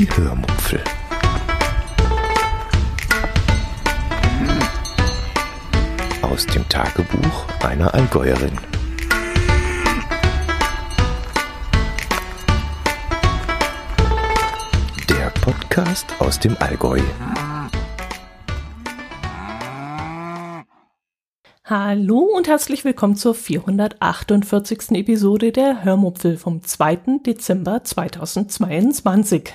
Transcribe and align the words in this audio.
Die 0.00 0.08
Hörmupfel. 0.16 0.82
Aus 6.22 6.46
dem 6.46 6.66
Tagebuch 6.70 7.46
einer 7.62 7.92
Allgäuerin. 7.92 8.56
Der 15.10 15.28
Podcast 15.42 16.06
aus 16.18 16.40
dem 16.40 16.56
Allgäu. 16.60 17.02
Hallo 21.66 22.20
und 22.20 22.48
herzlich 22.48 22.86
willkommen 22.86 23.16
zur 23.16 23.34
448. 23.34 24.92
Episode 24.92 25.52
der 25.52 25.84
Hörmupfel 25.84 26.38
vom 26.38 26.64
2. 26.64 27.18
Dezember 27.26 27.84
2022. 27.84 29.52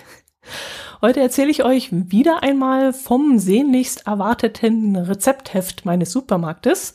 Heute 1.01 1.19
erzähle 1.19 1.51
ich 1.51 1.63
euch 1.63 1.89
wieder 1.91 2.43
einmal 2.43 2.93
vom 2.93 3.37
sehnlichst 3.39 4.07
erwarteten 4.07 4.95
Rezeptheft 4.95 5.85
meines 5.85 6.11
Supermarktes, 6.11 6.93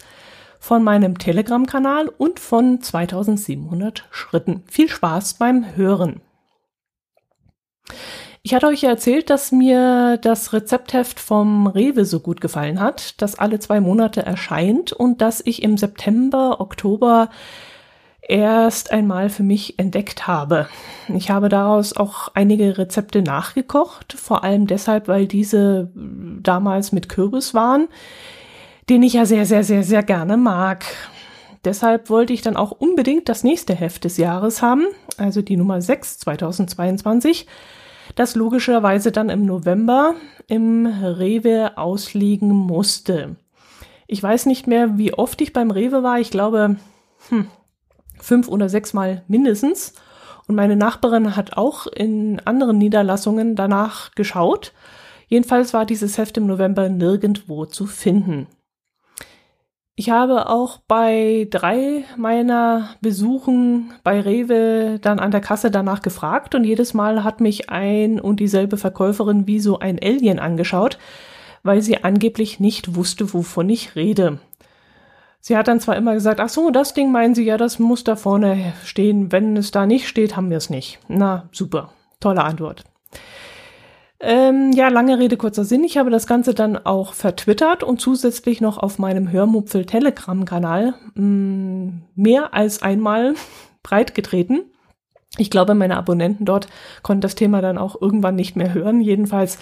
von 0.59 0.85
meinem 0.85 1.19
Telegram-Kanal 1.19 2.09
und 2.09 2.39
von 2.39 2.81
2700 2.83 4.07
Schritten. 4.11 4.63
Viel 4.69 4.89
Spaß 4.89 5.35
beim 5.35 5.75
Hören. 5.75 6.21
Ich 8.43 8.55
hatte 8.55 8.69
euch 8.69 8.83
ja 8.83 8.91
erzählt, 8.91 9.29
dass 9.29 9.53
mir 9.53 10.17
das 10.17 10.53
Rezeptheft 10.53 11.21
vom 11.21 11.67
Rewe 11.67 12.05
so 12.07 12.21
gut 12.21 12.41
gefallen 12.41 12.80
hat, 12.80 13.21
das 13.21 13.39
alle 13.39 13.59
zwei 13.59 13.80
Monate 13.80 14.23
erscheint 14.23 14.93
und 14.93 15.21
das 15.21 15.43
ich 15.45 15.63
im 15.63 15.77
September, 15.77 16.61
Oktober 16.61 17.29
erst 18.23 18.92
einmal 18.92 19.30
für 19.30 19.42
mich 19.42 19.79
entdeckt 19.79 20.27
habe. 20.27 20.69
Ich 21.09 21.30
habe 21.30 21.48
daraus 21.48 21.97
auch 21.97 22.29
einige 22.34 22.79
Rezepte 22.79 23.23
nachgekocht, 23.23 24.12
vor 24.12 24.45
allem 24.45 24.66
deshalb, 24.66 25.09
weil 25.09 25.27
diese 25.27 25.90
damals 25.95 26.93
mit 26.93 27.09
Kürbis 27.09 27.54
waren, 27.54 27.88
den 28.88 29.02
ich 29.02 29.15
ja 29.15 29.24
sehr, 29.27 29.46
sehr, 29.46 29.65
sehr, 29.65 29.82
sehr 29.82 30.02
gerne 30.02 30.37
mag. 30.37 30.85
Deshalb 31.65 32.09
wollte 32.09 32.32
ich 32.32 32.43
dann 32.43 32.57
auch 32.57 32.71
unbedingt 32.71 33.29
das 33.29 33.45
nächste 33.45 33.74
Heft 33.74 34.04
des 34.04 34.16
Jahres 34.16 34.62
haben, 34.62 34.87
also 35.18 35.43
die 35.43 35.57
Nummer 35.57 35.80
6 35.80 36.18
2022 36.21 37.46
das 38.15 38.34
logischerweise 38.34 39.12
dann 39.12 39.29
im 39.29 39.46
November 39.46 40.15
im 40.46 40.87
Rewe 40.87 41.77
ausliegen 41.77 42.49
musste. 42.49 43.37
Ich 44.07 44.23
weiß 44.23 44.46
nicht 44.46 44.66
mehr, 44.66 44.99
wie 44.99 45.15
oft 45.15 45.40
ich 45.40 45.52
beim 45.52 45.71
Rewe 45.71 46.02
war. 46.02 46.18
Ich 46.18 46.30
glaube, 46.30 46.77
hm, 47.29 47.46
fünf 48.21 48.49
oder 48.49 48.68
sechs 48.68 48.93
Mal 48.93 49.23
mindestens. 49.29 49.95
Und 50.46 50.54
meine 50.57 50.76
Nachbarin 50.76 51.37
hat 51.37 51.57
auch 51.57 51.87
in 51.87 52.40
anderen 52.45 52.79
Niederlassungen 52.79 53.54
danach 53.54 54.12
geschaut. 54.15 54.73
Jedenfalls 55.29 55.73
war 55.73 55.87
dieses 55.87 56.18
Heft 56.18 56.37
im 56.38 56.46
November 56.46 56.88
nirgendwo 56.88 57.66
zu 57.66 57.87
finden. 57.87 58.49
Ich 60.01 60.09
habe 60.09 60.49
auch 60.49 60.79
bei 60.88 61.46
drei 61.51 62.04
meiner 62.16 62.96
Besuchen 63.02 63.93
bei 64.03 64.19
Rewe 64.21 64.99
dann 64.99 65.19
an 65.19 65.31
der 65.31 65.43
Kasse 65.43 65.71
danach 65.71 66.00
gefragt 66.00 66.55
und 66.55 66.65
jedes 66.65 66.94
Mal 66.94 67.22
hat 67.22 67.41
mich 67.43 67.69
ein 67.69 68.19
und 68.19 68.41
dieselbe 68.41 68.78
Verkäuferin 68.78 69.47
wie 69.47 69.60
so 69.60 69.78
ein 69.78 69.99
Alien 70.03 70.38
angeschaut, 70.38 70.97
weil 71.62 71.82
sie 71.82 72.03
angeblich 72.03 72.60
nicht 72.60 72.97
wusste, 72.97 73.34
wovon 73.34 73.69
ich 73.69 73.94
rede. 73.94 74.41
Sie 75.41 75.56
hat 75.56 75.69
dann 75.69 75.81
zwar 75.81 75.97
immer 75.97 76.15
gesagt, 76.15 76.38
ach 76.38 76.50
so, 76.50 76.71
das 76.71 76.93
Ding 76.93 77.10
meinen 77.10 77.34
Sie 77.34 77.44
ja, 77.44 77.56
das 77.56 77.78
muss 77.78 78.05
da 78.05 78.16
vorne 78.16 78.75
stehen. 78.84 79.33
Wenn 79.33 79.56
es 79.56 79.71
da 79.71 79.87
nicht 79.87 80.06
steht, 80.06 80.37
haben 80.37 80.50
wir 80.50 80.59
es 80.59 80.71
nicht. 80.71 80.99
Na, 81.09 81.49
super. 81.50 81.93
Tolle 82.21 82.44
Antwort. 82.44 82.84
Ähm, 84.22 84.72
ja, 84.72 84.88
lange 84.88 85.19
Rede, 85.19 85.38
kurzer 85.38 85.65
Sinn. 85.65 85.83
Ich 85.83 85.97
habe 85.97 86.11
das 86.11 86.27
Ganze 86.27 86.53
dann 86.53 86.77
auch 86.77 87.15
vertwittert 87.15 87.83
und 87.83 88.03
zusätzlich 88.03 88.61
noch 88.61 88.77
auf 88.77 88.99
meinem 88.99 89.33
Hörmupfel 89.33 89.87
Telegram-Kanal 89.87 90.93
mm, 91.15 91.89
mehr 92.15 92.53
als 92.53 92.83
einmal 92.83 93.34
breit 93.83 94.15
getreten. 94.15 94.65
Ich 95.39 95.51
glaube, 95.51 95.75
meine 95.75 95.97
Abonnenten 95.97 96.45
dort 96.45 96.67
konnten 97.03 97.22
das 97.22 97.34
Thema 97.34 97.62
dann 97.62 97.78
auch 97.78 97.99
irgendwann 97.99 98.34
nicht 98.34 98.57
mehr 98.57 98.75
hören. 98.75 99.01
Jedenfalls, 99.01 99.59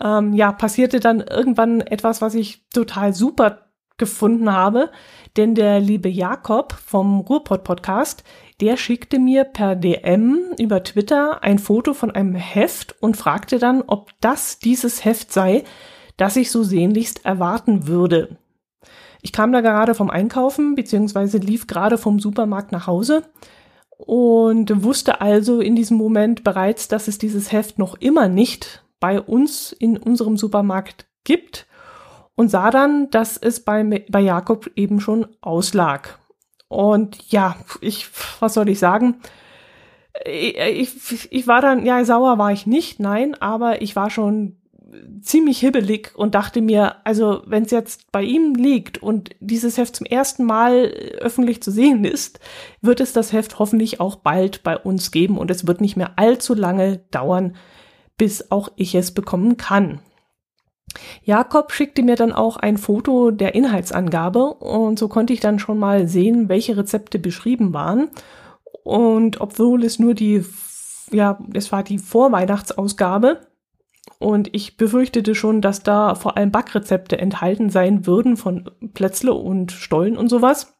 ähm, 0.00 0.34
ja, 0.34 0.52
passierte 0.52 1.00
dann 1.00 1.20
irgendwann 1.20 1.80
etwas, 1.80 2.22
was 2.22 2.34
ich 2.34 2.68
total 2.68 3.12
super 3.12 3.65
gefunden 3.98 4.52
habe, 4.52 4.90
denn 5.36 5.54
der 5.54 5.80
liebe 5.80 6.08
Jakob 6.08 6.72
vom 6.72 7.20
Ruhrpott 7.20 7.64
Podcast, 7.64 8.24
der 8.60 8.76
schickte 8.76 9.18
mir 9.18 9.44
per 9.44 9.76
DM 9.76 10.54
über 10.58 10.82
Twitter 10.82 11.42
ein 11.42 11.58
Foto 11.58 11.94
von 11.94 12.10
einem 12.10 12.34
Heft 12.34 12.94
und 13.00 13.16
fragte 13.16 13.58
dann, 13.58 13.82
ob 13.86 14.10
das 14.20 14.58
dieses 14.58 15.04
Heft 15.04 15.32
sei, 15.32 15.64
das 16.16 16.36
ich 16.36 16.50
so 16.50 16.62
sehnlichst 16.62 17.24
erwarten 17.24 17.86
würde. 17.86 18.38
Ich 19.22 19.32
kam 19.32 19.52
da 19.52 19.60
gerade 19.60 19.94
vom 19.94 20.10
Einkaufen, 20.10 20.74
beziehungsweise 20.74 21.38
lief 21.38 21.66
gerade 21.66 21.98
vom 21.98 22.20
Supermarkt 22.20 22.72
nach 22.72 22.86
Hause 22.86 23.24
und 23.98 24.84
wusste 24.84 25.20
also 25.20 25.60
in 25.60 25.74
diesem 25.74 25.96
Moment 25.96 26.44
bereits, 26.44 26.88
dass 26.88 27.08
es 27.08 27.18
dieses 27.18 27.50
Heft 27.50 27.78
noch 27.78 27.94
immer 27.94 28.28
nicht 28.28 28.84
bei 29.00 29.20
uns 29.20 29.72
in 29.72 29.96
unserem 29.96 30.36
Supermarkt 30.36 31.06
gibt 31.24 31.66
und 32.36 32.50
sah 32.50 32.70
dann, 32.70 33.10
dass 33.10 33.36
es 33.36 33.64
bei, 33.64 34.04
bei 34.08 34.20
Jakob 34.20 34.70
eben 34.76 35.00
schon 35.00 35.26
auslag. 35.40 36.18
Und 36.68 37.30
ja, 37.30 37.56
ich, 37.80 38.08
was 38.40 38.54
soll 38.54 38.68
ich 38.68 38.78
sagen? 38.78 39.16
Ich, 40.24 40.56
ich, 40.56 41.32
ich 41.32 41.46
war 41.46 41.60
dann, 41.60 41.84
ja, 41.84 42.04
sauer 42.04 42.38
war 42.38 42.52
ich 42.52 42.66
nicht, 42.66 43.00
nein, 43.00 43.34
aber 43.34 43.82
ich 43.82 43.96
war 43.96 44.10
schon 44.10 44.56
ziemlich 45.20 45.58
hibbelig 45.58 46.12
und 46.14 46.34
dachte 46.34 46.60
mir, 46.60 46.96
also 47.04 47.42
wenn 47.46 47.64
es 47.64 47.70
jetzt 47.70 48.10
bei 48.12 48.22
ihm 48.22 48.54
liegt 48.54 49.02
und 49.02 49.30
dieses 49.40 49.76
Heft 49.76 49.96
zum 49.96 50.06
ersten 50.06 50.44
Mal 50.44 50.86
öffentlich 51.18 51.62
zu 51.62 51.70
sehen 51.70 52.04
ist, 52.04 52.40
wird 52.80 53.00
es 53.00 53.12
das 53.12 53.32
Heft 53.32 53.58
hoffentlich 53.58 54.00
auch 54.00 54.16
bald 54.16 54.62
bei 54.62 54.76
uns 54.76 55.10
geben 55.10 55.38
und 55.38 55.50
es 55.50 55.66
wird 55.66 55.80
nicht 55.80 55.96
mehr 55.96 56.12
allzu 56.16 56.54
lange 56.54 56.98
dauern, 57.10 57.56
bis 58.16 58.50
auch 58.50 58.70
ich 58.76 58.94
es 58.94 59.12
bekommen 59.12 59.56
kann. 59.56 60.00
Jakob 61.22 61.72
schickte 61.72 62.02
mir 62.02 62.16
dann 62.16 62.32
auch 62.32 62.56
ein 62.56 62.78
Foto 62.78 63.30
der 63.30 63.54
Inhaltsangabe 63.54 64.54
und 64.54 64.98
so 64.98 65.08
konnte 65.08 65.32
ich 65.32 65.40
dann 65.40 65.58
schon 65.58 65.78
mal 65.78 66.08
sehen, 66.08 66.48
welche 66.48 66.76
Rezepte 66.76 67.18
beschrieben 67.18 67.72
waren. 67.72 68.08
Und 68.84 69.40
obwohl 69.40 69.84
es 69.84 69.98
nur 69.98 70.14
die, 70.14 70.44
ja, 71.10 71.38
es 71.54 71.72
war 71.72 71.82
die 71.82 71.98
Vorweihnachtsausgabe 71.98 73.40
und 74.18 74.54
ich 74.54 74.76
befürchtete 74.76 75.34
schon, 75.34 75.60
dass 75.60 75.82
da 75.82 76.14
vor 76.14 76.36
allem 76.36 76.50
Backrezepte 76.50 77.18
enthalten 77.18 77.70
sein 77.70 78.06
würden 78.06 78.36
von 78.36 78.70
Plätzle 78.94 79.34
und 79.34 79.72
Stollen 79.72 80.16
und 80.16 80.28
sowas. 80.28 80.74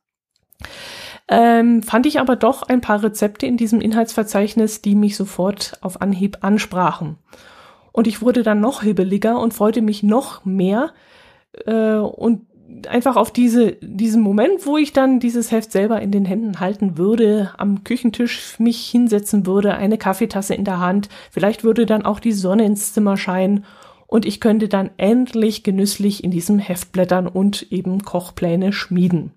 Ähm, 1.29 1.83
fand 1.83 2.07
ich 2.07 2.21
aber 2.21 2.37
doch 2.37 2.63
ein 2.63 2.81
paar 2.81 3.03
Rezepte 3.03 3.47
in 3.47 3.57
diesem 3.57 3.81
Inhaltsverzeichnis, 3.81 4.81
die 4.81 4.95
mich 4.95 5.17
sofort 5.17 5.77
auf 5.81 6.01
Anhieb 6.01 6.39
ansprachen. 6.43 7.19
Und 7.97 8.07
ich 8.07 8.21
wurde 8.21 8.43
dann 8.43 8.61
noch 8.61 8.83
hibbeliger 8.83 9.41
und 9.41 9.55
freute 9.55 9.81
mich 9.81 10.03
noch 10.03 10.45
mehr. 10.45 10.93
Äh, 11.65 11.95
und 11.95 12.43
einfach 12.89 13.17
auf 13.17 13.33
diese, 13.33 13.73
diesen 13.81 14.21
Moment, 14.21 14.67
wo 14.67 14.77
ich 14.77 14.93
dann 14.93 15.19
dieses 15.19 15.51
Heft 15.51 15.73
selber 15.73 16.03
in 16.03 16.11
den 16.11 16.27
Händen 16.27 16.61
halten 16.61 16.99
würde, 16.99 17.55
am 17.57 17.85
Küchentisch 17.85 18.59
mich 18.59 18.87
hinsetzen 18.87 19.47
würde, 19.47 19.77
eine 19.77 19.97
Kaffeetasse 19.97 20.55
in 20.55 20.67
der 20.67 20.79
Hand, 20.79 21.09
vielleicht 21.31 21.65
würde 21.65 21.87
dann 21.87 22.05
auch 22.05 22.21
die 22.21 22.33
Sonne 22.33 22.67
ins 22.67 22.93
Zimmer 22.93 23.17
scheinen 23.17 23.65
und 24.07 24.27
ich 24.27 24.43
könnte 24.43 24.69
dann 24.69 24.91
endlich 24.99 25.63
genüsslich 25.63 26.23
in 26.23 26.31
diesem 26.31 26.59
Heft 26.59 26.93
blättern 26.93 27.27
und 27.27 27.73
eben 27.73 28.03
Kochpläne 28.03 28.75
schmieden. 28.75 29.33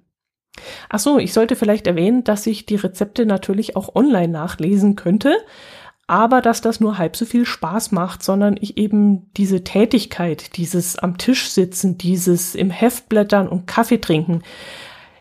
Ach 0.89 0.99
so, 0.99 1.17
ich 1.17 1.31
sollte 1.31 1.55
vielleicht 1.55 1.87
erwähnen, 1.87 2.25
dass 2.25 2.45
ich 2.45 2.65
die 2.65 2.75
Rezepte 2.75 3.25
natürlich 3.25 3.77
auch 3.77 3.95
online 3.95 4.27
nachlesen 4.27 4.97
könnte 4.97 5.33
aber 6.09 6.41
dass 6.41 6.61
das 6.61 6.79
nur 6.79 6.97
halb 6.97 7.15
so 7.15 7.25
viel 7.25 7.45
Spaß 7.45 7.91
macht, 7.91 8.23
sondern 8.23 8.57
ich 8.59 8.77
eben 8.77 9.31
diese 9.33 9.63
Tätigkeit, 9.63 10.57
dieses 10.57 10.97
am 10.97 11.17
Tisch 11.17 11.49
sitzen, 11.49 11.97
dieses 11.97 12.55
im 12.55 12.71
Heft 12.71 13.09
blättern 13.09 13.47
und 13.47 13.67
Kaffee 13.67 13.99
trinken, 13.99 14.41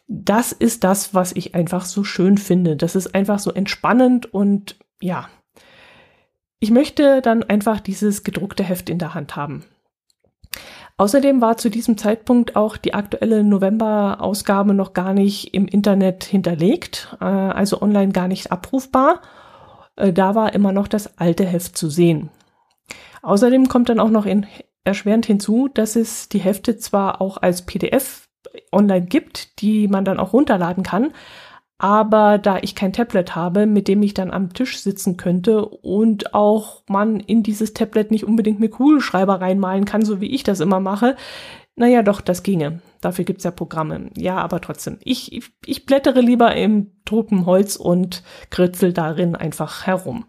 das 0.06 0.52
ist 0.52 0.84
das, 0.84 1.12
was 1.12 1.32
ich 1.32 1.54
einfach 1.54 1.84
so 1.84 2.04
schön 2.04 2.38
finde. 2.38 2.76
Das 2.76 2.96
ist 2.96 3.14
einfach 3.14 3.38
so 3.38 3.52
entspannend 3.52 4.32
und 4.32 4.76
ja, 5.02 5.28
ich 6.58 6.70
möchte 6.70 7.20
dann 7.20 7.42
einfach 7.42 7.80
dieses 7.80 8.24
gedruckte 8.24 8.64
Heft 8.64 8.88
in 8.88 8.98
der 8.98 9.14
Hand 9.14 9.36
haben. 9.36 9.64
Außerdem 10.96 11.40
war 11.40 11.58
zu 11.58 11.68
diesem 11.68 11.96
Zeitpunkt 11.96 12.56
auch 12.56 12.76
die 12.76 12.94
aktuelle 12.94 13.44
November-Ausgabe 13.44 14.74
noch 14.74 14.94
gar 14.94 15.12
nicht 15.12 15.54
im 15.54 15.68
Internet 15.68 16.24
hinterlegt, 16.24 17.16
äh, 17.20 17.24
also 17.24 17.80
online 17.82 18.12
gar 18.12 18.26
nicht 18.26 18.50
abrufbar. 18.50 19.20
Äh, 19.98 20.12
da 20.12 20.34
war 20.34 20.54
immer 20.54 20.72
noch 20.72 20.88
das 20.88 21.18
alte 21.18 21.44
Heft 21.44 21.76
zu 21.76 21.90
sehen. 21.90 22.30
Außerdem 23.22 23.68
kommt 23.68 23.88
dann 23.88 24.00
auch 24.00 24.10
noch 24.10 24.24
in, 24.26 24.46
erschwerend 24.84 25.26
hinzu, 25.26 25.68
dass 25.68 25.96
es 25.96 26.28
die 26.28 26.38
Hefte 26.38 26.78
zwar 26.78 27.20
auch 27.20 27.36
als 27.36 27.62
PDF 27.66 28.28
online 28.72 29.06
gibt, 29.06 29.60
die 29.60 29.88
man 29.88 30.04
dann 30.04 30.18
auch 30.18 30.32
runterladen 30.32 30.84
kann, 30.84 31.12
Aber 31.80 32.38
da 32.38 32.58
ich 32.58 32.74
kein 32.74 32.92
Tablet 32.92 33.36
habe, 33.36 33.66
mit 33.66 33.86
dem 33.86 34.02
ich 34.02 34.12
dann 34.12 34.32
am 34.32 34.52
Tisch 34.52 34.80
sitzen 34.80 35.16
könnte 35.16 35.64
und 35.64 36.34
auch 36.34 36.82
man 36.88 37.20
in 37.20 37.44
dieses 37.44 37.72
Tablet 37.72 38.10
nicht 38.10 38.24
unbedingt 38.24 38.58
mit 38.58 38.72
Kugelschreiber 38.72 39.40
reinmalen 39.40 39.84
kann, 39.84 40.04
so 40.04 40.20
wie 40.20 40.34
ich 40.34 40.42
das 40.42 40.58
immer 40.58 40.80
mache, 40.80 41.16
naja, 41.78 42.02
doch, 42.02 42.20
das 42.20 42.42
ginge. 42.42 42.80
Dafür 43.00 43.24
gibt's 43.24 43.44
ja 43.44 43.50
Programme. 43.50 44.10
Ja, 44.16 44.36
aber 44.38 44.60
trotzdem. 44.60 44.98
Ich, 45.04 45.32
ich, 45.32 45.50
ich 45.64 45.86
blättere 45.86 46.20
lieber 46.20 46.54
im 46.54 46.92
Tropenholz 47.04 47.76
und 47.76 48.22
kritzel 48.50 48.92
darin 48.92 49.36
einfach 49.36 49.86
herum. 49.86 50.24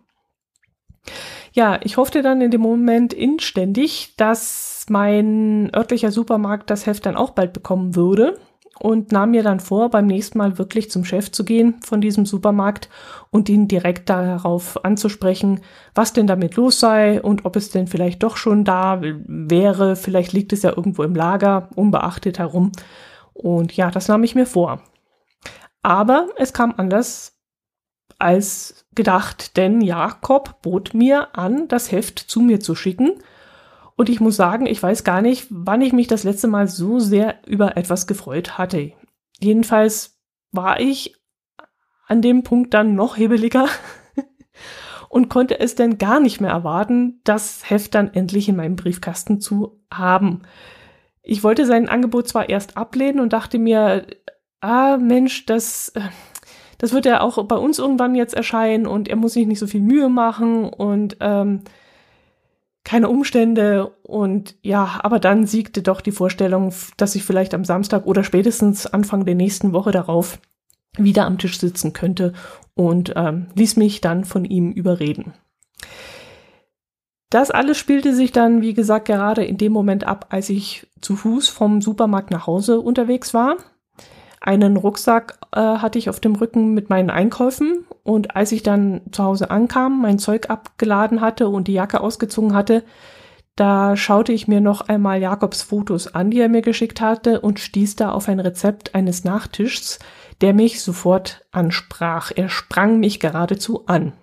Ja, 1.52 1.80
ich 1.84 1.98
hoffte 1.98 2.22
dann 2.22 2.42
in 2.42 2.52
dem 2.52 2.62
Moment 2.62 3.14
inständig, 3.14 4.14
dass 4.18 4.86
mein 4.90 5.72
örtlicher 5.76 6.12
Supermarkt 6.12 6.70
das 6.70 6.86
Heft 6.86 7.06
dann 7.06 7.16
auch 7.16 7.32
bald 7.32 7.54
bekommen 7.54 7.96
würde 7.96 8.40
und 8.80 9.12
nahm 9.12 9.32
mir 9.32 9.44
dann 9.44 9.60
vor, 9.60 9.90
beim 9.90 10.08
nächsten 10.08 10.38
Mal 10.38 10.58
wirklich 10.58 10.90
zum 10.90 11.06
Chef 11.06 11.32
zu 11.32 11.44
gehen 11.44 11.76
von 11.84 12.02
diesem 12.02 12.26
Supermarkt 12.26 12.90
und 13.30 13.50
ihn 13.50 13.68
direkt 13.68 14.10
darauf 14.10 14.84
anzusprechen, 14.84 15.62
was 15.94 16.14
denn 16.14 16.28
damit 16.28 16.56
los 16.56 16.80
sei 16.80 17.22
und 17.22 17.46
ob 17.46 17.56
es 17.56 17.70
denn 17.70 17.88
vielleicht 17.88 18.24
doch 18.24 18.38
schon 18.38 18.64
da 18.64 19.02
wäre. 19.02 19.96
Vielleicht 19.96 20.34
liegt 20.34 20.54
es 20.54 20.64
ja 20.64 20.70
irgendwo 20.76 21.04
im 21.04 21.16
Lager, 21.16 21.70
unbeachtet 21.76 22.40
herum. 22.40 22.72
Und 23.34 23.76
ja, 23.76 23.92
das 23.92 24.08
nahm 24.08 24.24
ich 24.24 24.36
mir 24.36 24.46
vor. 24.46 24.82
Aber 25.82 26.28
es 26.38 26.54
kam 26.54 26.74
anders 26.78 27.38
als 28.18 28.86
gedacht, 28.96 29.56
denn 29.56 29.82
Jakob 29.82 30.62
bot 30.62 30.94
mir 30.94 31.38
an, 31.38 31.68
das 31.68 31.92
Heft 31.92 32.20
zu 32.20 32.42
mir 32.42 32.60
zu 32.60 32.76
schicken 32.76 33.14
und 34.00 34.08
ich 34.08 34.22
muss 34.22 34.38
sagen, 34.38 34.66
ich 34.66 34.82
weiß 34.82 35.04
gar 35.04 35.22
nicht, 35.22 35.48
wann 35.50 35.82
ich 35.82 35.92
mich 35.92 36.08
das 36.08 36.24
letzte 36.24 36.48
Mal 36.48 36.70
so 36.70 37.00
sehr 37.00 37.36
über 37.46 37.76
etwas 37.76 38.08
gefreut 38.08 38.58
hatte. 38.58 38.94
Jedenfalls 39.42 40.22
war 40.54 40.80
ich 40.80 41.18
an 42.08 42.22
dem 42.22 42.44
Punkt 42.44 42.74
dann 42.74 42.96
noch 42.96 43.18
hebeliger 43.18 43.68
und 45.10 45.28
konnte 45.28 45.60
es 45.60 45.76
dann 45.76 45.98
gar 45.98 46.22
nicht 46.22 46.40
mehr 46.40 46.52
erwarten, 46.52 47.20
das 47.26 47.70
Heft 47.70 47.94
dann 47.94 48.14
endlich 48.14 48.48
in 48.48 48.56
meinem 48.56 48.78
Briefkasten 48.78 49.42
zu 49.42 49.84
haben. 49.94 50.44
Ich 51.22 51.44
wollte 51.44 51.66
sein 51.66 51.90
Angebot 51.90 52.30
zwar 52.30 52.48
erst 52.48 52.78
ablehnen 52.78 53.20
und 53.20 53.34
dachte 53.34 53.60
mir, 53.60 54.08
ah 54.62 54.96
Mensch, 54.96 55.46
das, 55.46 55.92
das 56.78 56.94
wird 56.94 57.06
ja 57.06 57.20
auch 57.20 57.46
bei 57.48 57.58
uns 57.58 57.80
irgendwann 57.80 58.16
jetzt 58.16 58.34
erscheinen 58.34 58.88
und 58.88 59.10
er 59.10 59.18
muss 59.18 59.34
sich 59.34 59.46
nicht 59.46 59.60
so 59.60 59.68
viel 59.68 59.82
Mühe 59.82 60.08
machen 60.08 60.70
und 60.70 61.18
ähm, 61.20 61.64
keine 62.90 63.08
Umstände 63.08 63.92
und 64.02 64.56
ja, 64.64 65.00
aber 65.04 65.20
dann 65.20 65.46
siegte 65.46 65.84
doch 65.84 66.02
die 66.02 66.12
Vorstellung, 66.12 66.74
dass 66.98 67.14
ich 67.14 67.24
vielleicht 67.24 67.54
am 67.54 67.64
Samstag 67.64 68.08
oder 68.08 68.24
spätestens 68.24 68.88
Anfang 68.88 69.26
der 69.26 69.36
nächsten 69.36 69.74
Woche 69.74 69.92
darauf 69.92 70.40
wieder 70.98 71.28
am 71.28 71.38
Tisch 71.38 71.60
sitzen 71.60 71.94
könnte 71.94 72.34
und 72.74 73.14
ähm, 73.16 73.46
ließ 73.54 73.76
mich 73.76 74.02
dann 74.02 74.26
von 74.26 74.44
ihm 74.44 74.72
überreden. 74.72 75.34
Das 77.30 77.52
alles 77.52 77.78
spielte 77.78 78.16
sich 78.16 78.32
dann, 78.32 78.64
wie 78.64 78.74
gesagt, 78.74 79.06
gerade 79.06 79.46
in 79.46 79.58
dem 79.58 79.72
Moment 79.72 80.06
ab, 80.06 80.26
als 80.30 80.50
ich 80.50 80.88
zu 81.00 81.16
Fuß 81.16 81.48
vom 81.48 81.82
Supermarkt 81.82 82.32
nach 82.32 82.48
Hause 82.48 82.80
unterwegs 82.80 83.36
war. 83.36 83.58
Einen 84.42 84.78
Rucksack 84.78 85.38
äh, 85.52 85.60
hatte 85.60 86.00
ich 86.00 86.10
auf 86.10 86.20
dem 86.20 86.36
Rücken 86.36 86.74
mit 86.74 86.90
meinen 86.90 87.10
Einkäufen 87.10 87.86
und 88.04 88.36
als 88.36 88.52
ich 88.52 88.64
dann 88.64 89.02
zu 89.12 89.24
Hause 89.24 89.52
ankam, 89.52 90.02
mein 90.02 90.20
Zeug 90.20 90.50
abgeladen 90.50 91.22
hatte 91.22 91.50
und 91.50 91.68
die 91.68 91.74
Jacke 91.74 92.00
ausgezogen 92.00 92.54
hatte, 92.54 92.84
da 93.56 93.98
schaute 93.98 94.32
ich 94.32 94.48
mir 94.48 94.62
noch 94.62 94.88
einmal 94.88 95.20
Jakobs 95.20 95.62
Fotos 95.62 96.16
an, 96.16 96.32
die 96.32 96.40
er 96.40 96.48
mir 96.48 96.62
geschickt 96.62 97.02
hatte 97.02 97.42
und 97.42 97.60
stieß 97.60 97.98
da 97.98 98.12
auf 98.12 98.30
ein 98.30 98.40
Rezept 98.40 98.96
eines 98.96 99.26
Nachtischs, 99.26 100.00
der 100.40 100.54
mich 100.54 100.82
sofort 100.82 101.46
ansprach. 101.52 102.32
Er 102.34 102.48
sprang 102.48 103.02
mich 103.02 103.20
geradezu 103.20 103.86
an. 103.88 104.14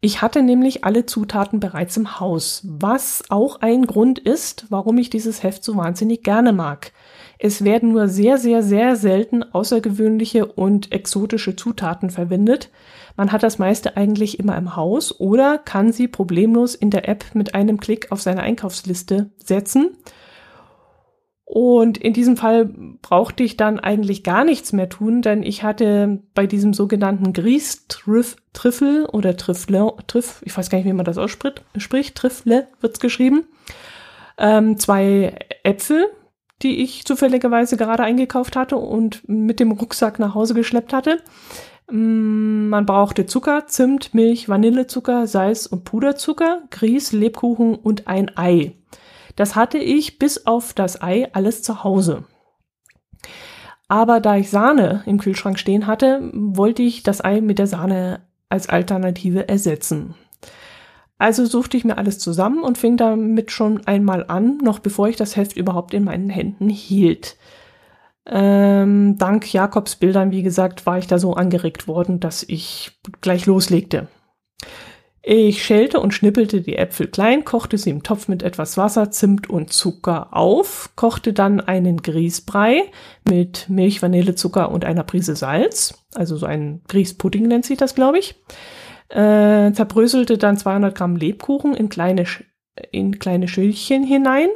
Ich 0.00 0.22
hatte 0.22 0.42
nämlich 0.42 0.82
alle 0.84 1.06
Zutaten 1.06 1.60
bereits 1.60 1.96
im 1.96 2.18
Haus, 2.18 2.62
was 2.64 3.22
auch 3.28 3.60
ein 3.60 3.86
Grund 3.86 4.18
ist, 4.18 4.66
warum 4.70 4.98
ich 4.98 5.10
dieses 5.10 5.42
Heft 5.44 5.62
so 5.62 5.76
wahnsinnig 5.76 6.24
gerne 6.24 6.52
mag. 6.52 6.92
Es 7.42 7.64
werden 7.64 7.92
nur 7.92 8.06
sehr, 8.06 8.36
sehr, 8.36 8.62
sehr 8.62 8.96
selten 8.96 9.42
außergewöhnliche 9.42 10.44
und 10.44 10.92
exotische 10.92 11.56
Zutaten 11.56 12.10
verwendet. 12.10 12.68
Man 13.16 13.32
hat 13.32 13.42
das 13.42 13.58
meiste 13.58 13.96
eigentlich 13.96 14.38
immer 14.38 14.58
im 14.58 14.76
Haus 14.76 15.18
oder 15.18 15.56
kann 15.56 15.90
sie 15.90 16.06
problemlos 16.06 16.74
in 16.74 16.90
der 16.90 17.08
App 17.08 17.24
mit 17.32 17.54
einem 17.54 17.80
Klick 17.80 18.12
auf 18.12 18.20
seine 18.20 18.42
Einkaufsliste 18.42 19.30
setzen. 19.42 19.96
Und 21.46 21.96
in 21.96 22.12
diesem 22.12 22.36
Fall 22.36 22.66
brauchte 23.00 23.42
ich 23.42 23.56
dann 23.56 23.80
eigentlich 23.80 24.22
gar 24.22 24.44
nichts 24.44 24.74
mehr 24.74 24.90
tun, 24.90 25.22
denn 25.22 25.42
ich 25.42 25.62
hatte 25.62 26.22
bei 26.34 26.46
diesem 26.46 26.74
sogenannten 26.74 27.32
Grieß-Trüffel 27.32 29.06
oder 29.06 29.38
Trüffle, 29.38 29.94
Trüff, 30.06 30.42
ich 30.44 30.54
weiß 30.54 30.68
gar 30.68 30.76
nicht, 30.76 30.86
wie 30.86 30.92
man 30.92 31.06
das 31.06 31.16
ausspricht, 31.16 32.14
Trüffle 32.14 32.68
wird's 32.82 33.00
geschrieben, 33.00 33.46
ähm, 34.36 34.78
zwei 34.78 35.34
Äpfel, 35.64 36.06
die 36.62 36.82
ich 36.82 37.04
zufälligerweise 37.04 37.76
gerade 37.76 38.02
eingekauft 38.02 38.56
hatte 38.56 38.76
und 38.76 39.26
mit 39.28 39.60
dem 39.60 39.72
Rucksack 39.72 40.18
nach 40.18 40.34
Hause 40.34 40.54
geschleppt 40.54 40.92
hatte. 40.92 41.18
Mm, 41.90 42.68
man 42.68 42.86
brauchte 42.86 43.26
Zucker, 43.26 43.66
Zimt, 43.66 44.14
Milch, 44.14 44.48
Vanillezucker, 44.48 45.26
Salz 45.26 45.66
und 45.66 45.84
Puderzucker, 45.84 46.62
Grieß, 46.70 47.12
Lebkuchen 47.12 47.74
und 47.74 48.06
ein 48.06 48.36
Ei. 48.36 48.74
Das 49.36 49.56
hatte 49.56 49.78
ich 49.78 50.18
bis 50.18 50.46
auf 50.46 50.74
das 50.74 51.00
Ei 51.02 51.28
alles 51.32 51.62
zu 51.62 51.82
Hause. 51.82 52.24
Aber 53.88 54.20
da 54.20 54.36
ich 54.36 54.50
Sahne 54.50 55.02
im 55.06 55.18
Kühlschrank 55.18 55.58
stehen 55.58 55.86
hatte, 55.86 56.30
wollte 56.32 56.82
ich 56.82 57.02
das 57.02 57.24
Ei 57.24 57.40
mit 57.40 57.58
der 57.58 57.66
Sahne 57.66 58.20
als 58.48 58.68
Alternative 58.68 59.48
ersetzen. 59.48 60.14
Also 61.20 61.44
suchte 61.44 61.76
ich 61.76 61.84
mir 61.84 61.98
alles 61.98 62.18
zusammen 62.18 62.62
und 62.62 62.78
fing 62.78 62.96
damit 62.96 63.52
schon 63.52 63.86
einmal 63.86 64.24
an, 64.28 64.56
noch 64.56 64.78
bevor 64.78 65.06
ich 65.06 65.16
das 65.16 65.36
Heft 65.36 65.54
überhaupt 65.54 65.92
in 65.92 66.04
meinen 66.04 66.30
Händen 66.30 66.70
hielt. 66.70 67.36
Ähm, 68.24 69.18
dank 69.18 69.52
Jakobs 69.52 69.96
Bildern, 69.96 70.30
wie 70.30 70.42
gesagt, 70.42 70.86
war 70.86 70.96
ich 70.96 71.08
da 71.08 71.18
so 71.18 71.34
angeregt 71.34 71.86
worden, 71.86 72.20
dass 72.20 72.42
ich 72.42 72.92
gleich 73.20 73.44
loslegte. 73.44 74.08
Ich 75.22 75.62
schälte 75.62 76.00
und 76.00 76.14
schnippelte 76.14 76.62
die 76.62 76.76
Äpfel 76.76 77.08
klein, 77.08 77.44
kochte 77.44 77.76
sie 77.76 77.90
im 77.90 78.02
Topf 78.02 78.26
mit 78.26 78.42
etwas 78.42 78.78
Wasser, 78.78 79.10
Zimt 79.10 79.50
und 79.50 79.74
Zucker 79.74 80.34
auf, 80.34 80.92
kochte 80.96 81.34
dann 81.34 81.60
einen 81.60 81.98
Grießbrei 81.98 82.84
mit 83.28 83.68
Milch, 83.68 84.00
Vanillezucker 84.00 84.70
und 84.70 84.86
einer 84.86 85.04
Prise 85.04 85.36
Salz, 85.36 86.02
also 86.14 86.38
so 86.38 86.46
ein 86.46 86.80
Grießpudding 86.88 87.46
nennt 87.46 87.66
sich 87.66 87.76
das, 87.76 87.94
glaube 87.94 88.20
ich 88.20 88.36
äh, 89.10 89.72
zerbröselte 89.72 90.38
dann 90.38 90.56
200 90.56 90.94
Gramm 90.94 91.16
Lebkuchen 91.16 91.74
in 91.74 91.88
kleine, 91.88 92.24
in 92.92 93.18
kleine 93.18 93.48
Schälchen 93.48 94.04
hinein 94.04 94.48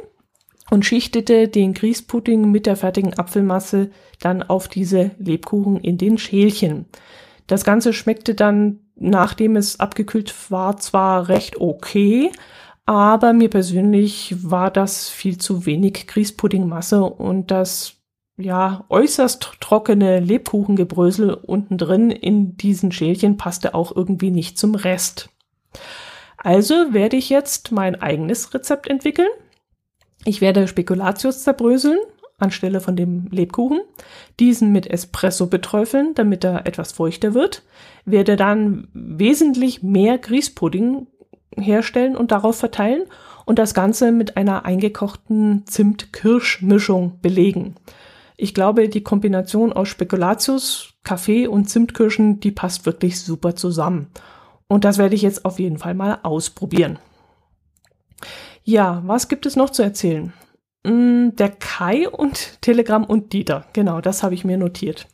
und 0.71 0.85
schichtete 0.85 1.47
den 1.47 1.73
Grießpudding 1.73 2.49
mit 2.49 2.65
der 2.65 2.75
fertigen 2.75 3.17
Apfelmasse 3.17 3.91
dann 4.19 4.43
auf 4.43 4.67
diese 4.67 5.11
Lebkuchen 5.19 5.77
in 5.77 5.97
den 5.97 6.17
Schälchen. 6.17 6.85
Das 7.47 7.63
Ganze 7.63 7.93
schmeckte 7.93 8.33
dann, 8.33 8.79
nachdem 8.95 9.55
es 9.55 9.79
abgekühlt 9.79 10.33
war, 10.49 10.77
zwar 10.77 11.29
recht 11.29 11.59
okay, 11.59 12.31
aber 12.85 13.33
mir 13.33 13.49
persönlich 13.49 14.35
war 14.41 14.71
das 14.71 15.09
viel 15.09 15.37
zu 15.37 15.65
wenig 15.65 16.07
Grießpuddingmasse 16.07 17.03
und 17.03 17.51
das 17.51 17.97
ja, 18.37 18.85
äußerst 18.89 19.57
trockene 19.61 20.19
Lebkuchengebrösel 20.19 21.33
unten 21.33 21.77
drin 21.77 22.11
in 22.11 22.57
diesen 22.57 22.91
Schälchen 22.91 23.37
passte 23.37 23.73
auch 23.73 23.95
irgendwie 23.95 24.31
nicht 24.31 24.57
zum 24.57 24.75
Rest. 24.75 25.29
Also 26.37 26.93
werde 26.93 27.17
ich 27.17 27.29
jetzt 27.29 27.71
mein 27.71 28.01
eigenes 28.01 28.53
Rezept 28.53 28.87
entwickeln. 28.87 29.29
Ich 30.25 30.41
werde 30.41 30.67
Spekulatius 30.67 31.43
zerbröseln 31.43 31.99
anstelle 32.37 32.81
von 32.81 32.95
dem 32.95 33.27
Lebkuchen, 33.31 33.81
diesen 34.39 34.71
mit 34.71 34.87
Espresso 34.87 35.47
beträufeln, 35.47 36.13
damit 36.15 36.43
er 36.43 36.65
etwas 36.65 36.91
feuchter 36.91 37.33
wird, 37.33 37.63
werde 38.05 38.35
dann 38.35 38.87
wesentlich 38.93 39.83
mehr 39.83 40.17
Grießpudding 40.17 41.07
herstellen 41.57 42.17
und 42.17 42.31
darauf 42.31 42.57
verteilen 42.57 43.03
und 43.45 43.59
das 43.59 43.73
Ganze 43.73 44.11
mit 44.11 44.35
einer 44.35 44.65
eingekochten 44.65 45.65
Zimt-Kirsch-Mischung 45.65 47.19
belegen. 47.21 47.75
Ich 48.37 48.53
glaube, 48.53 48.89
die 48.89 49.03
Kombination 49.03 49.71
aus 49.73 49.87
Spekulatius, 49.87 50.93
Kaffee 51.03 51.47
und 51.47 51.69
Zimtkirschen, 51.69 52.39
die 52.39 52.51
passt 52.51 52.85
wirklich 52.85 53.21
super 53.21 53.55
zusammen. 53.55 54.07
Und 54.67 54.83
das 54.83 54.97
werde 54.97 55.15
ich 55.15 55.21
jetzt 55.21 55.45
auf 55.45 55.59
jeden 55.59 55.77
Fall 55.77 55.93
mal 55.93 56.19
ausprobieren. 56.23 56.99
Ja, 58.63 59.03
was 59.05 59.27
gibt 59.27 59.45
es 59.45 59.55
noch 59.55 59.69
zu 59.69 59.83
erzählen? 59.83 60.33
Mm, 60.83 61.29
der 61.35 61.49
Kai 61.49 62.09
und 62.09 62.61
Telegram 62.61 63.03
und 63.03 63.31
Dieter. 63.31 63.65
Genau, 63.73 64.01
das 64.01 64.23
habe 64.23 64.33
ich 64.33 64.43
mir 64.43 64.57
notiert. 64.57 65.07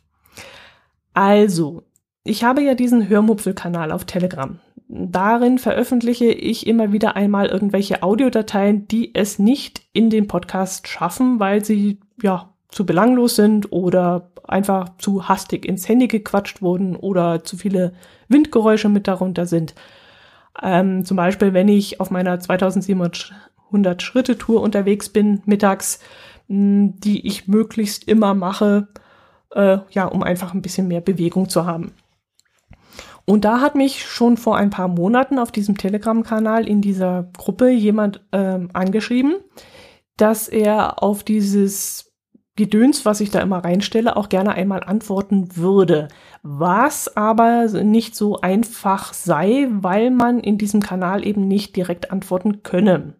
Also, 1.12 1.82
ich 2.24 2.44
habe 2.44 2.62
ja 2.62 2.74
diesen 2.74 3.08
Hörmupfel-Kanal 3.08 3.92
auf 3.92 4.04
Telegram. 4.04 4.58
Darin 4.88 5.58
veröffentliche 5.58 6.26
ich 6.26 6.66
immer 6.66 6.92
wieder 6.92 7.16
einmal 7.16 7.46
irgendwelche 7.46 8.02
Audiodateien, 8.02 8.88
die 8.88 9.14
es 9.14 9.38
nicht 9.38 9.82
in 9.92 10.10
den 10.10 10.28
Podcast 10.28 10.86
schaffen, 10.86 11.40
weil 11.40 11.64
sie 11.64 12.00
ja 12.22 12.51
zu 12.72 12.84
belanglos 12.84 13.36
sind 13.36 13.70
oder 13.70 14.30
einfach 14.48 14.96
zu 14.98 15.28
hastig 15.28 15.64
ins 15.64 15.88
Handy 15.88 16.08
gequatscht 16.08 16.62
wurden 16.62 16.96
oder 16.96 17.44
zu 17.44 17.56
viele 17.56 17.92
Windgeräusche 18.28 18.88
mit 18.88 19.06
darunter 19.06 19.46
sind. 19.46 19.74
Ähm, 20.60 21.04
zum 21.04 21.16
Beispiel, 21.16 21.52
wenn 21.52 21.68
ich 21.68 22.00
auf 22.00 22.10
meiner 22.10 22.40
2700 22.40 24.02
Schritte 24.02 24.36
Tour 24.36 24.62
unterwegs 24.62 25.10
bin, 25.10 25.42
mittags, 25.44 26.00
die 26.48 27.26
ich 27.26 27.46
möglichst 27.46 28.08
immer 28.08 28.34
mache, 28.34 28.88
äh, 29.54 29.78
ja, 29.90 30.06
um 30.06 30.22
einfach 30.22 30.52
ein 30.54 30.62
bisschen 30.62 30.88
mehr 30.88 31.00
Bewegung 31.00 31.48
zu 31.48 31.66
haben. 31.66 31.92
Und 33.24 33.44
da 33.44 33.60
hat 33.60 33.74
mich 33.74 34.04
schon 34.04 34.36
vor 34.36 34.56
ein 34.56 34.70
paar 34.70 34.88
Monaten 34.88 35.38
auf 35.38 35.52
diesem 35.52 35.78
Telegram-Kanal 35.78 36.66
in 36.66 36.80
dieser 36.80 37.28
Gruppe 37.36 37.70
jemand 37.70 38.20
ähm, 38.32 38.70
angeschrieben, 38.72 39.36
dass 40.16 40.48
er 40.48 41.02
auf 41.02 41.22
dieses 41.22 42.11
Gedöns, 42.54 43.06
was 43.06 43.20
ich 43.20 43.30
da 43.30 43.40
immer 43.40 43.64
reinstelle, 43.64 44.16
auch 44.16 44.28
gerne 44.28 44.52
einmal 44.52 44.84
antworten 44.84 45.56
würde. 45.56 46.08
Was 46.42 47.16
aber 47.16 47.66
nicht 47.82 48.14
so 48.14 48.40
einfach 48.40 49.14
sei, 49.14 49.68
weil 49.70 50.10
man 50.10 50.38
in 50.40 50.58
diesem 50.58 50.80
Kanal 50.80 51.26
eben 51.26 51.48
nicht 51.48 51.76
direkt 51.76 52.10
antworten 52.10 52.62
könne. 52.62 53.14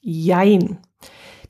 Jein. 0.00 0.78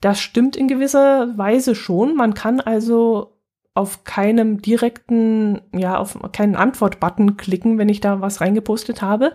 Das 0.01 0.19
stimmt 0.21 0.57
in 0.57 0.67
gewisser 0.67 1.39
Weise 1.39 1.77
schon. 1.77 2.17
Man 2.17 2.35
kann 2.35 2.61
also 2.61 3.39
auf 3.75 4.05
keinem 4.05 4.61
direkten, 4.61 5.63
ja, 5.73 5.99
auf 5.99 6.19
keinen 6.33 6.57
Antwort-Button 6.57 7.37
klicken, 7.37 7.79
wenn 7.79 7.89
ich 7.89 8.01
da 8.01 8.21
was 8.21 8.41
reingepostet 8.41 9.01
habe. 9.01 9.33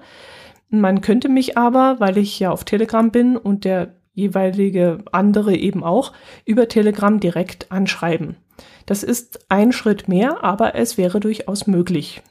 Man 0.69 0.99
könnte 1.01 1.29
mich 1.29 1.57
aber, 1.57 1.99
weil 1.99 2.17
ich 2.17 2.39
ja 2.39 2.51
auf 2.51 2.65
Telegram 2.65 3.11
bin 3.11 3.37
und 3.37 3.63
der 3.63 3.95
jeweilige 4.17 4.97
andere 5.11 5.55
eben 5.55 5.83
auch, 5.83 6.11
über 6.43 6.67
Telegram 6.67 7.19
direkt 7.19 7.71
anschreiben. 7.71 8.35
Das 8.85 9.03
ist 9.03 9.45
ein 9.49 9.71
Schritt 9.71 10.07
mehr, 10.07 10.43
aber 10.43 10.75
es 10.75 10.97
wäre 10.97 11.19
durchaus 11.19 11.67
möglich. 11.67 12.23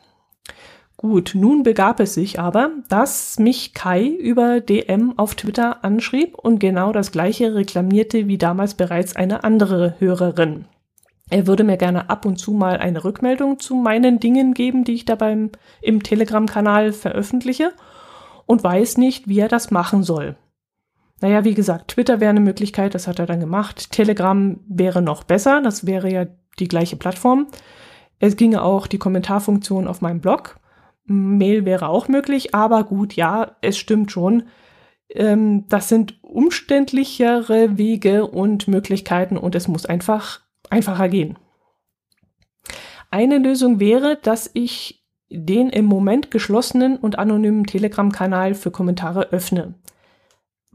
Gut, 0.97 1.33
nun 1.35 1.63
begab 1.63 2.01
es 2.01 2.15
sich 2.15 2.41
aber, 2.41 2.71
dass 2.89 3.39
mich 3.39 3.75
Kai 3.75 4.07
über 4.07 4.61
DM 4.61 5.19
auf 5.19 5.35
Twitter 5.35 5.85
anschrieb 5.85 6.37
und 6.37 6.59
genau 6.59 6.91
das 6.93 7.13
gleiche 7.13 7.55
reklamierte 7.55 8.29
wie 8.29 8.39
damals 8.39 8.75
bereits 8.75 9.15
eine 9.15 9.45
andere 9.45 9.95
Hörerin. 9.99 10.65
Er 11.29 11.47
würde 11.47 11.65
mir 11.65 11.77
gerne 11.77 12.09
ab 12.09 12.25
und 12.25 12.39
zu 12.39 12.53
mal 12.53 12.79
eine 12.79 13.05
Rückmeldung 13.05 13.59
zu 13.59 13.75
meinen 13.75 14.21
Dingen 14.21 14.55
geben, 14.55 14.85
die 14.85 14.95
ich 14.95 15.05
da 15.05 15.17
beim, 15.17 15.51
im 15.83 16.03
Telegram-Kanal 16.03 16.93
veröffentliche 16.93 17.73
und 18.47 18.65
weiß 18.65 18.97
nicht, 18.97 19.29
wie 19.29 19.41
er 19.41 19.49
das 19.49 19.71
machen 19.71 20.03
soll. 20.03 20.37
Naja, 21.21 21.45
wie 21.45 21.55
gesagt, 21.55 21.89
Twitter 21.89 22.21
wäre 22.21 22.31
eine 22.31 22.41
Möglichkeit, 22.41 22.95
das 22.95 23.07
hat 23.07 23.19
er 23.19 23.27
dann 23.27 23.41
gemacht. 23.41 23.91
Telegram 23.91 24.61
wäre 24.69 25.01
noch 25.01 25.25
besser, 25.25 25.63
das 25.63 25.87
wäre 25.87 26.13
ja 26.13 26.27
die 26.59 26.69
gleiche 26.69 26.97
Plattform. 26.97 27.47
Es 28.19 28.37
ginge 28.37 28.63
auch 28.63 28.87
die 28.87 28.99
Kommentarfunktion 28.99 29.89
auf 29.89 30.01
meinem 30.01 30.21
Blog. 30.21 30.59
Mail 31.05 31.65
wäre 31.65 31.89
auch 31.89 32.09
möglich, 32.09 32.55
aber 32.55 32.85
gut, 32.85 33.15
ja, 33.15 33.57
es 33.61 33.79
stimmt 33.79 34.11
schon. 34.13 34.45
Ähm, 35.11 35.67
das 35.69 35.89
sind 35.89 36.19
umständlichere 36.23 37.79
Wege 37.79 38.27
und 38.27 38.69
Möglichkeiten 38.69 39.37
und 39.37 39.55
es 39.55 39.69
muss 39.69 39.87
einfach 39.87 40.41
einfacher 40.69 41.09
gehen. 41.09 41.39
Eine 43.11 43.39
Lösung 43.39 43.79
wäre, 43.81 44.19
dass 44.21 44.51
ich 44.53 45.05
den 45.31 45.71
im 45.71 45.87
Moment 45.87 46.31
geschlossenen 46.31 46.97
und 46.97 47.19
anonymen 47.19 47.65
Telegram-Kanal 47.65 48.55
für 48.55 48.71
Kommentare 48.71 49.31
öffne. 49.31 49.75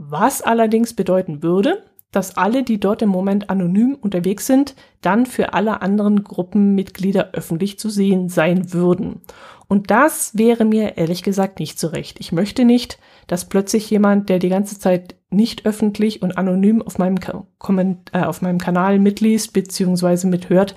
Was 0.03 0.41
allerdings 0.41 0.95
bedeuten 0.95 1.43
würde, 1.43 1.83
dass 2.11 2.35
alle, 2.35 2.63
die 2.63 2.79
dort 2.79 3.03
im 3.03 3.09
Moment 3.09 3.51
anonym 3.51 3.95
unterwegs 4.01 4.47
sind, 4.47 4.73
dann 5.01 5.27
für 5.27 5.53
alle 5.53 5.83
anderen 5.83 6.23
Gruppenmitglieder 6.23 7.29
öffentlich 7.33 7.77
zu 7.77 7.91
sehen 7.91 8.27
sein 8.27 8.73
würden. 8.73 9.21
Und 9.67 9.91
das 9.91 10.35
wäre 10.35 10.65
mir 10.65 10.97
ehrlich 10.97 11.21
gesagt 11.21 11.59
nicht 11.59 11.77
so 11.77 11.89
recht. 11.89 12.19
Ich 12.19 12.31
möchte 12.31 12.65
nicht, 12.65 12.97
dass 13.27 13.47
plötzlich 13.47 13.91
jemand, 13.91 14.27
der 14.29 14.39
die 14.39 14.49
ganze 14.49 14.79
Zeit 14.79 15.17
nicht 15.29 15.67
öffentlich 15.67 16.23
und 16.23 16.35
anonym 16.35 16.81
auf 16.81 16.97
meinem, 16.97 17.19
Komment 17.59 18.09
äh, 18.11 18.23
auf 18.23 18.41
meinem 18.41 18.57
Kanal 18.57 18.97
mitliest 18.97 19.53
bzw. 19.53 20.25
mithört, 20.25 20.73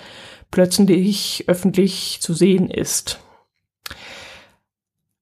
plötzlich 0.50 1.44
öffentlich 1.46 2.18
zu 2.20 2.34
sehen 2.34 2.68
ist. 2.68 3.20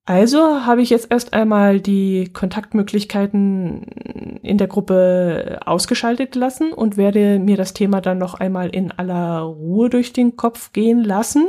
Also 0.05 0.65
habe 0.65 0.81
ich 0.81 0.89
jetzt 0.89 1.07
erst 1.11 1.33
einmal 1.33 1.79
die 1.79 2.29
Kontaktmöglichkeiten 2.33 3.83
in 4.41 4.57
der 4.57 4.67
Gruppe 4.67 5.61
ausgeschaltet 5.65 6.35
lassen 6.35 6.73
und 6.73 6.97
werde 6.97 7.39
mir 7.39 7.55
das 7.55 7.73
Thema 7.73 8.01
dann 8.01 8.17
noch 8.17 8.33
einmal 8.33 8.69
in 8.69 8.91
aller 8.91 9.39
Ruhe 9.39 9.89
durch 9.89 10.11
den 10.11 10.35
Kopf 10.35 10.73
gehen 10.73 11.01
lassen, 11.01 11.47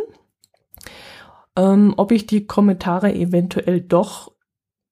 ähm, 1.56 1.94
ob 1.96 2.12
ich 2.12 2.26
die 2.26 2.46
Kommentare 2.46 3.12
eventuell 3.12 3.80
doch, 3.80 4.30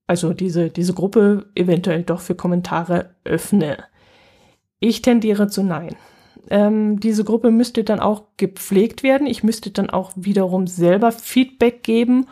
also 0.09 0.33
diese, 0.33 0.71
diese 0.71 0.95
Gruppe 0.95 1.47
eventuell 1.54 2.02
doch 2.02 2.21
für 2.21 2.35
Kommentare 2.35 3.14
öffne. 3.23 3.78
Ich 4.81 5.02
tendiere 5.02 5.47
zu 5.47 5.62
nein. 5.62 5.95
Ähm, 6.50 6.99
diese 6.99 7.23
Gruppe 7.23 7.52
müsste 7.52 7.85
dann 7.85 8.00
auch 8.00 8.25
gepflegt 8.37 9.04
werden. 9.04 9.28
Ich 9.28 9.45
müsste 9.45 9.71
dann 9.71 9.88
auch 9.88 10.11
wiederum 10.16 10.66
selber 10.66 11.12
Feedback 11.12 11.85
geben 11.85 12.26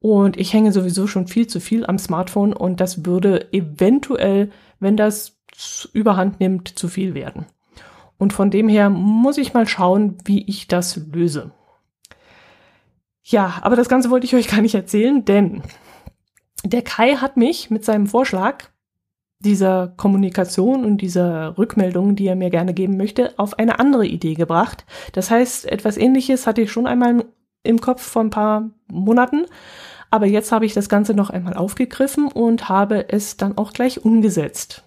und 0.00 0.36
ich 0.36 0.52
hänge 0.52 0.72
sowieso 0.72 1.06
schon 1.06 1.26
viel 1.26 1.46
zu 1.46 1.60
viel 1.60 1.86
am 1.86 1.98
Smartphone 1.98 2.52
und 2.52 2.80
das 2.80 3.04
würde 3.04 3.52
eventuell, 3.52 4.50
wenn 4.78 4.96
das 4.96 5.38
überhand 5.92 6.40
nimmt, 6.40 6.68
zu 6.68 6.88
viel 6.88 7.14
werden. 7.14 7.46
Und 8.18 8.32
von 8.32 8.50
dem 8.50 8.68
her 8.68 8.90
muss 8.90 9.38
ich 9.38 9.54
mal 9.54 9.66
schauen, 9.66 10.16
wie 10.24 10.44
ich 10.46 10.68
das 10.68 10.96
löse. 11.12 11.52
Ja, 13.22 13.58
aber 13.62 13.76
das 13.76 13.88
Ganze 13.88 14.10
wollte 14.10 14.26
ich 14.26 14.34
euch 14.34 14.48
gar 14.48 14.60
nicht 14.60 14.74
erzählen, 14.74 15.24
denn 15.24 15.62
der 16.64 16.82
Kai 16.82 17.16
hat 17.16 17.36
mich 17.36 17.70
mit 17.70 17.84
seinem 17.84 18.06
Vorschlag 18.06 18.64
dieser 19.40 19.88
Kommunikation 19.96 20.84
und 20.84 20.98
dieser 20.98 21.58
Rückmeldung, 21.58 22.16
die 22.16 22.26
er 22.26 22.36
mir 22.36 22.50
gerne 22.50 22.72
geben 22.72 22.96
möchte, 22.96 23.38
auf 23.38 23.58
eine 23.58 23.78
andere 23.78 24.06
Idee 24.06 24.34
gebracht. 24.34 24.86
Das 25.12 25.30
heißt, 25.30 25.66
etwas 25.66 25.96
ähnliches 25.96 26.46
hatte 26.46 26.62
ich 26.62 26.72
schon 26.72 26.86
einmal 26.86 27.24
im 27.66 27.80
Kopf 27.80 28.02
vor 28.02 28.22
ein 28.22 28.30
paar 28.30 28.70
Monaten, 28.88 29.46
aber 30.10 30.26
jetzt 30.26 30.52
habe 30.52 30.66
ich 30.66 30.72
das 30.72 30.88
Ganze 30.88 31.14
noch 31.14 31.30
einmal 31.30 31.54
aufgegriffen 31.54 32.28
und 32.28 32.68
habe 32.68 33.08
es 33.08 33.36
dann 33.36 33.58
auch 33.58 33.72
gleich 33.72 34.04
umgesetzt. 34.04 34.84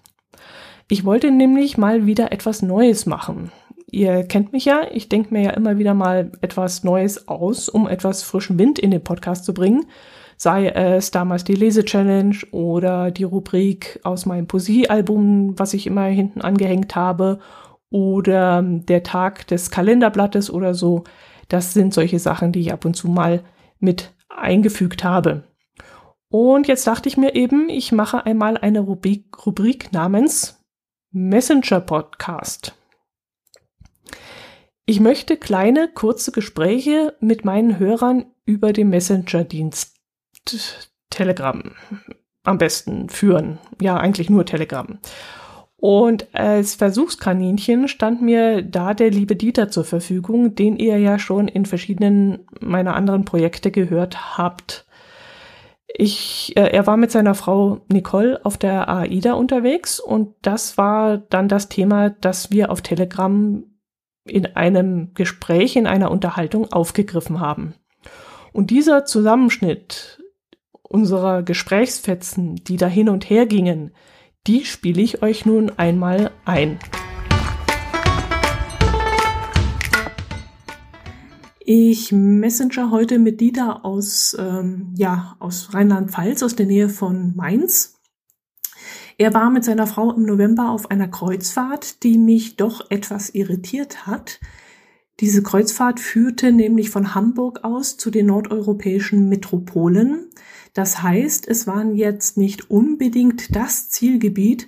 Ich 0.88 1.04
wollte 1.04 1.30
nämlich 1.30 1.78
mal 1.78 2.06
wieder 2.06 2.32
etwas 2.32 2.62
Neues 2.62 3.06
machen. 3.06 3.52
Ihr 3.92 4.24
kennt 4.24 4.52
mich 4.52 4.64
ja, 4.64 4.82
ich 4.92 5.08
denke 5.08 5.32
mir 5.34 5.42
ja 5.42 5.50
immer 5.50 5.78
wieder 5.78 5.94
mal 5.94 6.32
etwas 6.40 6.84
Neues 6.84 7.28
aus, 7.28 7.68
um 7.68 7.88
etwas 7.88 8.22
frischen 8.22 8.58
Wind 8.58 8.78
in 8.78 8.90
den 8.90 9.02
Podcast 9.02 9.44
zu 9.44 9.54
bringen. 9.54 9.86
Sei 10.36 10.68
es 10.68 11.10
damals 11.10 11.44
die 11.44 11.54
Lese-Challenge 11.54 12.36
oder 12.50 13.10
die 13.10 13.24
Rubrik 13.24 14.00
aus 14.04 14.26
meinem 14.26 14.46
Poesiealbum, 14.46 15.58
was 15.58 15.74
ich 15.74 15.86
immer 15.86 16.06
hinten 16.06 16.40
angehängt 16.40 16.96
habe, 16.96 17.40
oder 17.90 18.62
der 18.62 19.02
Tag 19.02 19.46
des 19.48 19.70
Kalenderblattes 19.70 20.50
oder 20.50 20.74
so. 20.74 21.04
Das 21.50 21.74
sind 21.74 21.92
solche 21.92 22.18
Sachen, 22.18 22.52
die 22.52 22.60
ich 22.60 22.72
ab 22.72 22.84
und 22.84 22.94
zu 22.94 23.08
mal 23.08 23.44
mit 23.80 24.14
eingefügt 24.28 25.04
habe. 25.04 25.44
Und 26.28 26.68
jetzt 26.68 26.86
dachte 26.86 27.08
ich 27.08 27.16
mir 27.16 27.34
eben, 27.34 27.68
ich 27.68 27.90
mache 27.90 28.24
einmal 28.24 28.56
eine 28.56 28.80
Rubrik, 28.80 29.44
Rubrik 29.44 29.92
namens 29.92 30.64
Messenger 31.10 31.80
Podcast. 31.80 32.76
Ich 34.86 35.00
möchte 35.00 35.36
kleine, 35.36 35.88
kurze 35.88 36.30
Gespräche 36.30 37.16
mit 37.20 37.44
meinen 37.44 37.80
Hörern 37.80 38.26
über 38.44 38.72
den 38.72 38.88
Messenger-Dienst 38.88 39.96
Telegram 41.10 41.74
am 42.44 42.58
besten 42.58 43.08
führen. 43.08 43.58
Ja, 43.80 43.96
eigentlich 43.96 44.30
nur 44.30 44.46
Telegram. 44.46 45.00
Und 45.80 46.34
als 46.34 46.74
Versuchskaninchen 46.74 47.88
stand 47.88 48.20
mir 48.20 48.60
da 48.60 48.92
der 48.92 49.10
liebe 49.10 49.34
Dieter 49.34 49.70
zur 49.70 49.84
Verfügung, 49.84 50.54
den 50.54 50.76
ihr 50.76 50.98
ja 50.98 51.18
schon 51.18 51.48
in 51.48 51.64
verschiedenen 51.64 52.40
meiner 52.60 52.94
anderen 52.94 53.24
Projekte 53.24 53.70
gehört 53.70 54.36
habt. 54.36 54.84
Ich, 55.88 56.52
äh, 56.54 56.68
er 56.70 56.86
war 56.86 56.98
mit 56.98 57.10
seiner 57.10 57.34
Frau 57.34 57.80
Nicole 57.88 58.44
auf 58.44 58.58
der 58.58 58.90
AIDA 58.90 59.32
unterwegs 59.32 60.00
und 60.00 60.34
das 60.42 60.76
war 60.76 61.16
dann 61.16 61.48
das 61.48 61.70
Thema, 61.70 62.10
das 62.10 62.50
wir 62.50 62.70
auf 62.70 62.82
Telegram 62.82 63.64
in 64.26 64.54
einem 64.54 65.14
Gespräch, 65.14 65.76
in 65.76 65.86
einer 65.86 66.10
Unterhaltung 66.10 66.70
aufgegriffen 66.70 67.40
haben. 67.40 67.72
Und 68.52 68.68
dieser 68.68 69.06
Zusammenschnitt 69.06 70.22
unserer 70.82 71.42
Gesprächsfetzen, 71.42 72.56
die 72.56 72.76
da 72.76 72.86
hin 72.86 73.08
und 73.08 73.30
her 73.30 73.46
gingen, 73.46 73.92
die 74.46 74.64
spiele 74.64 75.02
ich 75.02 75.22
euch 75.22 75.44
nun 75.44 75.70
einmal 75.70 76.30
ein. 76.44 76.78
Ich 81.60 82.10
messenger 82.10 82.90
heute 82.90 83.18
mit 83.18 83.40
Dieter 83.40 83.84
aus, 83.84 84.34
ähm, 84.38 84.94
ja, 84.96 85.36
aus 85.38 85.74
Rheinland-Pfalz, 85.74 86.42
aus 86.42 86.56
der 86.56 86.66
Nähe 86.66 86.88
von 86.88 87.36
Mainz. 87.36 88.00
Er 89.18 89.34
war 89.34 89.50
mit 89.50 89.64
seiner 89.64 89.86
Frau 89.86 90.10
im 90.12 90.24
November 90.24 90.70
auf 90.70 90.90
einer 90.90 91.08
Kreuzfahrt, 91.08 92.02
die 92.02 92.16
mich 92.16 92.56
doch 92.56 92.90
etwas 92.90 93.30
irritiert 93.34 94.06
hat. 94.06 94.40
Diese 95.20 95.42
Kreuzfahrt 95.42 96.00
führte 96.00 96.50
nämlich 96.50 96.88
von 96.88 97.14
Hamburg 97.14 97.62
aus 97.62 97.98
zu 97.98 98.10
den 98.10 98.26
nordeuropäischen 98.26 99.28
Metropolen. 99.28 100.30
Das 100.72 101.02
heißt, 101.02 101.48
es 101.48 101.66
waren 101.66 101.94
jetzt 101.94 102.36
nicht 102.36 102.70
unbedingt 102.70 103.54
das 103.56 103.90
Zielgebiet, 103.90 104.66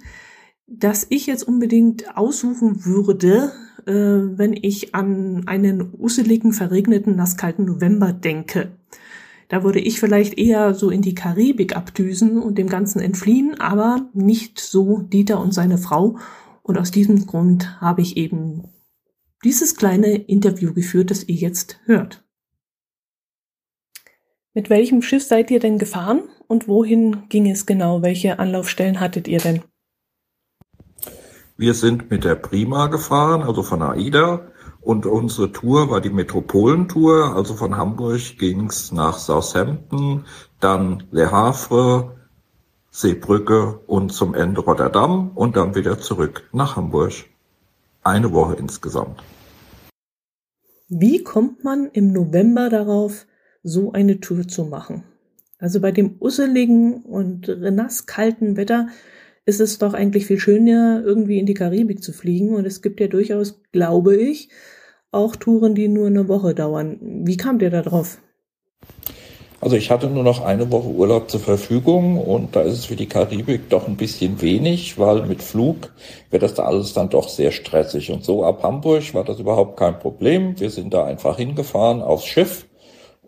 das 0.66 1.06
ich 1.10 1.26
jetzt 1.26 1.46
unbedingt 1.46 2.16
aussuchen 2.16 2.84
würde, 2.84 3.52
äh, 3.86 3.92
wenn 3.92 4.54
ich 4.54 4.94
an 4.94 5.46
einen 5.46 5.92
usseligen, 5.96 6.52
verregneten, 6.52 7.16
nasskalten 7.16 7.64
November 7.64 8.12
denke. 8.12 8.72
Da 9.48 9.64
würde 9.64 9.80
ich 9.80 10.00
vielleicht 10.00 10.38
eher 10.38 10.72
so 10.74 10.88
in 10.88 11.02
die 11.02 11.14
Karibik 11.14 11.76
abdüsen 11.76 12.38
und 12.38 12.56
dem 12.56 12.68
Ganzen 12.68 13.00
entfliehen, 13.00 13.60
aber 13.60 14.08
nicht 14.14 14.58
so 14.60 15.02
Dieter 15.02 15.40
und 15.40 15.52
seine 15.52 15.76
Frau. 15.76 16.16
Und 16.62 16.78
aus 16.78 16.90
diesem 16.90 17.26
Grund 17.26 17.80
habe 17.80 18.00
ich 18.00 18.16
eben 18.16 18.64
dieses 19.44 19.76
kleine 19.76 20.14
Interview 20.14 20.72
geführt, 20.72 21.10
das 21.10 21.28
ihr 21.28 21.34
jetzt 21.34 21.80
hört. 21.84 22.24
Mit 24.54 24.68
welchem 24.68 25.00
Schiff 25.00 25.24
seid 25.24 25.50
ihr 25.50 25.60
denn 25.60 25.78
gefahren 25.78 26.28
und 26.46 26.68
wohin 26.68 27.28
ging 27.30 27.50
es 27.50 27.64
genau? 27.64 28.02
Welche 28.02 28.38
Anlaufstellen 28.38 29.00
hattet 29.00 29.26
ihr 29.26 29.38
denn? 29.38 29.62
Wir 31.56 31.72
sind 31.72 32.10
mit 32.10 32.24
der 32.24 32.34
Prima 32.34 32.88
gefahren, 32.88 33.42
also 33.42 33.62
von 33.62 33.80
AIDA 33.80 34.52
und 34.82 35.06
unsere 35.06 35.52
Tour 35.52 35.90
war 35.90 36.02
die 36.02 36.10
Metropolentour, 36.10 37.34
also 37.34 37.54
von 37.54 37.78
Hamburg 37.78 38.36
ging's 38.38 38.92
nach 38.92 39.16
Southampton, 39.16 40.26
dann 40.60 41.04
Le 41.12 41.30
Havre, 41.30 42.16
Seebrücke 42.90 43.80
und 43.86 44.12
zum 44.12 44.34
Ende 44.34 44.60
Rotterdam 44.60 45.30
und 45.34 45.56
dann 45.56 45.74
wieder 45.74 45.98
zurück 45.98 46.46
nach 46.52 46.76
Hamburg. 46.76 47.12
Eine 48.02 48.32
Woche 48.34 48.56
insgesamt. 48.56 49.22
Wie 50.88 51.22
kommt 51.22 51.64
man 51.64 51.86
im 51.86 52.12
November 52.12 52.68
darauf, 52.68 53.24
so 53.62 53.92
eine 53.92 54.20
Tour 54.20 54.46
zu 54.48 54.64
machen? 54.64 55.04
Also 55.58 55.80
bei 55.80 55.92
dem 55.92 56.16
usseligen 56.20 57.02
und 57.02 57.46
nasskalten 57.46 58.56
Wetter 58.56 58.88
ist 59.44 59.60
es 59.60 59.78
doch 59.78 59.94
eigentlich 59.94 60.26
viel 60.26 60.38
schöner, 60.38 61.02
irgendwie 61.04 61.38
in 61.38 61.46
die 61.46 61.54
Karibik 61.54 62.02
zu 62.02 62.12
fliegen. 62.12 62.54
Und 62.54 62.66
es 62.66 62.82
gibt 62.82 63.00
ja 63.00 63.08
durchaus, 63.08 63.60
glaube 63.72 64.16
ich, 64.16 64.48
auch 65.10 65.36
Touren, 65.36 65.74
die 65.74 65.88
nur 65.88 66.06
eine 66.06 66.28
Woche 66.28 66.54
dauern. 66.54 66.98
Wie 67.00 67.36
kamt 67.36 67.62
ihr 67.62 67.70
da 67.70 67.82
drauf? 67.82 68.18
Also 69.60 69.76
ich 69.76 69.92
hatte 69.92 70.08
nur 70.08 70.24
noch 70.24 70.44
eine 70.44 70.72
Woche 70.72 70.88
Urlaub 70.88 71.30
zur 71.30 71.38
Verfügung 71.38 72.18
und 72.18 72.56
da 72.56 72.62
ist 72.62 72.72
es 72.72 72.84
für 72.86 72.96
die 72.96 73.06
Karibik 73.06 73.68
doch 73.68 73.86
ein 73.86 73.96
bisschen 73.96 74.42
wenig, 74.42 74.98
weil 74.98 75.24
mit 75.26 75.40
Flug 75.40 75.92
wird 76.30 76.42
das 76.42 76.54
da 76.54 76.64
alles 76.64 76.94
dann 76.94 77.10
doch 77.10 77.28
sehr 77.28 77.52
stressig. 77.52 78.10
Und 78.10 78.24
so 78.24 78.44
ab 78.44 78.64
Hamburg 78.64 79.14
war 79.14 79.22
das 79.22 79.38
überhaupt 79.38 79.76
kein 79.76 80.00
Problem. 80.00 80.58
Wir 80.58 80.70
sind 80.70 80.92
da 80.92 81.04
einfach 81.04 81.36
hingefahren 81.36 82.02
aufs 82.02 82.26
Schiff 82.26 82.66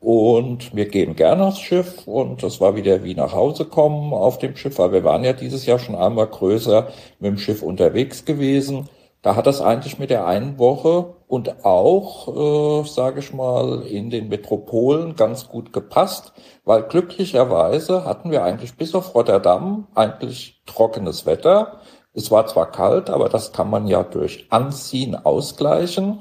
und 0.05 0.77
wir 0.77 0.87
gehen 0.87 1.17
gerne 1.17 1.47
aufs 1.47 1.61
Schiff 1.61 2.07
und 2.07 2.43
das 2.43 2.61
war 2.61 2.77
wieder 2.77 3.05
wie 3.05 3.15
nach 3.15 3.33
Hause 3.33 3.65
kommen 3.65 4.13
auf 4.13 4.39
dem 4.39 4.55
Schiff, 4.55 4.79
weil 4.79 4.93
wir 4.93 5.03
waren 5.03 5.25
ja 5.25 5.33
dieses 5.33 5.65
Jahr 5.65 5.79
schon 5.79 5.95
einmal 5.95 6.27
größer 6.27 6.89
mit 7.21 7.31
dem 7.31 7.39
Schiff 7.39 7.63
unterwegs 7.63 8.27
gewesen. 8.27 8.89
Da 9.23 9.37
hat 9.37 9.47
das 9.47 9.63
eigentlich 9.63 9.99
mit 9.99 10.11
der 10.11 10.27
einen 10.27 10.59
Woche 10.59 11.15
und 11.27 11.65
auch, 11.65 12.83
äh, 12.83 12.87
sage 12.87 13.21
ich 13.21 13.33
mal, 13.33 13.81
in 13.87 14.11
den 14.11 14.29
Metropolen 14.29 15.17
ganz 15.17 15.49
gut 15.49 15.73
gepasst, 15.73 16.35
weil 16.67 16.83
glücklicherweise 16.83 18.05
hatten 18.05 18.31
wir 18.31 18.45
eigentlich 18.45 18.77
bis 18.77 18.95
auf 18.95 19.15
Rotterdam 19.15 19.87
eigentlich 19.95 20.63
trockenes 20.67 21.25
Wetter. 21.25 21.81
Es 22.13 22.31
war 22.31 22.47
zwar 22.47 22.71
kalt, 22.71 23.09
aber 23.09 23.31
das 23.31 23.53
kann 23.53 23.71
man 23.71 23.87
ja 23.89 24.03
durch 24.03 24.47
Anziehen 24.51 25.15
ausgleichen. 25.17 26.19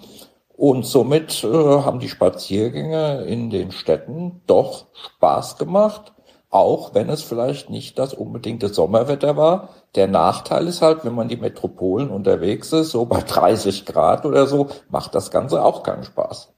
Und 0.55 0.85
somit 0.85 1.43
äh, 1.43 1.47
haben 1.47 1.99
die 1.99 2.09
Spaziergänge 2.09 3.23
in 3.23 3.49
den 3.49 3.71
Städten 3.71 4.41
doch 4.45 4.85
Spaß 4.93 5.57
gemacht, 5.57 6.13
auch 6.49 6.93
wenn 6.93 7.09
es 7.09 7.23
vielleicht 7.23 7.71
nicht 7.71 7.97
das 7.97 8.13
unbedingte 8.13 8.69
Sommerwetter 8.69 9.35
war. 9.35 9.69
Der 9.95 10.07
Nachteil 10.07 10.67
ist 10.67 10.83
halt, 10.83 11.03
wenn 11.03 11.15
man 11.15 11.27
die 11.27 11.37
Metropolen 11.37 12.11
unterwegs 12.11 12.71
ist, 12.71 12.91
so 12.91 13.05
bei 13.05 13.21
30 13.21 13.85
Grad 13.85 14.25
oder 14.25 14.45
so, 14.45 14.69
macht 14.89 15.15
das 15.15 15.31
Ganze 15.31 15.63
auch 15.63 15.81
keinen 15.81 16.03
Spaß. 16.03 16.53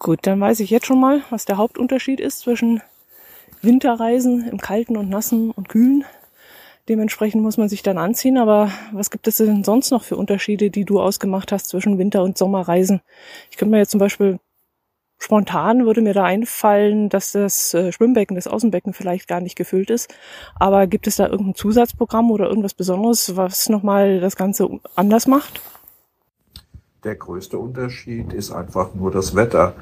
Gut, 0.00 0.20
dann 0.22 0.40
weiß 0.40 0.60
ich 0.60 0.70
jetzt 0.70 0.86
schon 0.86 1.00
mal, 1.00 1.22
was 1.30 1.44
der 1.44 1.56
Hauptunterschied 1.56 2.20
ist 2.20 2.40
zwischen 2.40 2.82
Winterreisen 3.62 4.48
im 4.48 4.58
Kalten 4.58 4.96
und 4.96 5.08
Nassen 5.08 5.50
und 5.52 5.68
Kühlen 5.68 6.04
Dementsprechend 6.88 7.42
muss 7.42 7.56
man 7.56 7.68
sich 7.68 7.82
dann 7.82 7.98
anziehen. 7.98 8.38
Aber 8.38 8.70
was 8.92 9.10
gibt 9.10 9.26
es 9.28 9.38
denn 9.38 9.64
sonst 9.64 9.90
noch 9.90 10.04
für 10.04 10.16
Unterschiede, 10.16 10.70
die 10.70 10.84
du 10.84 11.00
ausgemacht 11.00 11.52
hast 11.52 11.68
zwischen 11.68 11.98
Winter- 11.98 12.22
und 12.22 12.38
Sommerreisen? 12.38 13.00
Ich 13.50 13.56
könnte 13.56 13.72
mir 13.72 13.78
jetzt 13.78 13.90
zum 13.90 14.00
Beispiel 14.00 14.38
spontan 15.18 15.86
würde 15.86 16.02
mir 16.02 16.14
da 16.14 16.24
einfallen, 16.24 17.08
dass 17.08 17.32
das 17.32 17.74
äh, 17.74 17.92
Schwimmbecken, 17.92 18.36
das 18.36 18.46
Außenbecken 18.46 18.92
vielleicht 18.92 19.28
gar 19.28 19.40
nicht 19.40 19.56
gefüllt 19.56 19.90
ist. 19.90 20.14
Aber 20.54 20.86
gibt 20.86 21.06
es 21.06 21.16
da 21.16 21.26
irgendein 21.26 21.54
Zusatzprogramm 21.54 22.30
oder 22.30 22.46
irgendwas 22.46 22.74
Besonderes, 22.74 23.36
was 23.36 23.68
nochmal 23.68 24.20
das 24.20 24.36
Ganze 24.36 24.68
anders 24.94 25.26
macht? 25.26 25.60
Der 27.04 27.14
größte 27.14 27.58
Unterschied 27.58 28.32
ist 28.32 28.52
einfach 28.52 28.94
nur 28.94 29.10
das 29.10 29.34
Wetter 29.34 29.74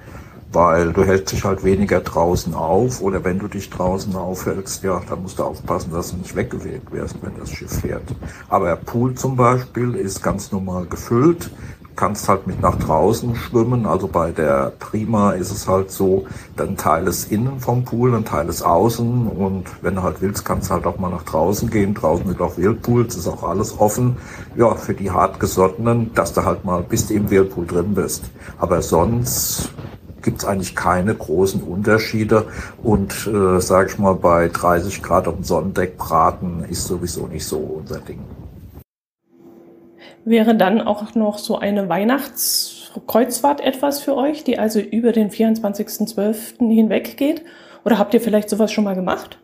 weil 0.55 0.93
du 0.93 1.05
hältst 1.05 1.33
dich 1.33 1.45
halt 1.45 1.65
weniger 1.65 2.01
draußen 2.01 2.55
auf 2.55 3.01
oder 3.01 3.25
wenn 3.25 3.39
du 3.39 3.49
dich 3.49 3.71
draußen 3.71 4.15
aufhältst, 4.15 4.83
ja, 4.85 5.03
dann 5.09 5.23
musst 5.23 5.39
du 5.39 5.43
aufpassen, 5.43 5.93
dass 5.93 6.13
du 6.13 6.19
nicht 6.19 6.37
weggeweht 6.37 6.91
wirst, 6.93 7.17
wenn 7.23 7.37
das 7.39 7.51
Schiff 7.51 7.81
fährt. 7.81 8.05
Aber 8.49 8.77
Pool 8.77 9.15
zum 9.15 9.37
Beispiel 9.37 9.95
ist 9.95 10.23
ganz 10.23 10.53
normal 10.53 10.87
gefüllt, 10.87 11.51
kannst 11.97 12.29
halt 12.29 12.47
mit 12.47 12.61
nach 12.61 12.77
draußen 12.77 13.37
schwimmen. 13.37 13.87
Also 13.87 14.09
bei 14.09 14.31
der 14.31 14.73
Prima 14.79 15.33
ist 15.33 15.51
es 15.51 15.69
halt 15.69 15.91
so, 15.91 16.27
ein 16.57 16.77
Teil 16.77 17.07
ist 17.07 17.31
innen 17.31 17.61
vom 17.61 17.85
Pool, 17.85 18.15
ein 18.15 18.25
Teil 18.25 18.49
ist 18.49 18.63
außen 18.63 19.27
und 19.29 19.65
wenn 19.83 19.97
du 19.97 20.03
halt 20.03 20.21
willst, 20.21 20.45
kannst 20.45 20.71
du 20.71 20.75
halt 20.75 20.87
auch 20.87 20.99
mal 20.99 21.11
nach 21.11 21.25
draußen 21.25 21.71
gehen. 21.71 21.95
Draußen 21.95 22.27
sind 22.27 22.41
auch 22.41 22.57
Whirlpools, 22.57 23.17
ist 23.17 23.29
auch 23.29 23.43
alles 23.43 23.79
offen. 23.79 24.17
Ja, 24.57 24.75
für 24.75 24.95
die 24.95 25.11
hartgesottenen, 25.11 26.13
dass 26.15 26.33
du 26.33 26.45
halt 26.45 26.65
mal 26.65 26.83
bis 26.83 27.07
du 27.07 27.15
im 27.15 27.31
Whirlpool 27.31 27.67
drin 27.67 27.95
bist. 27.95 28.25
Aber 28.59 28.83
sonst 28.83 29.71
gibt 30.23 30.39
es 30.39 30.45
eigentlich 30.45 30.75
keine 30.75 31.15
großen 31.15 31.63
Unterschiede. 31.63 32.47
Und 32.83 33.27
äh, 33.27 33.61
sage 33.61 33.91
ich 33.91 33.99
mal, 33.99 34.15
bei 34.15 34.49
30 34.49 35.03
Grad 35.03 35.29
auf 35.29 35.35
dem 35.37 35.45
Sonnendeck 35.45 35.97
braten 35.97 36.65
ist 36.69 36.87
sowieso 36.87 37.27
nicht 37.27 37.47
so 37.47 37.59
unser 37.59 38.01
Ding. 38.01 38.21
Wäre 40.25 40.57
dann 40.57 40.81
auch 40.81 41.15
noch 41.15 41.39
so 41.39 41.59
eine 41.59 41.89
Weihnachtskreuzfahrt 41.91 43.61
etwas 43.61 44.01
für 44.01 44.17
euch, 44.17 44.43
die 44.43 44.59
also 44.59 44.81
über 44.81 45.13
den 45.13 45.31
24.12. 45.31 46.67
hinweg 46.73 47.19
geht? 47.19 47.43
Oder 47.85 47.99
habt 47.99 48.15
ihr 48.15 48.23
vielleicht 48.23 48.49
sowas 48.49 48.73
schon 48.73 48.85
mal 48.85 48.95
gemacht? 48.95 49.39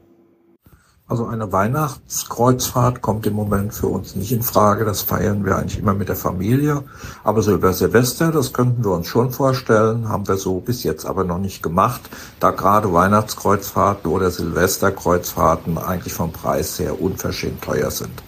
Also 1.07 1.27
eine 1.27 1.53
Weihnachtskreuzfahrt 1.53 3.03
kommt 3.03 3.27
im 3.27 3.35
Moment 3.35 3.75
für 3.75 3.89
uns 3.89 4.15
nicht 4.15 4.33
in 4.33 4.43
Frage. 4.43 4.85
Das 4.85 5.03
feiern 5.03 5.45
wir 5.45 5.57
eigentlich 5.57 5.81
immer 5.81 5.93
mit 5.93 6.09
der 6.09 6.17
Familie. 6.17 6.85
Aber 7.25 7.43
so 7.43 7.53
über 7.53 7.73
Silvester, 7.73 8.31
das 8.31 8.53
könnten 8.53 8.83
wir 8.85 8.93
uns 8.93 9.09
schon 9.09 9.33
vorstellen, 9.33 10.09
haben 10.09 10.29
wir 10.29 10.37
so 10.37 10.61
bis 10.61 10.85
jetzt 10.85 11.05
aber 11.05 11.25
noch 11.25 11.39
nicht 11.39 11.65
gemacht, 11.65 12.09
da 12.39 12.53
gerade 12.53 12.93
Weihnachtskreuzfahrten 12.93 14.11
oder 14.11 14.31
Silvesterkreuzfahrten 14.31 15.77
eigentlich 15.79 16.15
vom 16.15 16.33
Preis 16.33 16.79
her 16.79 17.03
unverschämt 17.03 17.61
teuer 17.61 17.91
sind. 17.91 18.23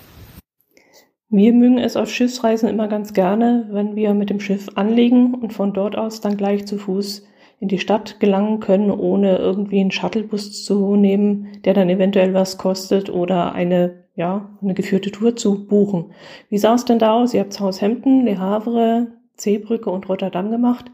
Wir 1.34 1.54
mögen 1.54 1.78
es 1.78 1.96
auf 1.96 2.10
Schiffsreisen 2.10 2.68
immer 2.68 2.88
ganz 2.88 3.14
gerne, 3.14 3.66
wenn 3.70 3.96
wir 3.96 4.12
mit 4.12 4.28
dem 4.28 4.38
Schiff 4.38 4.68
anlegen 4.74 5.32
und 5.32 5.54
von 5.54 5.72
dort 5.72 5.96
aus 5.96 6.20
dann 6.20 6.36
gleich 6.36 6.66
zu 6.66 6.76
Fuß 6.76 7.26
in 7.58 7.68
die 7.68 7.78
Stadt 7.78 8.20
gelangen 8.20 8.60
können, 8.60 8.90
ohne 8.90 9.38
irgendwie 9.38 9.80
einen 9.80 9.92
Shuttlebus 9.92 10.62
zu 10.62 10.94
nehmen, 10.94 11.46
der 11.64 11.72
dann 11.72 11.88
eventuell 11.88 12.34
was 12.34 12.58
kostet 12.58 13.08
oder 13.08 13.54
eine, 13.54 14.04
ja, 14.14 14.50
eine 14.60 14.74
geführte 14.74 15.10
Tour 15.10 15.34
zu 15.34 15.66
buchen. 15.66 16.10
Wie 16.50 16.58
sah 16.58 16.74
es 16.74 16.84
denn 16.84 16.98
da 16.98 17.14
aus? 17.14 17.32
Ihr 17.32 17.40
habt 17.40 17.54
Southampton, 17.54 18.26
Le 18.26 18.38
Havre, 18.38 19.06
Seebrücke 19.34 19.88
und 19.88 20.10
Rotterdam 20.10 20.50
gemacht. 20.50 20.90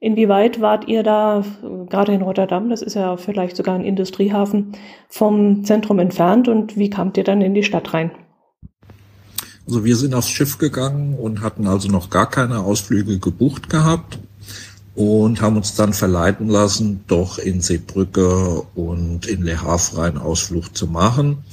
Inwieweit 0.00 0.60
wart 0.60 0.86
ihr 0.86 1.02
da, 1.02 1.44
gerade 1.88 2.12
in 2.12 2.20
Rotterdam, 2.20 2.68
das 2.68 2.82
ist 2.82 2.96
ja 2.96 3.16
vielleicht 3.16 3.56
sogar 3.56 3.76
ein 3.76 3.86
Industriehafen, 3.86 4.72
vom 5.08 5.64
Zentrum 5.64 5.98
entfernt 5.98 6.46
und 6.46 6.76
wie 6.76 6.90
kamt 6.90 7.16
ihr 7.16 7.24
dann 7.24 7.40
in 7.40 7.54
die 7.54 7.62
Stadt 7.62 7.94
rein? 7.94 8.10
Also 9.66 9.84
wir 9.84 9.96
sind 9.96 10.14
aufs 10.14 10.28
Schiff 10.28 10.58
gegangen 10.58 11.14
und 11.14 11.40
hatten 11.40 11.66
also 11.66 11.88
noch 11.88 12.10
gar 12.10 12.28
keine 12.28 12.60
Ausflüge 12.60 13.18
gebucht 13.18 13.68
gehabt 13.70 14.18
und 14.94 15.40
haben 15.40 15.56
uns 15.56 15.74
dann 15.74 15.92
verleiten 15.92 16.48
lassen, 16.48 17.04
doch 17.06 17.38
in 17.38 17.60
Seebrücke 17.60 18.62
und 18.74 19.26
in 19.26 19.42
Le 19.42 19.62
Havre 19.62 20.02
einen 20.02 20.18
Ausflug 20.18 20.76
zu 20.76 20.86
machen. 20.86 21.44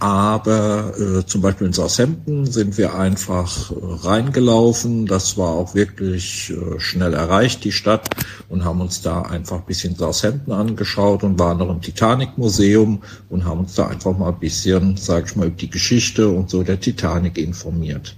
Aber 0.00 0.94
äh, 0.96 1.26
zum 1.26 1.40
Beispiel 1.40 1.66
in 1.66 1.72
Southampton 1.72 2.46
sind 2.46 2.78
wir 2.78 2.94
einfach 2.94 3.72
äh, 3.72 3.74
reingelaufen. 3.80 5.06
Das 5.06 5.36
war 5.36 5.50
auch 5.50 5.74
wirklich 5.74 6.52
äh, 6.52 6.78
schnell 6.78 7.14
erreicht, 7.14 7.64
die 7.64 7.72
Stadt, 7.72 8.08
und 8.48 8.64
haben 8.64 8.80
uns 8.80 9.02
da 9.02 9.22
einfach 9.22 9.56
ein 9.56 9.66
bisschen 9.66 9.96
Southampton 9.96 10.52
angeschaut 10.52 11.24
und 11.24 11.36
waren 11.40 11.58
noch 11.58 11.70
im 11.70 11.80
Titanic-Museum 11.80 13.02
und 13.28 13.44
haben 13.44 13.60
uns 13.60 13.74
da 13.74 13.88
einfach 13.88 14.16
mal 14.16 14.28
ein 14.28 14.38
bisschen, 14.38 14.96
sag 14.96 15.26
ich 15.26 15.34
mal, 15.34 15.48
über 15.48 15.56
die 15.56 15.70
Geschichte 15.70 16.28
und 16.28 16.48
so 16.48 16.62
der 16.62 16.78
Titanic 16.78 17.36
informiert. 17.36 18.14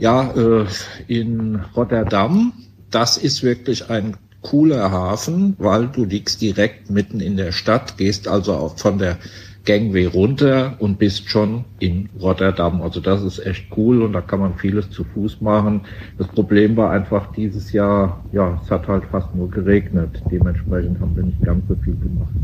Ja, 0.00 0.32
äh, 0.32 0.66
in 1.06 1.60
Rotterdam, 1.76 2.52
das 2.90 3.16
ist 3.16 3.44
wirklich 3.44 3.90
ein 3.90 4.16
cooler 4.40 4.90
Hafen, 4.90 5.54
weil 5.58 5.86
du 5.86 6.04
liegst 6.04 6.40
direkt 6.40 6.90
mitten 6.90 7.20
in 7.20 7.36
der 7.36 7.52
Stadt, 7.52 7.96
gehst 7.96 8.26
also 8.26 8.54
auch 8.54 8.76
von 8.76 8.98
der 8.98 9.18
Gangway 9.64 10.06
runter 10.06 10.74
und 10.80 10.98
bist 10.98 11.28
schon 11.28 11.64
in 11.78 12.08
Rotterdam. 12.20 12.82
Also 12.82 13.00
das 13.00 13.22
ist 13.22 13.44
echt 13.46 13.66
cool 13.76 14.02
und 14.02 14.12
da 14.12 14.20
kann 14.20 14.40
man 14.40 14.54
vieles 14.54 14.90
zu 14.90 15.04
Fuß 15.04 15.40
machen. 15.40 15.82
Das 16.18 16.26
Problem 16.28 16.76
war 16.76 16.90
einfach 16.90 17.32
dieses 17.32 17.72
Jahr, 17.72 18.24
ja, 18.32 18.58
es 18.62 18.70
hat 18.70 18.88
halt 18.88 19.04
fast 19.04 19.34
nur 19.34 19.50
geregnet. 19.50 20.22
Dementsprechend 20.30 21.00
haben 21.00 21.14
wir 21.14 21.22
nicht 21.22 21.42
ganz 21.42 21.62
so 21.68 21.76
viel 21.76 21.96
gemacht. 21.96 22.34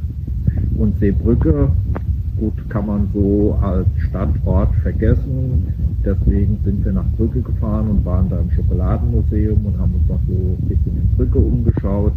Und 0.76 0.98
Seebrücke, 1.00 1.70
gut, 2.38 2.70
kann 2.70 2.86
man 2.86 3.10
so 3.12 3.58
als 3.60 3.88
Standort 4.08 4.74
vergessen. 4.82 5.98
Deswegen 6.04 6.60
sind 6.64 6.84
wir 6.84 6.92
nach 6.92 7.08
Brücke 7.16 7.42
gefahren 7.42 7.90
und 7.90 8.04
waren 8.04 8.28
da 8.28 8.38
im 8.38 8.50
Schokoladenmuseum 8.52 9.66
und 9.66 9.78
haben 9.78 9.94
uns 9.94 10.08
noch 10.08 10.20
so 10.28 10.34
ein 10.34 10.68
bisschen 10.68 10.96
in 10.96 11.16
Brücke 11.16 11.38
umgeschaut 11.38 12.12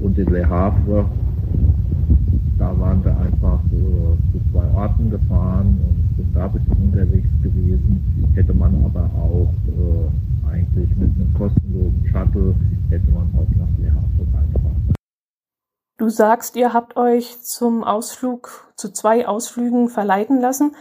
und 0.00 0.18
in 0.18 0.26
Le 0.26 0.48
Havre 0.48 1.06
da 2.58 2.78
waren 2.78 3.04
wir 3.04 3.16
einfach 3.16 3.60
äh, 3.66 4.32
zu 4.32 4.52
zwei 4.52 4.66
Orten 4.74 5.10
gefahren 5.10 5.80
und 5.86 6.16
sind 6.16 6.36
da 6.36 6.44
ein 6.44 6.52
bisschen 6.52 6.76
unterwegs 6.76 7.28
gewesen. 7.42 8.32
Hätte 8.34 8.54
man 8.54 8.84
aber 8.84 9.10
auch 9.16 9.52
äh, 9.68 10.52
eigentlich 10.52 10.88
mit 10.96 11.10
einem 11.14 11.34
kostenlosen 11.36 12.06
Shuttle, 12.06 12.54
hätte 12.90 13.10
man 13.10 13.28
auch 13.34 13.48
nach 13.56 13.68
Le 13.78 13.92
Havre 13.92 14.26
reinfahren. 14.34 14.92
Du 15.98 16.08
sagst, 16.08 16.56
ihr 16.56 16.72
habt 16.72 16.96
euch 16.96 17.40
zum 17.42 17.84
Ausflug, 17.84 18.72
zu 18.76 18.92
zwei 18.92 19.26
Ausflügen 19.26 19.88
verleiten 19.88 20.40
lassen. 20.40 20.72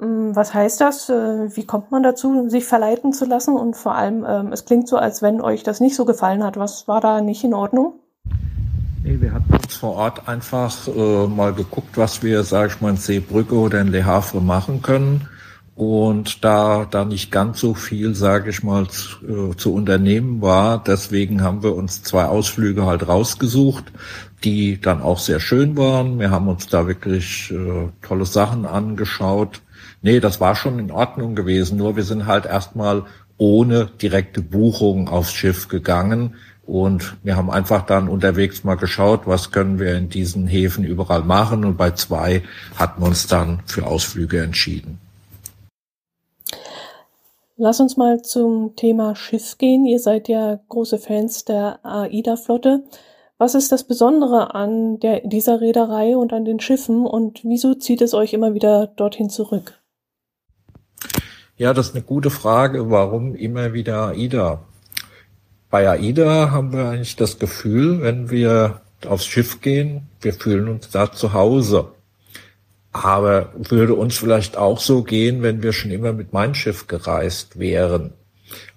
Ähm, 0.00 0.34
was 0.34 0.54
heißt 0.54 0.80
das? 0.80 1.08
Äh, 1.08 1.56
wie 1.56 1.66
kommt 1.66 1.90
man 1.90 2.02
dazu, 2.02 2.48
sich 2.48 2.64
verleiten 2.64 3.12
zu 3.12 3.26
lassen? 3.26 3.54
Und 3.54 3.76
vor 3.76 3.94
allem, 3.94 4.24
ähm, 4.26 4.52
es 4.52 4.64
klingt 4.64 4.88
so, 4.88 4.96
als 4.96 5.22
wenn 5.22 5.40
euch 5.40 5.62
das 5.62 5.80
nicht 5.80 5.96
so 5.96 6.04
gefallen 6.04 6.42
hat. 6.42 6.56
Was 6.56 6.88
war 6.88 7.00
da 7.00 7.20
nicht 7.20 7.44
in 7.44 7.54
Ordnung? 7.54 7.94
Nee, 9.06 9.20
wir 9.20 9.34
hatten 9.34 9.52
uns 9.52 9.74
vor 9.74 9.96
Ort 9.96 10.28
einfach 10.28 10.88
äh, 10.88 11.26
mal 11.26 11.52
geguckt, 11.52 11.98
was 11.98 12.22
wir, 12.22 12.42
sage 12.42 12.72
ich 12.72 12.80
mal, 12.80 12.88
in 12.88 12.96
Seebrücke 12.96 13.54
oder 13.54 13.82
in 13.82 13.88
Le 13.88 14.06
Havre 14.06 14.40
machen 14.40 14.80
können. 14.80 15.28
Und 15.76 16.42
da 16.42 16.86
da 16.90 17.04
nicht 17.04 17.30
ganz 17.30 17.60
so 17.60 17.74
viel, 17.74 18.14
sage 18.14 18.48
ich 18.48 18.62
mal, 18.62 18.88
zu, 18.88 19.50
äh, 19.52 19.56
zu 19.56 19.74
unternehmen 19.74 20.40
war, 20.40 20.82
deswegen 20.82 21.42
haben 21.42 21.62
wir 21.62 21.74
uns 21.74 22.02
zwei 22.02 22.24
Ausflüge 22.24 22.86
halt 22.86 23.06
rausgesucht, 23.06 23.92
die 24.42 24.80
dann 24.80 25.02
auch 25.02 25.18
sehr 25.18 25.38
schön 25.38 25.76
waren. 25.76 26.18
Wir 26.18 26.30
haben 26.30 26.48
uns 26.48 26.68
da 26.68 26.86
wirklich 26.86 27.50
äh, 27.50 27.90
tolle 28.00 28.24
Sachen 28.24 28.64
angeschaut. 28.64 29.60
Nee, 30.00 30.20
das 30.20 30.40
war 30.40 30.54
schon 30.54 30.78
in 30.78 30.90
Ordnung 30.90 31.34
gewesen, 31.34 31.76
nur 31.76 31.96
wir 31.96 32.04
sind 32.04 32.24
halt 32.24 32.46
erstmal 32.46 33.04
ohne 33.36 33.90
direkte 34.00 34.40
Buchung 34.40 35.08
aufs 35.08 35.32
Schiff 35.32 35.68
gegangen, 35.68 36.36
und 36.66 37.16
wir 37.22 37.36
haben 37.36 37.50
einfach 37.50 37.84
dann 37.84 38.08
unterwegs 38.08 38.64
mal 38.64 38.76
geschaut, 38.76 39.26
was 39.26 39.52
können 39.52 39.78
wir 39.78 39.96
in 39.96 40.08
diesen 40.08 40.46
Häfen 40.46 40.84
überall 40.84 41.22
machen. 41.22 41.64
Und 41.64 41.76
bei 41.76 41.90
zwei 41.90 42.42
hatten 42.76 43.02
wir 43.02 43.08
uns 43.08 43.26
dann 43.26 43.60
für 43.66 43.86
Ausflüge 43.86 44.42
entschieden. 44.42 44.98
Lass 47.56 47.78
uns 47.80 47.96
mal 47.96 48.22
zum 48.22 48.74
Thema 48.74 49.14
Schiff 49.14 49.58
gehen. 49.58 49.86
Ihr 49.86 50.00
seid 50.00 50.28
ja 50.28 50.58
große 50.68 50.98
Fans 50.98 51.44
der 51.44 51.78
AIDA-Flotte. 51.84 52.82
Was 53.38 53.54
ist 53.54 53.70
das 53.70 53.84
Besondere 53.84 54.54
an 54.54 54.98
der, 55.00 55.20
dieser 55.20 55.60
Reederei 55.60 56.16
und 56.16 56.32
an 56.32 56.44
den 56.44 56.60
Schiffen 56.60 57.06
und 57.06 57.44
wieso 57.44 57.74
zieht 57.74 58.00
es 58.00 58.14
euch 58.14 58.32
immer 58.32 58.54
wieder 58.54 58.86
dorthin 58.86 59.28
zurück? 59.28 59.80
Ja, 61.56 61.72
das 61.72 61.88
ist 61.88 61.94
eine 61.94 62.04
gute 62.04 62.30
Frage. 62.30 62.90
Warum 62.90 63.34
immer 63.34 63.72
wieder 63.72 64.08
AIDA? 64.08 64.64
Bei 65.74 65.90
AIDA 65.90 66.52
haben 66.52 66.72
wir 66.72 66.88
eigentlich 66.88 67.16
das 67.16 67.40
Gefühl, 67.40 68.00
wenn 68.00 68.30
wir 68.30 68.80
aufs 69.08 69.26
Schiff 69.26 69.60
gehen, 69.60 70.02
wir 70.20 70.32
fühlen 70.32 70.68
uns 70.68 70.88
da 70.90 71.10
zu 71.10 71.32
Hause. 71.32 71.88
Aber 72.92 73.48
würde 73.56 73.94
uns 73.94 74.16
vielleicht 74.16 74.56
auch 74.56 74.78
so 74.78 75.02
gehen, 75.02 75.42
wenn 75.42 75.64
wir 75.64 75.72
schon 75.72 75.90
immer 75.90 76.12
mit 76.12 76.32
Mein 76.32 76.54
Schiff 76.54 76.86
gereist 76.86 77.58
wären. 77.58 78.12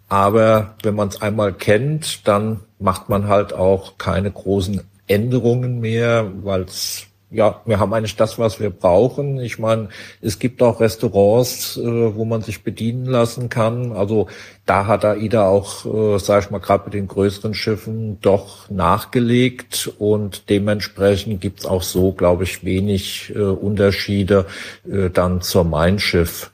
Aber 0.10 0.76
wenn 0.82 0.96
man 0.96 1.10
es 1.10 1.22
einmal 1.22 1.54
kennt, 1.54 2.28
dann 2.28 2.62
macht 2.80 3.10
man 3.10 3.28
halt 3.28 3.54
auch 3.54 4.00
keine 4.00 4.32
großen 4.32 4.82
Änderungen 5.06 5.80
mehr, 5.80 6.32
weil 6.42 6.62
es 6.62 7.06
ja, 7.30 7.62
wir 7.66 7.80
haben 7.80 7.94
eigentlich 7.94 8.16
das, 8.16 8.40
was 8.40 8.60
wir 8.62 8.70
brauchen. 8.70 9.40
Ich 9.40 9.60
meine, 9.60 9.90
es 10.22 10.40
gibt 10.40 10.62
auch 10.62 10.80
Restaurants, 10.80 11.76
äh, 11.76 12.16
wo 12.16 12.24
man 12.24 12.42
sich 12.42 12.64
bedienen 12.64 13.06
lassen 13.06 13.50
kann. 13.50 13.92
Also 13.92 14.28
da 14.66 14.86
hat 14.88 15.04
AIDA 15.04 15.48
auch, 15.48 15.86
äh, 15.86 16.20
sage 16.20 16.46
ich 16.46 16.52
mal, 16.52 16.60
gerade 16.60 16.86
mit 16.86 16.94
den 16.94 17.10
größeren 17.10 17.54
Schiffen 17.54 18.22
doch 18.22 18.70
nachgelegt 18.70 19.92
und 20.00 20.50
dementsprechend 20.50 21.42
gibt's 21.42 21.66
auch 21.66 21.84
so, 21.84 22.14
glaube 22.14 22.46
ich, 22.46 22.64
wenig 22.64 23.34
äh, 23.36 23.40
Unterschiede 23.40 24.46
äh, 24.90 25.10
dann 25.10 25.42
zur 25.42 25.66
Mein 25.66 26.00
Schiff. 26.00 26.52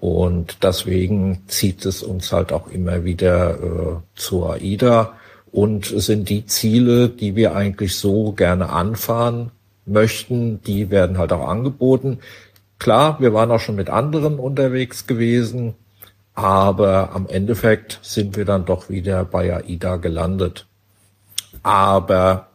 Und 0.00 0.64
deswegen 0.64 1.44
zieht 1.46 1.86
es 1.86 2.02
uns 2.02 2.32
halt 2.32 2.52
auch 2.52 2.66
immer 2.66 3.04
wieder 3.04 3.54
äh, 3.54 3.96
zur 4.16 4.54
AIDA 4.54 5.12
und 5.52 5.86
sind 5.86 6.28
die 6.28 6.44
Ziele, 6.46 7.08
die 7.08 7.36
wir 7.36 7.54
eigentlich 7.54 7.94
so 7.94 8.32
gerne 8.32 8.70
anfahren 8.70 9.52
möchten, 9.86 10.62
die 10.62 10.90
werden 10.90 11.18
halt 11.18 11.32
auch 11.32 11.48
angeboten. 11.48 12.18
Klar, 12.78 13.20
wir 13.20 13.32
waren 13.32 13.50
auch 13.50 13.60
schon 13.60 13.76
mit 13.76 13.90
anderen 13.90 14.38
unterwegs 14.38 15.06
gewesen, 15.06 15.74
aber 16.34 17.10
am 17.12 17.26
Endeffekt 17.28 17.98
sind 18.02 18.36
wir 18.36 18.44
dann 18.44 18.64
doch 18.64 18.88
wieder 18.88 19.24
bei 19.24 19.54
AIDA 19.54 19.96
gelandet. 19.96 20.66
Aber 21.62 22.48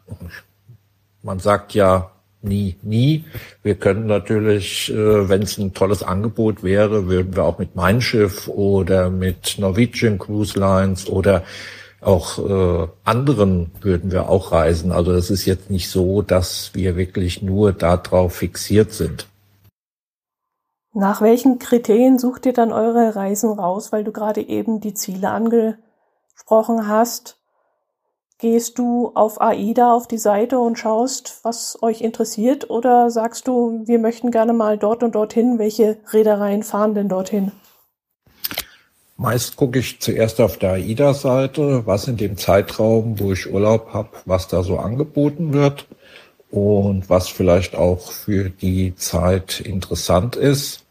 man 1.23 1.39
sagt 1.39 1.73
ja 1.73 2.11
nie, 2.41 2.75
nie. 2.81 3.25
Wir 3.63 3.75
können 3.75 4.05
natürlich, 4.05 4.91
äh, 4.91 5.29
wenn 5.29 5.43
es 5.43 5.57
ein 5.57 5.73
tolles 5.73 6.03
Angebot 6.03 6.63
wäre, 6.63 7.07
würden 7.07 7.35
wir 7.35 7.43
auch 7.43 7.59
mit 7.59 7.75
Mein 7.75 8.01
Schiff 8.01 8.47
oder 8.47 9.09
mit 9.09 9.55
Norwegian 9.57 10.17
Cruise 10.17 10.57
Lines 10.57 11.07
oder 11.07 11.43
auch 12.01 12.37
äh, 12.37 12.87
anderen 13.03 13.71
würden 13.81 14.11
wir 14.11 14.29
auch 14.29 14.51
reisen. 14.51 14.91
Also 14.91 15.13
es 15.13 15.29
ist 15.29 15.45
jetzt 15.45 15.69
nicht 15.69 15.89
so, 15.89 16.21
dass 16.21 16.71
wir 16.73 16.95
wirklich 16.95 17.41
nur 17.41 17.73
darauf 17.73 18.35
fixiert 18.35 18.93
sind. 18.93 19.27
Nach 20.93 21.21
welchen 21.21 21.59
Kriterien 21.59 22.17
sucht 22.17 22.45
ihr 22.45 22.53
dann 22.53 22.71
eure 22.71 23.15
Reisen 23.15 23.51
raus, 23.51 23.91
weil 23.91 24.03
du 24.03 24.11
gerade 24.11 24.41
eben 24.41 24.79
die 24.79 24.93
Ziele 24.93 25.29
angesprochen 25.29 26.87
hast? 26.87 27.37
Gehst 28.39 28.77
du 28.77 29.11
auf 29.15 29.41
AIDA 29.41 29.93
auf 29.93 30.07
die 30.07 30.19
Seite 30.19 30.59
und 30.59 30.77
schaust, 30.77 31.39
was 31.43 31.81
euch 31.81 32.01
interessiert, 32.01 32.69
oder 32.69 33.09
sagst 33.09 33.47
du, 33.47 33.81
wir 33.85 33.97
möchten 33.97 34.29
gerne 34.29 34.53
mal 34.53 34.77
dort 34.77 35.01
und 35.01 35.15
dorthin? 35.15 35.57
Welche 35.57 35.97
Reedereien 36.11 36.61
fahren 36.61 36.93
denn 36.93 37.09
dorthin? 37.09 37.51
Meist 39.19 39.55
gucke 39.55 39.79
ich 39.79 39.99
zuerst 39.99 40.39
auf 40.39 40.57
der 40.57 40.73
AIDA-Seite, 40.73 41.87
was 41.87 42.07
in 42.07 42.17
dem 42.17 42.37
Zeitraum, 42.37 43.19
wo 43.19 43.33
ich 43.33 43.51
Urlaub 43.51 43.91
habe, 43.91 44.09
was 44.25 44.47
da 44.47 44.61
so 44.61 44.77
angeboten 44.77 45.53
wird 45.53 45.87
und 46.51 47.09
was 47.09 47.27
vielleicht 47.27 47.75
auch 47.75 48.11
für 48.11 48.51
die 48.51 48.95
Zeit 48.95 49.59
interessant 49.59 50.35
ist. 50.35 50.85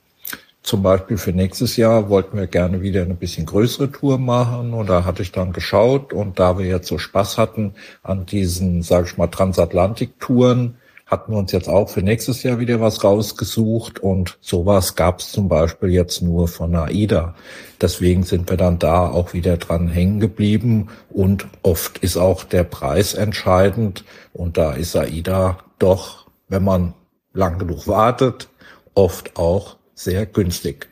Zum 0.64 0.82
Beispiel 0.82 1.18
für 1.18 1.30
nächstes 1.30 1.76
Jahr 1.76 2.08
wollten 2.08 2.36
wir 2.36 2.48
gerne 2.48 2.82
wieder 2.82 3.02
eine 3.02 3.14
bisschen 3.14 3.46
größere 3.46 3.92
Tour 3.92 4.18
machen 4.18 4.74
und 4.74 4.88
da 4.88 5.04
hatte 5.04 5.22
ich 5.22 5.30
dann 5.30 5.52
geschaut 5.52 6.12
und 6.12 6.40
da 6.40 6.58
wir 6.58 6.66
jetzt 6.66 6.88
so 6.88 6.98
Spaß 6.98 7.38
hatten 7.38 7.74
an 8.02 8.26
diesen, 8.26 8.82
sage 8.82 9.06
ich 9.06 9.16
mal, 9.16 9.28
Transatlantik-Touren, 9.28 10.78
hatten 11.06 11.32
wir 11.32 11.38
uns 11.38 11.52
jetzt 11.52 11.68
auch 11.68 11.88
für 11.88 12.02
nächstes 12.02 12.42
Jahr 12.42 12.58
wieder 12.58 12.80
was 12.80 13.04
rausgesucht 13.04 14.00
und 14.00 14.38
sowas 14.40 14.96
gab 14.96 15.20
es 15.20 15.30
zum 15.30 15.48
Beispiel 15.48 15.90
jetzt 15.90 16.20
nur 16.20 16.48
von 16.48 16.74
AIDA. 16.74 17.36
Deswegen 17.80 18.24
sind 18.24 18.50
wir 18.50 18.56
dann 18.56 18.80
da 18.80 19.08
auch 19.08 19.32
wieder 19.32 19.56
dran 19.56 19.86
hängen 19.86 20.18
geblieben 20.18 20.88
und 21.08 21.46
oft 21.62 21.98
ist 21.98 22.16
auch 22.16 22.42
der 22.42 22.64
Preis 22.64 23.14
entscheidend 23.14 24.04
und 24.32 24.58
da 24.58 24.72
ist 24.72 24.96
AIDA 24.96 25.58
doch, 25.78 26.26
wenn 26.48 26.64
man 26.64 26.94
lang 27.32 27.60
genug 27.60 27.86
wartet, 27.86 28.48
oft 28.94 29.36
auch 29.36 29.76
sehr 29.94 30.26
günstig. 30.26 30.88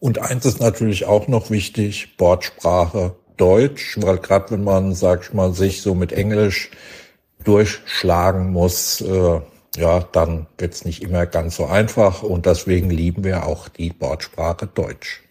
Und 0.00 0.18
eins 0.18 0.46
ist 0.46 0.60
natürlich 0.60 1.04
auch 1.04 1.28
noch 1.28 1.50
wichtig, 1.50 2.16
Bordsprache 2.16 3.16
Deutsch, 3.36 3.98
weil 4.00 4.18
gerade 4.18 4.52
wenn 4.52 4.64
man, 4.64 4.94
sag 4.94 5.22
ich 5.24 5.32
mal, 5.34 5.52
sich 5.52 5.82
so 5.82 5.94
mit 5.94 6.12
Englisch 6.12 6.70
durchschlagen 7.44 8.52
muss, 8.52 9.00
äh, 9.00 9.40
ja, 9.76 10.00
dann 10.12 10.46
wird's 10.58 10.84
nicht 10.84 11.02
immer 11.02 11.26
ganz 11.26 11.56
so 11.56 11.66
einfach 11.66 12.22
und 12.22 12.46
deswegen 12.46 12.90
lieben 12.90 13.24
wir 13.24 13.46
auch 13.46 13.68
die 13.68 13.90
Bordsprache 13.90 14.66
Deutsch. 14.66 15.22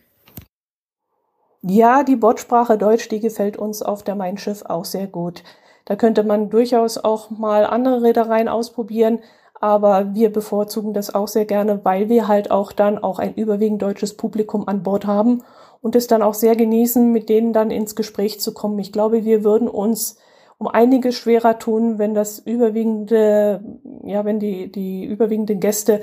Ja, 1.62 2.04
die 2.04 2.17
Bordsprache 2.17 2.78
Deutsch, 2.78 3.08
die 3.08 3.21
gefällt 3.21 3.56
uns 3.56 3.82
auf 3.82 4.04
der 4.04 4.15
Mein 4.15 4.38
Schiff 4.38 4.63
auch 4.65 4.84
sehr 4.84 5.08
gut. 5.08 5.43
Da 5.86 5.95
könnte 5.95 6.23
man 6.23 6.49
durchaus 6.49 6.97
auch 6.97 7.30
mal 7.30 7.65
andere 7.65 8.04
Reedereien 8.04 8.49
ausprobieren, 8.49 9.19
aber 9.62 10.13
wir 10.13 10.32
bevorzugen 10.32 10.93
das 10.93 11.15
auch 11.15 11.30
sehr 11.30 11.45
gerne, 11.45 11.80
weil 11.86 12.10
wir 12.10 12.28
halt 12.28 12.52
auch 12.52 12.73
dann 12.73 12.97
auch 12.97 13.17
ein 13.17 13.34
überwiegend 13.36 13.82
deutsches 13.82 14.17
Publikum 14.17 14.67
an 14.67 14.84
Bord 14.84 15.06
haben 15.06 15.41
und 15.82 15.95
es 15.95 16.08
dann 16.08 16.21
auch 16.21 16.34
sehr 16.34 16.58
genießen, 16.58 17.13
mit 17.13 17.30
denen 17.30 17.54
dann 17.54 17.71
ins 17.71 17.95
Gespräch 17.95 18.41
zu 18.41 18.54
kommen. 18.54 18.80
Ich 18.80 18.91
glaube, 18.91 19.23
wir 19.23 19.45
würden 19.45 19.69
uns 19.69 20.17
um 20.63 20.69
einiges 20.69 21.15
schwerer 21.15 21.60
tun, 21.60 21.99
wenn 21.99 22.13
das 22.13 22.39
überwiegende, 22.39 23.62
ja, 24.06 24.23
wenn 24.23 24.39
die, 24.39 24.71
die 24.71 25.04
überwiegenden 25.04 25.60
Gäste 25.60 25.99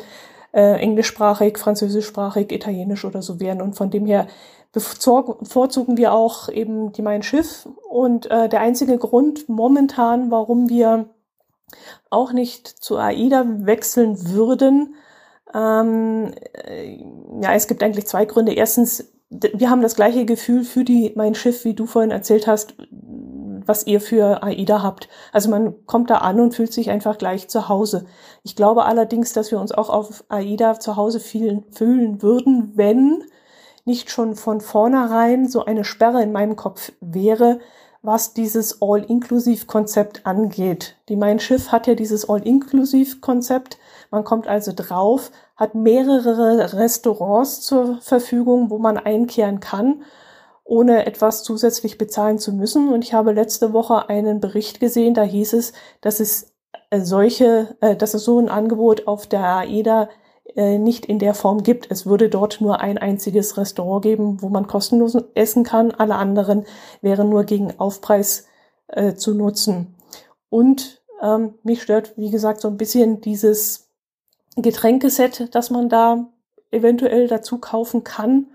äh, 0.53 0.79
englischsprachig, 0.81 1.57
französischsprachig, 1.57 2.53
italienisch 2.53 3.07
oder 3.07 3.23
so 3.23 3.41
wären. 3.41 3.63
Und 3.63 3.75
von 3.75 3.91
dem 3.91 4.05
her 4.05 4.27
bevorzugen 4.73 5.97
wir 5.97 6.13
auch 6.13 6.51
eben 6.51 6.93
die 6.93 7.01
Mein 7.01 7.23
Schiff. 7.23 7.67
Und 7.89 8.31
äh, 8.31 8.51
der 8.51 8.61
einzige 8.61 8.99
Grund 8.99 9.49
momentan, 9.49 10.31
warum 10.31 10.69
wir 10.69 11.07
auch 12.11 12.33
nicht 12.33 12.69
zu 12.69 12.99
AIDA 12.99 13.47
wechseln 13.61 14.31
würden, 14.31 14.95
ähm, 15.55 16.33
äh, 16.53 16.99
ja, 17.41 17.55
es 17.55 17.67
gibt 17.67 17.83
eigentlich 17.83 18.07
zwei 18.07 18.27
Gründe. 18.27 18.53
Erstens, 18.53 19.11
wir 19.31 19.71
haben 19.71 19.81
das 19.81 19.97
gleiche 19.97 20.27
Gefühl 20.27 20.65
für 20.65 20.85
die 20.85 21.13
Mein 21.17 21.35
Schiff, 21.35 21.65
wie 21.65 21.75
du 21.75 21.87
vorhin 21.87 22.11
erzählt 22.11 22.47
hast, 22.47 22.75
was 23.67 23.87
ihr 23.87 24.01
für 24.01 24.43
AIDA 24.43 24.83
habt. 24.83 25.09
Also 25.33 25.51
man 25.51 25.87
kommt 25.87 26.11
da 26.11 26.19
an 26.19 26.41
und 26.41 26.55
fühlt 26.55 26.73
sich 26.73 26.91
einfach 26.91 27.19
gleich 27.19 27.49
zu 27.49 27.69
Hause. 27.69 28.07
Ich 28.43 28.57
glaube 28.57 28.85
allerdings, 28.85 29.33
dass 29.33 29.51
wir 29.51 29.61
uns 29.61 29.73
auch 29.73 29.91
auf 29.91 30.25
AIDA 30.29 30.79
zu 30.81 30.97
Hause 30.97 31.21
fühlen, 31.21 31.65
fühlen 31.71 32.23
würden, 32.23 32.73
wenn 32.75 33.25
nicht 33.85 34.11
schon 34.11 34.35
von 34.35 34.61
vornherein 34.61 35.49
so 35.49 35.65
eine 35.65 35.85
Sperre 35.85 36.23
in 36.23 36.33
meinem 36.33 36.57
Kopf 36.57 36.93
wäre, 37.01 37.61
was 38.03 38.33
dieses 38.33 38.81
All-Inclusive-Konzept 38.81 40.25
angeht. 40.27 40.97
Die 41.09 41.17
Mein 41.17 41.39
Schiff 41.39 41.71
hat 41.71 41.87
ja 41.87 41.95
dieses 41.95 42.29
All-Inclusive-Konzept. 42.29 43.79
Man 44.11 44.25
kommt 44.25 44.47
also 44.47 44.73
drauf, 44.75 45.31
hat 45.57 45.75
mehrere 45.75 46.73
Restaurants 46.73 47.61
zur 47.61 47.99
Verfügung, 48.01 48.71
wo 48.71 48.79
man 48.79 48.97
einkehren 48.97 49.61
kann 49.61 50.03
ohne 50.71 51.05
etwas 51.05 51.43
zusätzlich 51.43 51.99
bezahlen 51.99 52.39
zu 52.39 52.53
müssen. 52.53 52.93
Und 52.93 53.05
ich 53.05 53.13
habe 53.13 53.33
letzte 53.33 53.73
Woche 53.73 54.09
einen 54.09 54.39
Bericht 54.39 54.79
gesehen, 54.79 55.15
da 55.15 55.23
hieß 55.25 55.55
es, 55.55 55.73
dass 56.01 56.21
es 56.21 56.53
äh, 56.91 57.01
solche, 57.01 57.77
äh, 57.81 57.97
dass 57.97 58.15
es 58.15 58.25
so 58.25 58.39
ein 58.39 58.49
Angebot 58.49 59.09
auf 59.09 59.27
der 59.27 59.45
AIDA 59.45 60.09
äh, 60.55 60.79
nicht 60.79 61.07
in 61.07 61.19
der 61.19 61.35
Form 61.35 61.65
gibt. 61.65 61.91
Es 61.91 62.07
würde 62.07 62.29
dort 62.29 62.61
nur 62.61 62.81
ein 62.81 62.99
einziges 62.99 63.57
Restaurant 63.57 64.03
geben, 64.03 64.43
wo 64.43 64.49
man 64.49 64.69
kostenlos 64.69 65.19
essen 65.35 65.65
kann. 65.65 65.91
Alle 65.91 66.15
anderen 66.15 66.65
wären 67.03 67.31
nur 67.31 67.43
gegen 67.43 67.79
Aufpreis 67.81 68.47
äh, 68.87 69.15
zu 69.15 69.35
nutzen. 69.35 69.97
Und 70.51 71.03
ähm, 71.21 71.55
mich 71.65 71.83
stört, 71.83 72.17
wie 72.17 72.31
gesagt, 72.31 72.61
so 72.61 72.69
ein 72.69 72.77
bisschen 72.77 73.21
dieses 73.21 73.89
Getränkeset, 74.55 75.53
das 75.53 75.71
man 75.71 75.89
da 75.89 76.29
eventuell 76.71 77.27
dazu 77.27 77.59
kaufen 77.59 78.05
kann. 78.05 78.47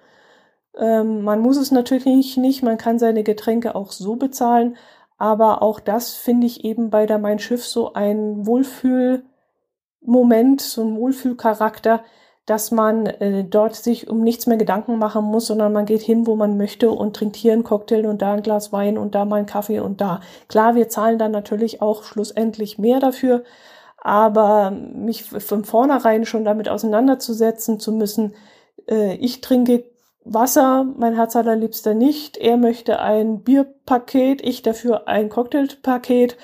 Ähm, 0.77 1.23
man 1.23 1.41
muss 1.41 1.57
es 1.57 1.71
natürlich 1.71 2.37
nicht, 2.37 2.63
man 2.63 2.77
kann 2.77 2.99
seine 2.99 3.23
Getränke 3.23 3.75
auch 3.75 3.91
so 3.91 4.15
bezahlen, 4.15 4.77
aber 5.17 5.61
auch 5.61 5.79
das 5.79 6.13
finde 6.13 6.47
ich 6.47 6.65
eben 6.65 6.89
bei 6.89 7.05
der 7.05 7.19
Mein 7.19 7.39
Schiff 7.39 7.65
so 7.65 7.93
ein 7.93 8.45
Wohlfühlmoment, 8.45 10.61
so 10.61 10.83
ein 10.83 10.97
Wohlfühlcharakter, 10.97 12.03
dass 12.45 12.71
man 12.71 13.07
äh, 13.07 13.43
dort 13.43 13.75
sich 13.75 14.09
um 14.09 14.21
nichts 14.21 14.45
mehr 14.45 14.57
Gedanken 14.57 14.99
machen 14.99 15.25
muss, 15.25 15.47
sondern 15.47 15.73
man 15.73 15.85
geht 15.85 16.01
hin, 16.01 16.27
wo 16.27 16.35
man 16.35 16.57
möchte 16.57 16.91
und 16.91 17.15
trinkt 17.15 17.37
hier 17.37 17.53
einen 17.53 17.63
Cocktail 17.63 18.05
und 18.05 18.21
da 18.21 18.33
ein 18.33 18.43
Glas 18.43 18.71
Wein 18.71 18.97
und 18.97 19.15
da 19.15 19.25
mal 19.25 19.37
einen 19.37 19.47
Kaffee 19.47 19.79
und 19.79 20.01
da. 20.01 20.19
Klar, 20.47 20.75
wir 20.75 20.89
zahlen 20.89 21.17
dann 21.17 21.31
natürlich 21.31 21.81
auch 21.81 22.03
schlussendlich 22.03 22.77
mehr 22.77 22.99
dafür, 22.99 23.43
aber 23.97 24.71
mich 24.71 25.23
von 25.23 25.65
vornherein 25.65 26.25
schon 26.25 26.45
damit 26.45 26.69
auseinanderzusetzen 26.69 27.79
zu 27.79 27.91
müssen, 27.91 28.35
äh, 28.87 29.15
ich 29.15 29.41
trinke 29.41 29.85
Wasser, 30.25 30.85
mein 30.97 31.13
Herz 31.13 31.35
allerliebster 31.35 31.93
nicht. 31.93 32.37
Er 32.37 32.57
möchte 32.57 32.99
ein 32.99 33.43
Bierpaket, 33.43 34.41
ich 34.43 34.63
dafür 34.63 35.07
ein 35.07 35.29
Cocktailpaket. 35.29 36.37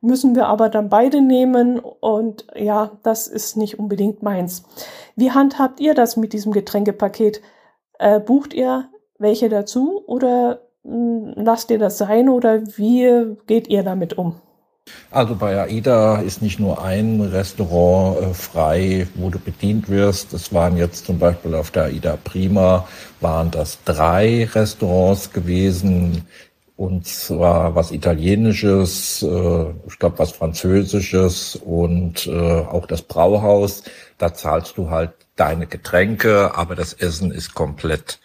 Müssen 0.00 0.34
wir 0.34 0.46
aber 0.46 0.68
dann 0.68 0.88
beide 0.88 1.20
nehmen 1.20 1.78
und 1.78 2.46
ja, 2.54 2.98
das 3.02 3.26
ist 3.26 3.56
nicht 3.56 3.78
unbedingt 3.78 4.22
meins. 4.22 4.64
Wie 5.16 5.32
handhabt 5.32 5.80
ihr 5.80 5.94
das 5.94 6.16
mit 6.16 6.32
diesem 6.32 6.52
Getränkepaket? 6.52 7.40
Äh, 7.98 8.20
bucht 8.20 8.54
ihr 8.54 8.88
welche 9.18 9.48
dazu 9.48 10.04
oder 10.06 10.62
mh, 10.84 11.34
hm, 11.34 11.44
lasst 11.44 11.70
ihr 11.70 11.78
das 11.78 11.98
sein 11.98 12.28
oder 12.28 12.66
wie 12.76 13.36
geht 13.46 13.68
ihr 13.68 13.82
damit 13.82 14.18
um? 14.18 14.40
Also 15.10 15.34
bei 15.36 15.60
AIDA 15.60 16.18
ist 16.18 16.42
nicht 16.42 16.60
nur 16.60 16.82
ein 16.84 17.20
Restaurant 17.20 18.20
äh, 18.20 18.34
frei, 18.34 19.08
wo 19.14 19.30
du 19.30 19.38
bedient 19.38 19.88
wirst. 19.88 20.32
Es 20.32 20.52
waren 20.52 20.76
jetzt 20.76 21.06
zum 21.06 21.18
Beispiel 21.18 21.54
auf 21.54 21.70
der 21.70 21.84
AIDA 21.84 22.18
Prima, 22.22 22.86
waren 23.20 23.50
das 23.50 23.78
drei 23.84 24.44
Restaurants 24.44 25.32
gewesen. 25.32 26.26
Und 26.76 27.06
zwar 27.06 27.74
was 27.74 27.90
Italienisches, 27.90 29.22
äh, 29.22 29.64
ich 29.88 29.98
glaube 29.98 30.18
was 30.18 30.32
Französisches 30.32 31.56
und 31.56 32.26
äh, 32.26 32.60
auch 32.60 32.86
das 32.86 33.02
Brauhaus. 33.02 33.82
Da 34.18 34.34
zahlst 34.34 34.76
du 34.76 34.90
halt 34.90 35.12
deine 35.36 35.66
Getränke, 35.66 36.54
aber 36.54 36.74
das 36.74 36.92
Essen 36.92 37.30
ist 37.30 37.54
komplett 37.54 38.18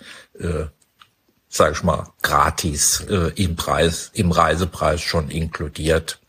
sag 1.53 1.73
ich 1.73 1.83
mal, 1.83 2.07
gratis 2.23 3.05
äh, 3.07 3.31
im 3.35 3.55
Preis, 3.55 4.09
im 4.15 4.31
Reisepreis 4.31 5.01
schon 5.01 5.29
inkludiert. 5.29 6.19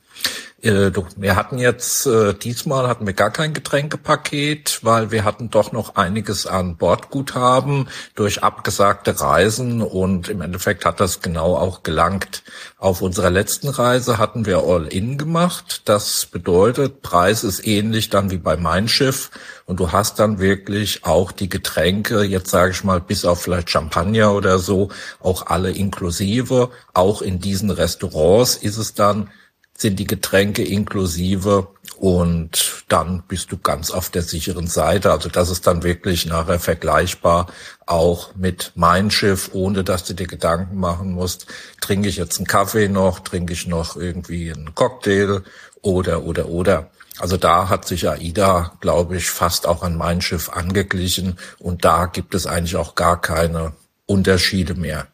Äh, 0.65 0.93
wir 1.17 1.37
hatten 1.37 1.59
jetzt, 1.59 2.07
äh, 2.07 2.33
diesmal 2.33 2.89
hatten 2.89 3.07
wir 3.07 3.13
gar 3.13 3.31
kein 3.31 3.53
Getränkepaket, 3.53 4.81
weil 4.83 5.11
wir 5.11 5.25
hatten 5.25 5.51
doch 5.51 5.73
noch 5.73 5.97
einiges 5.97 6.47
an 6.47 6.77
Bordguthaben 6.77 7.89
durch 8.15 8.43
abgesagte 8.43 9.21
Reisen 9.21 9.83
und 9.83 10.31
im 10.31 10.41
Endeffekt 10.41 10.87
hat 10.87 11.01
das 11.01 11.21
genau 11.21 11.57
auch 11.57 11.83
gelangt. 11.83 12.43
Auf 12.79 13.03
unserer 13.03 13.29
letzten 13.29 13.69
Reise 13.69 14.17
hatten 14.17 14.47
wir 14.47 14.59
All-In 14.59 15.19
gemacht. 15.19 15.83
Das 15.85 16.25
bedeutet, 16.27 17.03
Preis 17.03 17.45
ist 17.45 17.67
ähnlich 17.67 18.09
dann 18.09 18.31
wie 18.31 18.39
bei 18.39 18.57
Mein 18.57 18.89
Schiff 18.89 19.31
und 19.67 19.81
du 19.81 19.93
hast 19.93 20.19
dann 20.19 20.39
wirklich 20.39 21.05
auch 21.05 21.31
die 21.31 21.51
Getränke, 21.51 22.23
jetzt 22.23 22.51
sage 22.51 22.73
ich 22.73 22.85
mal, 22.85 23.03
bis 23.03 23.27
auf 23.27 23.43
vielleicht 23.43 23.69
Champagner 23.69 24.33
oder 24.33 24.59
so, 24.59 24.89
auch 25.21 25.47
alle 25.47 25.73
inklusive. 25.73 26.71
Auch 26.95 27.21
in 27.21 27.39
diesen 27.39 27.71
Restaurants 27.71 28.57
ist 28.57 28.79
es 28.79 28.95
dann 28.95 29.29
sind 29.77 29.99
die 29.99 30.07
Getränke 30.07 30.65
inklusive 30.65 31.69
und 31.97 32.85
dann 32.89 33.23
bist 33.27 33.51
du 33.53 33.59
ganz 33.59 33.91
auf 33.91 34.11
der 34.11 34.23
sicheren 34.23 34.67
Seite. 34.67 35.11
Also 35.11 35.29
das 35.29 35.51
ist 35.51 35.67
dann 35.67 35.83
wirklich 35.83 36.27
nachher 36.27 36.59
vergleichbar 36.59 37.47
auch 37.87 38.35
mit 38.35 38.73
mein 38.75 39.11
Schiff, 39.11 39.51
ohne 39.53 39.85
dass 39.85 40.05
du 40.05 40.15
dir 40.15 40.27
Gedanken 40.27 40.79
machen 40.79 41.13
musst, 41.13 41.47
trinke 41.81 42.09
ich 42.09 42.17
jetzt 42.17 42.39
einen 42.39 42.47
Kaffee 42.47 42.89
noch, 42.89 43.21
trinke 43.21 43.53
ich 43.53 43.67
noch 43.67 43.97
irgendwie 43.97 44.53
einen 44.53 44.75
Cocktail 44.75 45.43
oder, 45.83 46.25
oder, 46.25 46.49
oder. 46.49 46.91
Also 47.19 47.37
da 47.37 47.69
hat 47.69 47.87
sich 47.87 48.09
AIDA, 48.09 48.73
glaube 48.81 49.17
ich, 49.17 49.31
fast 49.31 49.67
auch 49.67 49.83
an 49.83 49.97
mein 49.97 50.21
Schiff 50.21 50.49
angeglichen 50.51 51.39
und 51.59 51.85
da 51.85 52.07
gibt 52.07 52.35
es 52.35 52.47
eigentlich 52.47 52.77
auch 52.77 52.97
gar 52.97 53.21
keine 53.21 53.73
Unterschiede 54.07 54.75
mehr. 54.75 55.07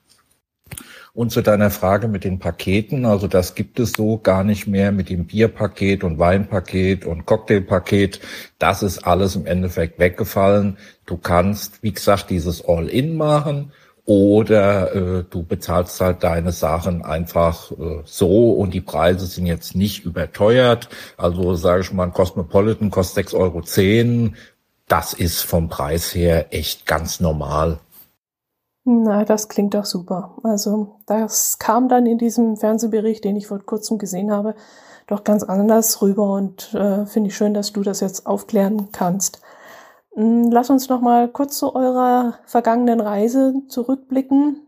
Und 1.20 1.33
zu 1.33 1.42
deiner 1.42 1.68
Frage 1.68 2.09
mit 2.09 2.24
den 2.24 2.38
Paketen, 2.38 3.04
also 3.04 3.26
das 3.26 3.54
gibt 3.54 3.78
es 3.78 3.92
so 3.92 4.16
gar 4.16 4.42
nicht 4.42 4.66
mehr 4.66 4.90
mit 4.90 5.11
dem 5.11 5.26
Bierpaket 5.26 6.02
und 6.02 6.18
Weinpaket 6.18 7.04
und 7.04 7.26
Cocktailpaket. 7.26 8.20
Das 8.59 8.83
ist 8.83 9.06
alles 9.06 9.37
im 9.37 9.44
Endeffekt 9.44 9.98
weggefallen. 9.98 10.78
Du 11.04 11.18
kannst, 11.18 11.83
wie 11.83 11.92
gesagt, 11.92 12.30
dieses 12.30 12.66
All-In 12.66 13.18
machen 13.18 13.72
oder 14.06 14.94
äh, 14.94 15.24
du 15.28 15.42
bezahlst 15.42 16.00
halt 16.00 16.22
deine 16.24 16.52
Sachen 16.52 17.02
einfach 17.04 17.70
äh, 17.72 18.00
so 18.06 18.52
und 18.52 18.72
die 18.72 18.80
Preise 18.80 19.26
sind 19.26 19.44
jetzt 19.44 19.76
nicht 19.76 20.06
überteuert. 20.06 20.88
Also 21.18 21.54
sage 21.54 21.83
ich 21.83 21.92
mal, 21.92 22.04
ein 22.04 22.14
Cosmopolitan 22.14 22.90
kostet 22.90 23.26
6,10 23.26 23.37
Euro. 23.37 24.33
Das 24.88 25.12
ist 25.12 25.42
vom 25.42 25.68
Preis 25.68 26.14
her 26.14 26.46
echt 26.54 26.87
ganz 26.87 27.20
normal. 27.20 27.78
Na, 28.84 29.24
das 29.24 29.48
klingt 29.48 29.74
doch 29.74 29.84
super. 29.84 30.36
Also, 30.42 31.00
das 31.06 31.58
kam 31.58 31.88
dann 31.88 32.06
in 32.06 32.18
diesem 32.18 32.56
Fernsehbericht, 32.56 33.24
den 33.24 33.36
ich 33.36 33.46
vor 33.46 33.60
kurzem 33.60 33.98
gesehen 33.98 34.32
habe, 34.32 34.54
doch 35.06 35.24
ganz 35.24 35.42
anders 35.42 36.00
rüber 36.02 36.32
und 36.34 36.72
äh, 36.74 37.04
finde 37.04 37.28
ich 37.28 37.36
schön, 37.36 37.52
dass 37.52 37.72
du 37.72 37.82
das 37.82 38.00
jetzt 38.00 38.26
aufklären 38.26 38.88
kannst. 38.92 39.42
Hm, 40.14 40.50
lass 40.50 40.70
uns 40.70 40.88
noch 40.88 41.00
mal 41.00 41.28
kurz 41.28 41.58
zu 41.58 41.74
eurer 41.74 42.34
vergangenen 42.46 43.00
Reise 43.00 43.54
zurückblicken. 43.68 44.66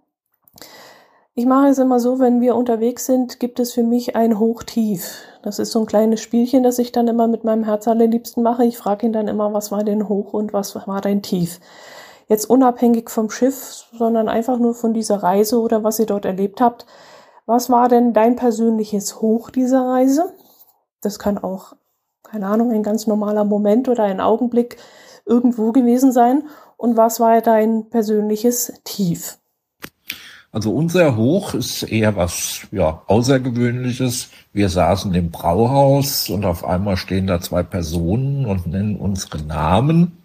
Ich 1.34 1.46
mache 1.46 1.68
es 1.68 1.78
immer 1.78 1.98
so, 1.98 2.18
wenn 2.18 2.42
wir 2.42 2.56
unterwegs 2.56 3.06
sind, 3.06 3.40
gibt 3.40 3.58
es 3.58 3.72
für 3.72 3.82
mich 3.82 4.14
ein 4.16 4.38
Hochtief. 4.38 5.22
Das 5.42 5.58
ist 5.58 5.72
so 5.72 5.80
ein 5.80 5.86
kleines 5.86 6.20
Spielchen, 6.20 6.62
das 6.62 6.78
ich 6.78 6.92
dann 6.92 7.08
immer 7.08 7.26
mit 7.26 7.44
meinem 7.44 7.64
Herz 7.64 7.88
allerliebsten 7.88 8.42
mache. 8.42 8.66
Ich 8.66 8.76
frage 8.76 9.06
ihn 9.06 9.14
dann 9.14 9.28
immer, 9.28 9.54
was 9.54 9.72
war 9.72 9.82
denn 9.82 10.08
hoch 10.08 10.34
und 10.34 10.52
was 10.52 10.74
war 10.74 11.00
dein 11.00 11.22
Tief? 11.22 11.58
Jetzt 12.32 12.48
unabhängig 12.48 13.10
vom 13.10 13.28
Schiff, 13.28 13.84
sondern 13.92 14.26
einfach 14.30 14.58
nur 14.58 14.74
von 14.74 14.94
dieser 14.94 15.22
Reise 15.22 15.60
oder 15.60 15.84
was 15.84 15.98
ihr 15.98 16.06
dort 16.06 16.24
erlebt 16.24 16.62
habt. 16.62 16.86
Was 17.44 17.68
war 17.68 17.90
denn 17.90 18.14
dein 18.14 18.36
persönliches 18.36 19.20
Hoch 19.20 19.50
dieser 19.50 19.86
Reise? 19.86 20.32
Das 21.02 21.18
kann 21.18 21.36
auch 21.36 21.74
keine 22.22 22.46
Ahnung, 22.46 22.72
ein 22.72 22.82
ganz 22.82 23.06
normaler 23.06 23.44
Moment 23.44 23.90
oder 23.90 24.04
ein 24.04 24.18
Augenblick 24.18 24.78
irgendwo 25.26 25.70
gewesen 25.72 26.12
sein? 26.12 26.44
Und 26.78 26.96
was 26.96 27.20
war 27.20 27.42
dein 27.42 27.90
persönliches 27.90 28.72
Tief? 28.84 29.36
Also 30.50 30.74
unser 30.74 31.14
Hoch 31.16 31.52
ist 31.52 31.82
eher 31.82 32.16
was 32.16 32.62
ja, 32.70 33.02
Außergewöhnliches. 33.06 34.30
Wir 34.54 34.70
saßen 34.70 35.12
im 35.14 35.30
Brauhaus 35.30 36.30
und 36.30 36.46
auf 36.46 36.64
einmal 36.64 36.96
stehen 36.96 37.26
da 37.26 37.38
zwei 37.42 37.62
Personen 37.62 38.46
und 38.46 38.66
nennen 38.66 38.96
unsere 38.96 39.42
Namen. 39.42 40.21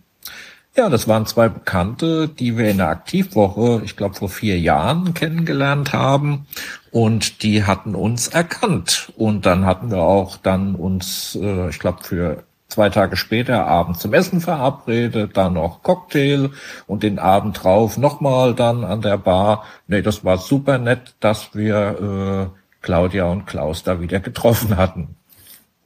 Ja, 0.78 0.90
das 0.90 1.08
waren 1.08 1.26
zwei 1.26 1.50
Bekannte, 1.50 2.28
die 2.28 2.56
wir 2.56 2.70
in 2.70 2.78
der 2.78 2.90
Aktivwoche, 2.90 3.82
ich 3.84 3.98
glaube 3.98 4.14
vor 4.14 4.30
vier 4.30 4.60
Jahren 4.60 5.16
kennengelernt 5.16 5.92
haben 5.92 6.46
und 6.92 7.42
die 7.42 7.64
hatten 7.64 7.96
uns 7.96 8.28
erkannt 8.28 9.12
und 9.18 9.48
dann 9.48 9.66
hatten 9.66 9.90
wir 9.90 10.04
auch 10.04 10.38
dann 10.38 10.76
uns, 10.76 11.36
äh, 11.42 11.70
ich 11.70 11.80
glaube 11.80 12.04
für 12.04 12.44
zwei 12.68 12.90
Tage 12.90 13.16
später 13.18 13.66
abends 13.66 14.02
zum 14.02 14.14
Essen 14.14 14.40
verabredet, 14.40 15.36
dann 15.36 15.54
noch 15.54 15.82
Cocktail 15.82 16.52
und 16.86 17.02
den 17.02 17.18
Abend 17.18 17.64
drauf 17.64 17.98
nochmal 17.98 18.54
dann 18.54 18.84
an 18.84 19.02
der 19.02 19.18
Bar. 19.18 19.64
Nee, 19.88 20.04
das 20.04 20.24
war 20.24 20.38
super 20.38 20.78
nett, 20.78 21.16
dass 21.20 21.56
wir 21.56 22.52
äh, 22.54 22.60
Claudia 22.84 23.26
und 23.26 23.48
Klaus 23.48 23.82
da 23.82 24.00
wieder 24.00 24.20
getroffen 24.20 24.78
hatten. 24.78 25.17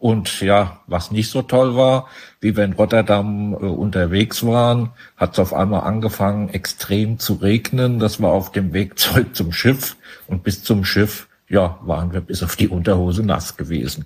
Und 0.02 0.42
ja, 0.42 0.80
was 0.88 1.12
nicht 1.12 1.30
so 1.30 1.44
toll 1.44 1.76
war, 1.76 2.08
wie 2.40 2.58
wir 2.58 2.64
in 2.64 2.74
Rotterdam 2.74 3.54
äh, 3.54 3.58
unterwegs 3.58 4.44
waren, 4.44 4.90
hat 5.16 5.34
es 5.34 5.40
auf 5.40 5.54
einmal 5.54 5.82
angefangen, 5.82 6.50
extrem 6.50 7.20
zu 7.20 7.36
regnen. 7.36 8.00
Das 8.00 8.20
war 8.20 8.32
auf 8.32 8.52
dem 8.52 8.74
Weg 8.74 8.98
zurück 8.98 9.36
zum 9.36 9.52
Schiff. 9.52 9.96
Und 10.26 10.42
bis 10.42 10.64
zum 10.64 10.86
Schiff, 10.86 11.28
ja, 11.48 11.78
waren 11.84 12.14
wir 12.14 12.22
bis 12.22 12.42
auf 12.42 12.56
die 12.56 12.68
Unterhose 12.68 13.24
nass 13.24 13.58
gewesen. 13.58 14.06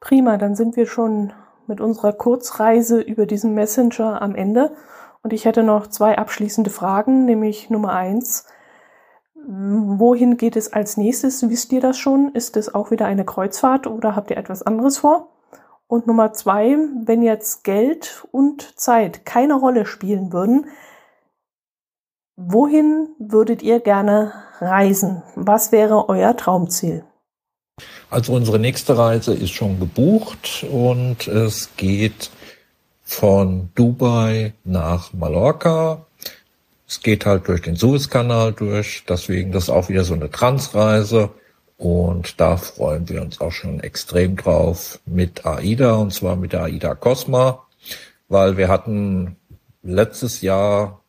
Prima, 0.00 0.38
dann 0.38 0.56
sind 0.56 0.76
wir 0.76 0.86
schon 0.86 1.34
mit 1.66 1.82
unserer 1.82 2.14
Kurzreise 2.14 3.02
über 3.02 3.26
diesen 3.26 3.52
Messenger 3.52 4.22
am 4.22 4.34
Ende. 4.34 4.70
Und 5.22 5.34
ich 5.34 5.44
hätte 5.44 5.62
noch 5.62 5.88
zwei 5.88 6.16
abschließende 6.16 6.70
Fragen, 6.70 7.26
nämlich 7.26 7.68
Nummer 7.68 7.92
eins. 7.92 8.46
Wohin 9.52 10.36
geht 10.36 10.54
es 10.54 10.72
als 10.72 10.96
nächstes? 10.96 11.48
Wisst 11.48 11.72
ihr 11.72 11.80
das 11.80 11.98
schon? 11.98 12.30
Ist 12.34 12.56
es 12.56 12.72
auch 12.72 12.92
wieder 12.92 13.06
eine 13.06 13.24
Kreuzfahrt 13.24 13.88
oder 13.88 14.14
habt 14.14 14.30
ihr 14.30 14.36
etwas 14.36 14.62
anderes 14.62 14.98
vor? 14.98 15.26
Und 15.88 16.06
Nummer 16.06 16.32
zwei, 16.32 16.76
wenn 17.04 17.20
jetzt 17.20 17.64
Geld 17.64 18.24
und 18.30 18.78
Zeit 18.78 19.26
keine 19.26 19.54
Rolle 19.54 19.86
spielen 19.86 20.32
würden, 20.32 20.66
wohin 22.36 23.08
würdet 23.18 23.62
ihr 23.62 23.80
gerne 23.80 24.32
reisen? 24.60 25.24
Was 25.34 25.72
wäre 25.72 26.08
euer 26.08 26.36
Traumziel? 26.36 27.04
Also 28.08 28.34
unsere 28.34 28.60
nächste 28.60 28.96
Reise 28.96 29.34
ist 29.34 29.50
schon 29.50 29.80
gebucht 29.80 30.64
und 30.70 31.26
es 31.26 31.70
geht 31.76 32.30
von 33.02 33.70
Dubai 33.74 34.54
nach 34.62 35.12
Mallorca 35.12 36.06
es 36.90 37.02
geht 37.02 37.24
halt 37.24 37.46
durch 37.46 37.62
den 37.62 37.76
Suezkanal 37.76 38.52
durch, 38.52 39.04
deswegen 39.08 39.52
das 39.52 39.70
auch 39.70 39.88
wieder 39.88 40.02
so 40.02 40.14
eine 40.14 40.28
Transreise. 40.28 41.30
Und 41.76 42.40
da 42.40 42.56
freuen 42.56 43.08
wir 43.08 43.22
uns 43.22 43.40
auch 43.40 43.52
schon 43.52 43.78
extrem 43.78 44.34
drauf 44.34 44.98
mit 45.06 45.46
AIDA 45.46 45.94
und 45.94 46.12
zwar 46.12 46.34
mit 46.34 46.52
der 46.52 46.64
AIDA 46.64 46.96
Cosma, 46.96 47.64
weil 48.28 48.56
wir 48.56 48.66
hatten 48.66 49.36
letztes 49.84 50.40
Jahr 50.40 51.00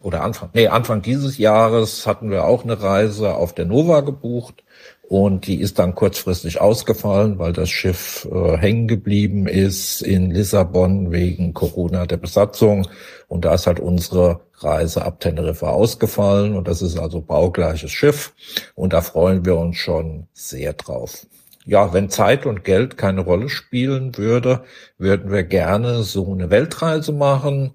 oder 0.00 0.22
Anfang, 0.22 0.48
nee, 0.54 0.68
Anfang 0.68 1.02
dieses 1.02 1.36
Jahres 1.36 2.06
hatten 2.06 2.30
wir 2.30 2.46
auch 2.46 2.64
eine 2.64 2.82
Reise 2.82 3.34
auf 3.34 3.54
der 3.54 3.66
Nova 3.66 4.00
gebucht. 4.00 4.64
Und 5.06 5.48
die 5.48 5.60
ist 5.60 5.80
dann 5.80 5.96
kurzfristig 5.96 6.60
ausgefallen, 6.60 7.38
weil 7.40 7.52
das 7.52 7.68
Schiff 7.68 8.28
äh, 8.30 8.56
hängen 8.56 8.86
geblieben 8.86 9.48
ist 9.48 10.02
in 10.02 10.30
Lissabon 10.30 11.10
wegen 11.10 11.52
Corona 11.52 12.06
der 12.06 12.16
Besatzung. 12.16 12.86
Und 13.26 13.44
da 13.44 13.54
ist 13.54 13.66
halt 13.66 13.80
unsere 13.80 14.40
Reise 14.62 15.04
ab 15.04 15.20
Teneriffa 15.20 15.70
ausgefallen. 15.70 16.56
Und 16.56 16.68
das 16.68 16.82
ist 16.82 16.98
also 16.98 17.20
baugleiches 17.20 17.90
Schiff. 17.90 18.34
Und 18.74 18.92
da 18.92 19.00
freuen 19.00 19.44
wir 19.44 19.56
uns 19.56 19.76
schon 19.76 20.28
sehr 20.32 20.72
drauf. 20.72 21.26
Ja, 21.64 21.92
wenn 21.92 22.10
Zeit 22.10 22.46
und 22.46 22.64
Geld 22.64 22.96
keine 22.96 23.20
Rolle 23.20 23.48
spielen 23.48 24.16
würde, 24.16 24.64
würden 24.98 25.30
wir 25.30 25.44
gerne 25.44 26.02
so 26.02 26.32
eine 26.32 26.50
Weltreise 26.50 27.12
machen. 27.12 27.74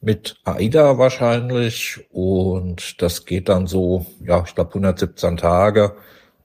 Mit 0.00 0.40
AIDA 0.44 0.96
wahrscheinlich. 0.98 2.00
Und 2.10 3.02
das 3.02 3.26
geht 3.26 3.48
dann 3.48 3.66
so, 3.66 4.06
ja, 4.24 4.42
ich 4.46 4.54
glaube 4.54 4.70
117 4.70 5.36
Tage. 5.36 5.96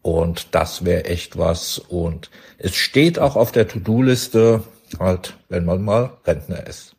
Und 0.01 0.54
das 0.54 0.86
wäre 0.86 1.06
echt 1.06 1.38
was. 1.38 1.80
Und 1.80 2.30
es 2.58 2.75
steht 2.75 3.17
auch 3.19 3.36
auf 3.36 3.51
der 3.51 3.67
To-Do-Liste, 3.67 4.63
halt, 4.99 5.36
wenn 5.49 5.65
man 5.65 5.84
mal 5.84 6.12
Rentner 6.25 6.67
ist 6.67 6.94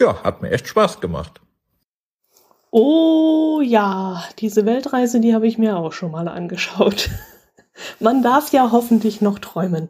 ja, 0.00 0.22
hat 0.22 0.42
mir 0.42 0.50
echt 0.50 0.66
Spaß 0.66 1.00
gemacht. 1.00 1.40
Oh 2.72 3.60
ja, 3.62 4.22
diese 4.38 4.64
Weltreise, 4.64 5.20
die 5.20 5.34
habe 5.34 5.46
ich 5.46 5.58
mir 5.58 5.76
auch 5.76 5.92
schon 5.92 6.12
mal 6.12 6.28
angeschaut. 6.28 7.10
Man 8.00 8.22
darf 8.22 8.52
ja 8.52 8.70
hoffentlich 8.72 9.20
noch 9.20 9.38
träumen. 9.38 9.88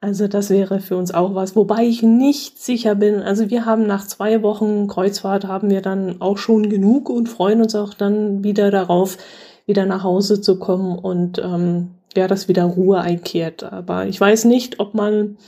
Also 0.00 0.28
das 0.28 0.50
wäre 0.50 0.80
für 0.80 0.96
uns 0.96 1.12
auch 1.12 1.34
was, 1.34 1.56
wobei 1.56 1.84
ich 1.84 2.02
nicht 2.02 2.62
sicher 2.62 2.94
bin. 2.94 3.22
Also 3.22 3.48
wir 3.48 3.64
haben 3.64 3.86
nach 3.86 4.06
zwei 4.06 4.42
Wochen 4.42 4.88
Kreuzfahrt 4.88 5.46
haben 5.46 5.70
wir 5.70 5.80
dann 5.80 6.20
auch 6.20 6.36
schon 6.36 6.68
genug 6.68 7.08
und 7.08 7.28
freuen 7.28 7.62
uns 7.62 7.74
auch 7.74 7.94
dann 7.94 8.44
wieder 8.44 8.70
darauf, 8.70 9.16
wieder 9.64 9.86
nach 9.86 10.04
Hause 10.04 10.40
zu 10.40 10.58
kommen 10.58 10.98
und 10.98 11.38
ähm, 11.38 11.92
ja, 12.14 12.28
dass 12.28 12.48
wieder 12.48 12.64
Ruhe 12.64 13.00
einkehrt. 13.00 13.64
Aber 13.64 14.06
ich 14.06 14.20
weiß 14.20 14.44
nicht, 14.44 14.80
ob 14.80 14.94
man 14.94 15.38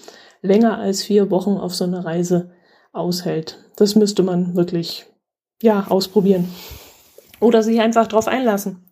länger 0.40 0.78
als 0.78 1.02
vier 1.02 1.30
Wochen 1.30 1.56
auf 1.58 1.74
so 1.74 1.84
eine 1.84 2.04
Reise 2.04 2.50
aushält. 2.92 3.58
Das 3.78 3.94
müsste 3.94 4.24
man 4.24 4.56
wirklich, 4.56 5.06
ja, 5.62 5.86
ausprobieren. 5.88 6.52
Oder 7.38 7.62
sich 7.62 7.80
einfach 7.80 8.08
drauf 8.08 8.26
einlassen. 8.26 8.84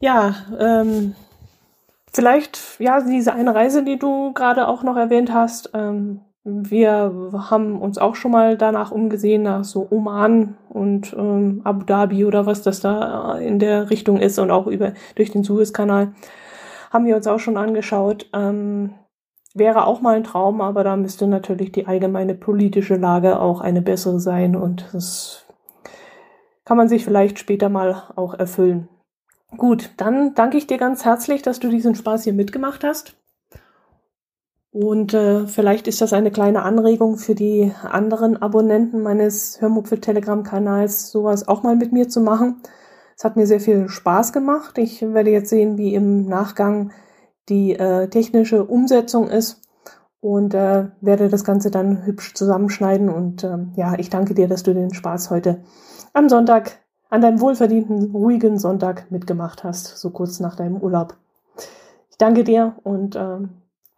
Ja, 0.00 0.36
ähm, 0.60 1.16
vielleicht, 2.12 2.58
ja, 2.78 3.00
diese 3.00 3.32
eine 3.32 3.52
Reise, 3.52 3.82
die 3.82 3.98
du 3.98 4.32
gerade 4.32 4.68
auch 4.68 4.84
noch 4.84 4.96
erwähnt 4.96 5.32
hast. 5.32 5.70
Ähm, 5.74 6.20
wir 6.44 7.32
haben 7.50 7.80
uns 7.80 7.98
auch 7.98 8.14
schon 8.14 8.30
mal 8.30 8.56
danach 8.56 8.92
umgesehen, 8.92 9.42
nach 9.42 9.64
so 9.64 9.88
Oman 9.90 10.56
und 10.68 11.12
ähm, 11.18 11.62
Abu 11.64 11.84
Dhabi 11.84 12.24
oder 12.24 12.46
was 12.46 12.62
das 12.62 12.78
da 12.78 13.36
in 13.38 13.58
der 13.58 13.90
Richtung 13.90 14.20
ist 14.20 14.38
und 14.38 14.52
auch 14.52 14.68
über 14.68 14.92
durch 15.16 15.32
den 15.32 15.42
Suezkanal 15.42 16.12
haben 16.92 17.06
wir 17.06 17.16
uns 17.16 17.26
auch 17.26 17.40
schon 17.40 17.56
angeschaut. 17.56 18.30
Ähm, 18.32 18.94
wäre 19.58 19.86
auch 19.86 20.00
mal 20.00 20.16
ein 20.16 20.24
Traum, 20.24 20.60
aber 20.60 20.84
da 20.84 20.96
müsste 20.96 21.26
natürlich 21.26 21.72
die 21.72 21.86
allgemeine 21.86 22.34
politische 22.34 22.96
Lage 22.96 23.40
auch 23.40 23.60
eine 23.60 23.82
bessere 23.82 24.20
sein 24.20 24.56
und 24.56 24.88
das 24.92 25.46
kann 26.64 26.76
man 26.76 26.88
sich 26.88 27.04
vielleicht 27.04 27.38
später 27.38 27.68
mal 27.68 28.02
auch 28.16 28.34
erfüllen. 28.34 28.88
Gut, 29.56 29.90
dann 29.96 30.34
danke 30.34 30.58
ich 30.58 30.66
dir 30.66 30.78
ganz 30.78 31.04
herzlich, 31.04 31.42
dass 31.42 31.60
du 31.60 31.68
diesen 31.68 31.94
Spaß 31.94 32.24
hier 32.24 32.32
mitgemacht 32.32 32.84
hast. 32.84 33.16
Und 34.72 35.14
äh, 35.14 35.46
vielleicht 35.46 35.88
ist 35.88 36.02
das 36.02 36.12
eine 36.12 36.30
kleine 36.30 36.62
Anregung 36.62 37.16
für 37.16 37.34
die 37.34 37.72
anderen 37.82 38.42
Abonnenten 38.42 39.00
meines 39.00 39.58
Hörmupfel 39.60 40.00
Telegram-Kanals, 40.00 41.10
sowas 41.10 41.48
auch 41.48 41.62
mal 41.62 41.76
mit 41.76 41.92
mir 41.92 42.10
zu 42.10 42.20
machen. 42.20 42.60
Es 43.16 43.24
hat 43.24 43.36
mir 43.36 43.46
sehr 43.46 43.60
viel 43.60 43.88
Spaß 43.88 44.34
gemacht. 44.34 44.76
Ich 44.76 45.00
werde 45.00 45.30
jetzt 45.30 45.48
sehen, 45.48 45.78
wie 45.78 45.94
im 45.94 46.26
Nachgang 46.26 46.90
die 47.48 47.74
äh, 47.74 48.08
technische 48.08 48.64
Umsetzung 48.64 49.28
ist 49.28 49.62
und 50.20 50.54
äh, 50.54 50.88
werde 51.00 51.28
das 51.28 51.44
Ganze 51.44 51.70
dann 51.70 52.04
hübsch 52.04 52.34
zusammenschneiden. 52.34 53.08
Und 53.08 53.44
äh, 53.44 53.58
ja, 53.76 53.94
ich 53.98 54.10
danke 54.10 54.34
dir, 54.34 54.48
dass 54.48 54.62
du 54.62 54.74
den 54.74 54.92
Spaß 54.92 55.30
heute 55.30 55.62
am 56.12 56.28
Sonntag, 56.28 56.78
an 57.08 57.20
deinem 57.20 57.40
wohlverdienten, 57.40 58.10
ruhigen 58.10 58.58
Sonntag 58.58 59.10
mitgemacht 59.10 59.62
hast, 59.62 59.96
so 59.98 60.10
kurz 60.10 60.40
nach 60.40 60.56
deinem 60.56 60.76
Urlaub. 60.76 61.16
Ich 62.10 62.18
danke 62.18 62.42
dir 62.42 62.74
und 62.82 63.14
äh, 63.14 63.38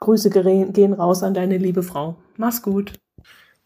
Grüße 0.00 0.30
gehen 0.30 0.92
raus 0.92 1.22
an 1.22 1.34
deine 1.34 1.56
liebe 1.56 1.82
Frau. 1.82 2.16
Mach's 2.36 2.62
gut. 2.62 2.92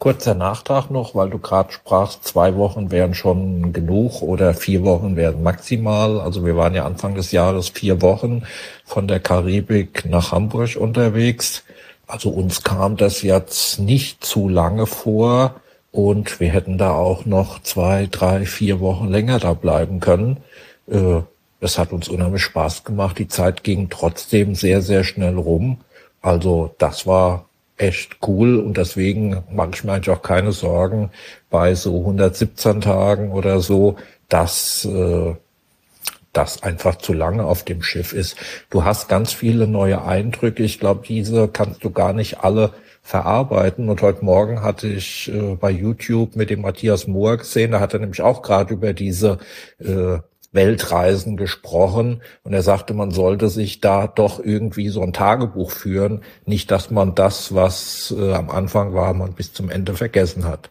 Kurzer 0.02 0.34
Nachtrag 0.34 0.90
noch, 0.90 1.14
weil 1.14 1.30
du 1.30 1.38
gerade 1.38 1.70
sprachst, 1.70 2.24
zwei 2.24 2.56
Wochen 2.56 2.90
wären 2.90 3.14
schon 3.14 3.72
genug 3.72 4.20
oder 4.20 4.52
vier 4.52 4.82
Wochen 4.82 5.14
wären 5.14 5.44
maximal. 5.44 6.20
Also 6.20 6.44
wir 6.44 6.56
waren 6.56 6.74
ja 6.74 6.84
Anfang 6.84 7.14
des 7.14 7.30
Jahres 7.30 7.68
vier 7.68 8.02
Wochen 8.02 8.42
von 8.84 9.06
der 9.06 9.20
Karibik 9.20 10.04
nach 10.04 10.32
Hamburg 10.32 10.74
unterwegs. 10.74 11.62
Also 12.08 12.30
uns 12.30 12.64
kam 12.64 12.96
das 12.96 13.22
jetzt 13.22 13.78
nicht 13.78 14.24
zu 14.24 14.48
lange 14.48 14.86
vor 14.86 15.60
und 15.92 16.40
wir 16.40 16.48
hätten 16.48 16.78
da 16.78 16.90
auch 16.90 17.24
noch 17.24 17.62
zwei, 17.62 18.08
drei, 18.10 18.44
vier 18.44 18.80
Wochen 18.80 19.06
länger 19.06 19.38
da 19.38 19.52
bleiben 19.52 20.00
können. 20.00 20.38
Äh, 20.88 21.20
es 21.60 21.78
hat 21.78 21.92
uns 21.92 22.08
unheimlich 22.08 22.42
Spaß 22.42 22.82
gemacht. 22.82 23.20
Die 23.20 23.28
Zeit 23.28 23.62
ging 23.62 23.88
trotzdem 23.88 24.56
sehr, 24.56 24.82
sehr 24.82 25.04
schnell 25.04 25.38
rum. 25.38 25.78
Also 26.20 26.74
das 26.78 27.06
war 27.06 27.44
echt 27.82 28.18
cool 28.26 28.58
und 28.60 28.76
deswegen 28.76 29.42
mache 29.50 29.70
ich 29.74 29.84
mir 29.84 29.92
eigentlich 29.92 30.16
auch 30.16 30.22
keine 30.22 30.52
Sorgen 30.52 31.10
bei 31.50 31.74
so 31.74 31.98
117 31.98 32.80
Tagen 32.80 33.32
oder 33.32 33.60
so, 33.60 33.96
dass 34.28 34.84
äh, 34.84 35.34
das 36.32 36.62
einfach 36.62 36.96
zu 36.96 37.12
lange 37.12 37.44
auf 37.44 37.64
dem 37.64 37.82
Schiff 37.82 38.12
ist. 38.12 38.36
Du 38.70 38.84
hast 38.84 39.08
ganz 39.08 39.32
viele 39.32 39.66
neue 39.66 40.04
Eindrücke. 40.04 40.62
Ich 40.62 40.80
glaube, 40.80 41.04
diese 41.06 41.48
kannst 41.48 41.84
du 41.84 41.90
gar 41.90 42.12
nicht 42.12 42.40
alle 42.40 42.72
verarbeiten. 43.02 43.88
Und 43.88 44.00
heute 44.00 44.24
Morgen 44.24 44.62
hatte 44.62 44.86
ich 44.86 45.30
äh, 45.32 45.56
bei 45.56 45.70
YouTube 45.70 46.36
mit 46.36 46.50
dem 46.50 46.62
Matthias 46.62 47.06
Mohr 47.06 47.36
gesehen, 47.36 47.72
da 47.72 47.80
hat 47.80 47.92
er 47.94 48.00
nämlich 48.00 48.22
auch 48.22 48.42
gerade 48.42 48.72
über 48.72 48.92
diese 48.92 49.38
äh, 49.80 50.18
Weltreisen 50.52 51.36
gesprochen 51.36 52.22
und 52.44 52.52
er 52.52 52.62
sagte, 52.62 52.94
man 52.94 53.10
sollte 53.10 53.48
sich 53.48 53.80
da 53.80 54.06
doch 54.06 54.38
irgendwie 54.38 54.90
so 54.90 55.02
ein 55.02 55.12
Tagebuch 55.12 55.70
führen, 55.70 56.22
nicht 56.44 56.70
dass 56.70 56.90
man 56.90 57.14
das, 57.14 57.54
was 57.54 58.14
äh, 58.16 58.34
am 58.34 58.50
Anfang 58.50 58.94
war, 58.94 59.14
man 59.14 59.32
bis 59.32 59.52
zum 59.52 59.70
Ende 59.70 59.94
vergessen 59.94 60.44
hat. 60.44 60.70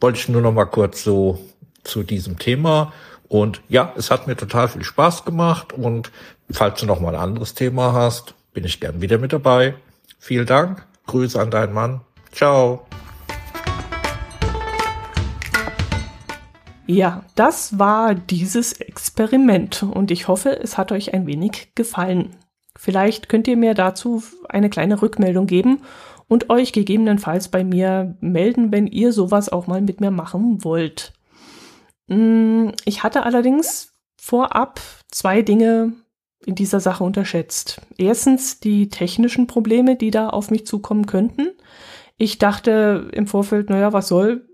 Wollte 0.00 0.18
ich 0.18 0.28
nur 0.28 0.40
noch 0.40 0.52
mal 0.52 0.66
kurz 0.66 1.02
so 1.02 1.38
zu 1.82 2.04
diesem 2.04 2.38
Thema 2.38 2.92
und 3.28 3.60
ja, 3.68 3.92
es 3.96 4.10
hat 4.10 4.26
mir 4.26 4.36
total 4.36 4.68
viel 4.68 4.84
Spaß 4.84 5.24
gemacht 5.24 5.72
und 5.72 6.10
falls 6.50 6.80
du 6.80 6.86
noch 6.86 7.00
mal 7.00 7.14
ein 7.14 7.20
anderes 7.20 7.54
Thema 7.54 7.92
hast, 7.92 8.34
bin 8.52 8.64
ich 8.64 8.80
gern 8.80 9.00
wieder 9.00 9.18
mit 9.18 9.32
dabei. 9.32 9.74
Vielen 10.18 10.46
Dank. 10.46 10.86
Grüße 11.06 11.40
an 11.40 11.50
deinen 11.50 11.72
Mann. 11.72 12.02
Ciao. 12.32 12.86
Ja, 16.90 17.22
das 17.36 17.78
war 17.78 18.16
dieses 18.16 18.72
Experiment 18.72 19.84
und 19.84 20.10
ich 20.10 20.26
hoffe, 20.26 20.60
es 20.60 20.76
hat 20.76 20.90
euch 20.90 21.14
ein 21.14 21.24
wenig 21.24 21.70
gefallen. 21.76 22.34
Vielleicht 22.76 23.28
könnt 23.28 23.46
ihr 23.46 23.56
mir 23.56 23.74
dazu 23.74 24.24
eine 24.48 24.70
kleine 24.70 25.00
Rückmeldung 25.00 25.46
geben 25.46 25.82
und 26.26 26.50
euch 26.50 26.72
gegebenenfalls 26.72 27.46
bei 27.46 27.62
mir 27.62 28.16
melden, 28.18 28.72
wenn 28.72 28.88
ihr 28.88 29.12
sowas 29.12 29.50
auch 29.50 29.68
mal 29.68 29.80
mit 29.80 30.00
mir 30.00 30.10
machen 30.10 30.64
wollt. 30.64 31.12
Mm, 32.08 32.70
ich 32.84 33.04
hatte 33.04 33.22
allerdings 33.22 33.94
vorab 34.20 34.80
zwei 35.12 35.42
Dinge 35.42 35.92
in 36.44 36.56
dieser 36.56 36.80
Sache 36.80 37.04
unterschätzt. 37.04 37.82
Erstens 37.98 38.58
die 38.58 38.88
technischen 38.88 39.46
Probleme, 39.46 39.94
die 39.94 40.10
da 40.10 40.30
auf 40.30 40.50
mich 40.50 40.66
zukommen 40.66 41.06
könnten. 41.06 41.50
Ich 42.16 42.38
dachte 42.38 43.10
im 43.12 43.28
Vorfeld, 43.28 43.70
naja, 43.70 43.92
was 43.92 44.08
soll, 44.08 44.49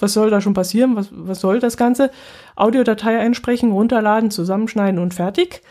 was 0.00 0.12
soll 0.12 0.30
da 0.30 0.40
schon 0.40 0.54
passieren? 0.54 0.96
Was, 0.96 1.08
was 1.10 1.40
soll 1.40 1.60
das 1.60 1.76
Ganze? 1.76 2.10
Audiodatei 2.54 3.18
einsprechen, 3.18 3.72
runterladen, 3.72 4.30
zusammenschneiden 4.30 5.00
und 5.00 5.14
fertig. 5.14 5.62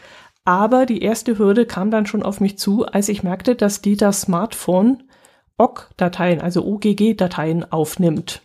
Aber 0.44 0.86
die 0.86 1.02
erste 1.02 1.38
Hürde 1.40 1.66
kam 1.66 1.90
dann 1.90 2.06
schon 2.06 2.24
auf 2.24 2.40
mich 2.40 2.58
zu, 2.58 2.86
als 2.86 3.10
ich 3.10 3.24
merkte, 3.24 3.56
dass 3.56 3.82
die 3.82 3.98
das 3.98 4.22
Smartphone 4.22 5.04
OGG-Dateien, 5.58 6.42
also 6.42 6.66
OGG-Dateien 6.66 7.72
aufnimmt. 7.72 8.42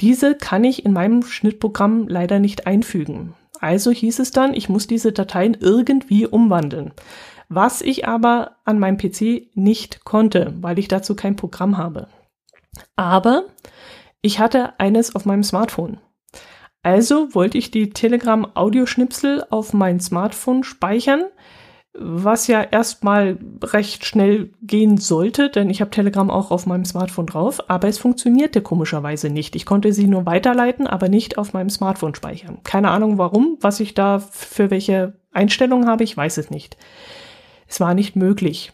Diese 0.00 0.34
kann 0.34 0.64
ich 0.64 0.84
in 0.84 0.92
meinem 0.92 1.22
Schnittprogramm 1.22 2.06
leider 2.06 2.38
nicht 2.38 2.66
einfügen. 2.66 3.34
Also 3.60 3.90
hieß 3.90 4.18
es 4.18 4.30
dann, 4.30 4.54
ich 4.54 4.68
muss 4.68 4.86
diese 4.86 5.12
Dateien 5.12 5.56
irgendwie 5.58 6.26
umwandeln. 6.26 6.92
Was 7.48 7.80
ich 7.80 8.06
aber 8.06 8.56
an 8.64 8.78
meinem 8.78 8.98
PC 8.98 9.50
nicht 9.54 10.04
konnte, 10.04 10.54
weil 10.60 10.78
ich 10.78 10.88
dazu 10.88 11.14
kein 11.14 11.36
Programm 11.36 11.78
habe. 11.78 12.08
Aber 12.96 13.44
ich 14.22 14.38
hatte 14.38 14.78
eines 14.78 15.14
auf 15.14 15.26
meinem 15.26 15.42
Smartphone. 15.42 15.98
Also 16.82 17.34
wollte 17.34 17.58
ich 17.58 17.70
die 17.70 17.90
Telegram-Audioschnipsel 17.90 19.44
auf 19.50 19.72
mein 19.72 20.00
Smartphone 20.00 20.64
speichern, 20.64 21.24
was 21.94 22.46
ja 22.46 22.62
erstmal 22.62 23.38
recht 23.62 24.06
schnell 24.06 24.50
gehen 24.62 24.96
sollte, 24.96 25.50
denn 25.50 25.68
ich 25.68 25.80
habe 25.80 25.90
Telegram 25.90 26.30
auch 26.30 26.50
auf 26.50 26.64
meinem 26.66 26.86
Smartphone 26.86 27.26
drauf, 27.26 27.68
aber 27.68 27.86
es 27.88 27.98
funktionierte 27.98 28.62
komischerweise 28.62 29.28
nicht. 29.28 29.54
Ich 29.56 29.66
konnte 29.66 29.92
sie 29.92 30.06
nur 30.06 30.24
weiterleiten, 30.24 30.86
aber 30.86 31.08
nicht 31.08 31.36
auf 31.36 31.52
meinem 31.52 31.70
Smartphone 31.70 32.14
speichern. 32.14 32.60
Keine 32.64 32.90
Ahnung 32.90 33.18
warum, 33.18 33.58
was 33.60 33.78
ich 33.78 33.94
da 33.94 34.20
für 34.20 34.70
welche 34.70 35.14
Einstellungen 35.32 35.88
habe, 35.88 36.04
ich 36.04 36.16
weiß 36.16 36.38
es 36.38 36.50
nicht. 36.50 36.78
Es 37.68 37.78
war 37.78 37.94
nicht 37.94 38.16
möglich. 38.16 38.72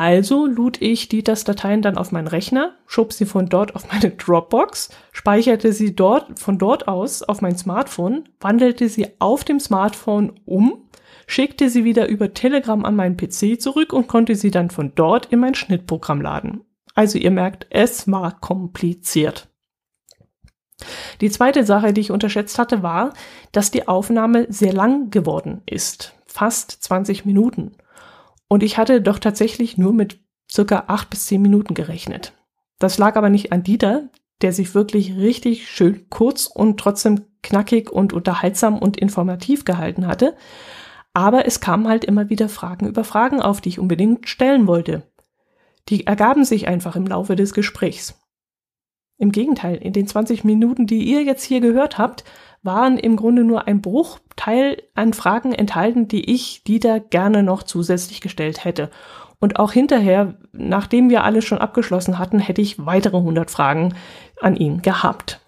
Also 0.00 0.46
lud 0.46 0.80
ich 0.80 1.10
die 1.10 1.22
das-Dateien 1.22 1.82
dann 1.82 1.98
auf 1.98 2.10
meinen 2.10 2.26
Rechner, 2.26 2.72
schob 2.86 3.12
sie 3.12 3.26
von 3.26 3.50
dort 3.50 3.76
auf 3.76 3.92
meine 3.92 4.10
Dropbox, 4.16 4.88
speicherte 5.12 5.74
sie 5.74 5.94
dort 5.94 6.38
von 6.38 6.56
dort 6.56 6.88
aus 6.88 7.22
auf 7.22 7.42
mein 7.42 7.58
Smartphone, 7.58 8.26
wandelte 8.40 8.88
sie 8.88 9.08
auf 9.18 9.44
dem 9.44 9.60
Smartphone 9.60 10.40
um, 10.46 10.88
schickte 11.26 11.68
sie 11.68 11.84
wieder 11.84 12.08
über 12.08 12.32
Telegram 12.32 12.82
an 12.86 12.96
meinen 12.96 13.18
PC 13.18 13.60
zurück 13.60 13.92
und 13.92 14.08
konnte 14.08 14.36
sie 14.36 14.50
dann 14.50 14.70
von 14.70 14.92
dort 14.94 15.26
in 15.26 15.40
mein 15.40 15.54
Schnittprogramm 15.54 16.22
laden. 16.22 16.62
Also 16.94 17.18
ihr 17.18 17.30
merkt, 17.30 17.66
es 17.68 18.10
war 18.10 18.40
kompliziert. 18.40 19.50
Die 21.20 21.30
zweite 21.30 21.62
Sache, 21.62 21.92
die 21.92 22.00
ich 22.00 22.10
unterschätzt 22.10 22.58
hatte, 22.58 22.82
war, 22.82 23.12
dass 23.52 23.70
die 23.70 23.86
Aufnahme 23.86 24.46
sehr 24.48 24.72
lang 24.72 25.10
geworden 25.10 25.60
ist. 25.66 26.14
Fast 26.24 26.70
20 26.84 27.26
Minuten. 27.26 27.72
Und 28.52 28.64
ich 28.64 28.78
hatte 28.78 29.00
doch 29.00 29.20
tatsächlich 29.20 29.78
nur 29.78 29.92
mit 29.92 30.18
circa 30.50 30.84
acht 30.88 31.08
bis 31.08 31.26
zehn 31.26 31.40
Minuten 31.40 31.72
gerechnet. 31.74 32.32
Das 32.80 32.98
lag 32.98 33.14
aber 33.14 33.30
nicht 33.30 33.52
an 33.52 33.62
Dieter, 33.62 34.08
der 34.42 34.52
sich 34.52 34.74
wirklich 34.74 35.16
richtig 35.16 35.70
schön 35.70 36.10
kurz 36.10 36.46
und 36.46 36.80
trotzdem 36.80 37.26
knackig 37.42 37.90
und 37.92 38.12
unterhaltsam 38.12 38.76
und 38.76 38.96
informativ 38.96 39.64
gehalten 39.64 40.08
hatte. 40.08 40.34
Aber 41.14 41.46
es 41.46 41.60
kamen 41.60 41.86
halt 41.86 42.04
immer 42.04 42.28
wieder 42.28 42.48
Fragen 42.48 42.88
über 42.88 43.04
Fragen 43.04 43.40
auf, 43.40 43.60
die 43.60 43.68
ich 43.68 43.78
unbedingt 43.78 44.28
stellen 44.28 44.66
wollte. 44.66 45.04
Die 45.88 46.08
ergaben 46.08 46.44
sich 46.44 46.66
einfach 46.66 46.96
im 46.96 47.06
Laufe 47.06 47.36
des 47.36 47.54
Gesprächs. 47.54 48.20
Im 49.16 49.30
Gegenteil, 49.30 49.76
in 49.76 49.92
den 49.92 50.08
20 50.08 50.42
Minuten, 50.42 50.88
die 50.88 51.04
ihr 51.04 51.22
jetzt 51.22 51.44
hier 51.44 51.60
gehört 51.60 51.98
habt, 51.98 52.24
waren 52.62 52.98
im 52.98 53.16
Grunde 53.16 53.44
nur 53.44 53.66
ein 53.66 53.80
Bruchteil 53.80 54.82
an 54.94 55.12
Fragen 55.12 55.52
enthalten, 55.52 56.08
die 56.08 56.30
ich 56.30 56.64
Dieter 56.64 57.00
gerne 57.00 57.42
noch 57.42 57.62
zusätzlich 57.62 58.20
gestellt 58.20 58.64
hätte. 58.64 58.90
Und 59.38 59.58
auch 59.58 59.72
hinterher, 59.72 60.34
nachdem 60.52 61.08
wir 61.08 61.24
alles 61.24 61.44
schon 61.44 61.58
abgeschlossen 61.58 62.18
hatten, 62.18 62.38
hätte 62.38 62.60
ich 62.60 62.84
weitere 62.84 63.16
100 63.16 63.50
Fragen 63.50 63.94
an 64.40 64.56
ihn 64.56 64.82
gehabt. 64.82 65.40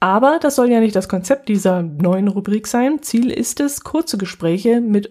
Aber 0.00 0.38
das 0.40 0.56
soll 0.56 0.70
ja 0.70 0.80
nicht 0.80 0.96
das 0.96 1.08
Konzept 1.08 1.48
dieser 1.48 1.82
neuen 1.82 2.28
Rubrik 2.28 2.66
sein. 2.66 3.02
Ziel 3.02 3.30
ist 3.30 3.60
es, 3.60 3.82
kurze 3.82 4.18
Gespräche 4.18 4.80
mit, 4.80 5.08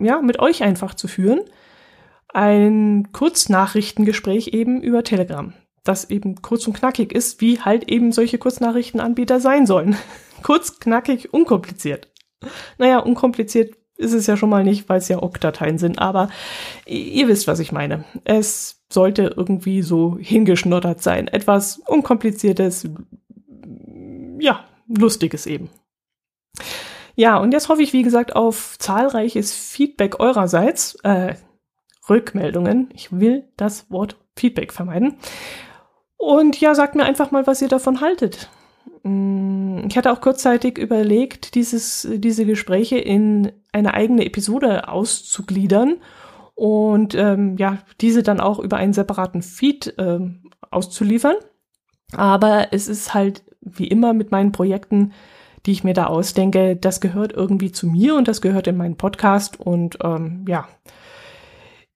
ja, 0.00 0.20
mit 0.20 0.40
euch 0.40 0.62
einfach 0.64 0.94
zu 0.94 1.06
führen. 1.08 1.40
Ein 2.34 3.08
Kurznachrichtengespräch 3.12 4.48
eben 4.48 4.82
über 4.82 5.02
Telegram 5.04 5.54
das 5.88 6.10
eben 6.10 6.42
kurz 6.42 6.66
und 6.66 6.74
knackig 6.74 7.12
ist, 7.12 7.40
wie 7.40 7.60
halt 7.60 7.88
eben 7.88 8.12
solche 8.12 8.38
Kurznachrichtenanbieter 8.38 9.40
sein 9.40 9.66
sollen. 9.66 9.96
kurz, 10.42 10.78
knackig, 10.78 11.32
unkompliziert. 11.32 12.08
Naja, 12.78 12.98
unkompliziert 12.98 13.74
ist 13.96 14.12
es 14.12 14.26
ja 14.26 14.36
schon 14.36 14.50
mal 14.50 14.62
nicht, 14.62 14.88
weil 14.88 14.98
es 14.98 15.08
ja 15.08 15.20
OGG-Dateien 15.20 15.78
sind, 15.78 15.98
aber 15.98 16.30
ihr 16.86 17.26
wisst, 17.26 17.48
was 17.48 17.58
ich 17.58 17.72
meine. 17.72 18.04
Es 18.24 18.84
sollte 18.90 19.34
irgendwie 19.36 19.82
so 19.82 20.16
hingeschnoddert 20.20 21.02
sein. 21.02 21.26
Etwas 21.26 21.78
Unkompliziertes, 21.78 22.88
ja, 24.38 24.64
Lustiges 24.86 25.46
eben. 25.46 25.68
Ja, 27.16 27.38
und 27.38 27.50
jetzt 27.52 27.68
hoffe 27.68 27.82
ich, 27.82 27.92
wie 27.92 28.04
gesagt, 28.04 28.36
auf 28.36 28.78
zahlreiches 28.78 29.52
Feedback 29.52 30.20
eurerseits, 30.20 30.94
äh, 31.02 31.34
Rückmeldungen. 32.08 32.90
Ich 32.94 33.10
will 33.12 33.48
das 33.56 33.90
Wort 33.90 34.16
Feedback 34.36 34.72
vermeiden. 34.72 35.16
Und 36.18 36.60
ja, 36.60 36.74
sagt 36.74 36.94
mir 36.94 37.04
einfach 37.04 37.30
mal, 37.30 37.46
was 37.46 37.62
ihr 37.62 37.68
davon 37.68 38.00
haltet. 38.00 38.50
Mm, 39.04 39.86
ich 39.88 39.96
hatte 39.96 40.12
auch 40.12 40.20
kurzzeitig 40.20 40.76
überlegt, 40.76 41.54
dieses, 41.54 42.06
diese 42.10 42.44
Gespräche 42.44 42.98
in 42.98 43.52
eine 43.72 43.94
eigene 43.94 44.26
Episode 44.26 44.88
auszugliedern 44.88 45.96
und 46.54 47.14
ähm, 47.14 47.56
ja, 47.56 47.78
diese 48.00 48.22
dann 48.24 48.40
auch 48.40 48.58
über 48.58 48.76
einen 48.76 48.92
separaten 48.92 49.42
Feed 49.42 49.94
ähm, 49.96 50.42
auszuliefern. 50.70 51.36
Aber 52.12 52.72
es 52.72 52.88
ist 52.88 53.14
halt 53.14 53.44
wie 53.60 53.86
immer 53.86 54.12
mit 54.12 54.32
meinen 54.32 54.52
Projekten, 54.52 55.12
die 55.66 55.72
ich 55.72 55.84
mir 55.84 55.94
da 55.94 56.06
ausdenke, 56.06 56.76
das 56.76 57.00
gehört 57.00 57.32
irgendwie 57.32 57.70
zu 57.70 57.86
mir 57.86 58.16
und 58.16 58.26
das 58.26 58.40
gehört 58.40 58.66
in 58.66 58.76
meinen 58.76 58.96
Podcast 58.96 59.60
und 59.60 59.98
ähm, 60.02 60.44
ja, 60.48 60.66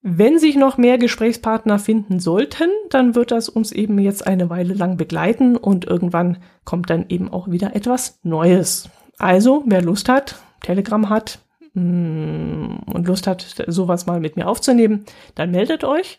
wenn 0.02 0.40
sich 0.40 0.56
noch 0.56 0.78
mehr 0.78 0.98
Gesprächspartner 0.98 1.78
finden 1.78 2.18
sollten, 2.18 2.68
dann 2.90 3.14
wird 3.14 3.30
das 3.30 3.48
uns 3.48 3.70
eben 3.70 4.00
jetzt 4.00 4.26
eine 4.26 4.50
Weile 4.50 4.74
lang 4.74 4.96
begleiten 4.96 5.56
und 5.56 5.84
irgendwann 5.84 6.38
kommt 6.64 6.90
dann 6.90 7.06
eben 7.08 7.32
auch 7.32 7.48
wieder 7.48 7.76
etwas 7.76 8.18
Neues. 8.24 8.90
Also, 9.18 9.62
wer 9.66 9.80
Lust 9.80 10.08
hat, 10.08 10.40
Telegram 10.60 11.08
hat 11.08 11.38
mm, 11.74 12.78
und 12.92 13.06
Lust 13.06 13.28
hat, 13.28 13.64
sowas 13.68 14.06
mal 14.06 14.18
mit 14.18 14.34
mir 14.36 14.48
aufzunehmen, 14.48 15.04
dann 15.36 15.52
meldet 15.52 15.84
euch. 15.84 16.18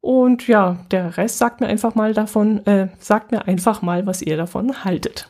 Und 0.00 0.48
ja, 0.48 0.78
der 0.90 1.18
Rest 1.18 1.38
sagt 1.38 1.60
mir 1.60 1.66
einfach 1.66 1.94
mal 1.94 2.14
davon, 2.14 2.66
äh, 2.66 2.88
sagt 2.98 3.32
mir 3.32 3.46
einfach 3.46 3.82
mal, 3.82 4.06
was 4.06 4.22
ihr 4.22 4.38
davon 4.38 4.82
haltet. 4.84 5.28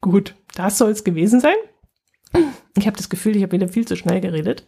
Gut, 0.00 0.34
das 0.56 0.78
soll 0.78 0.90
es 0.90 1.04
gewesen 1.04 1.40
sein. 1.40 1.54
Ich 2.76 2.86
habe 2.86 2.96
das 2.96 3.08
Gefühl, 3.08 3.36
ich 3.36 3.42
habe 3.42 3.52
wieder 3.52 3.68
viel 3.68 3.86
zu 3.86 3.94
schnell 3.94 4.20
geredet. 4.20 4.66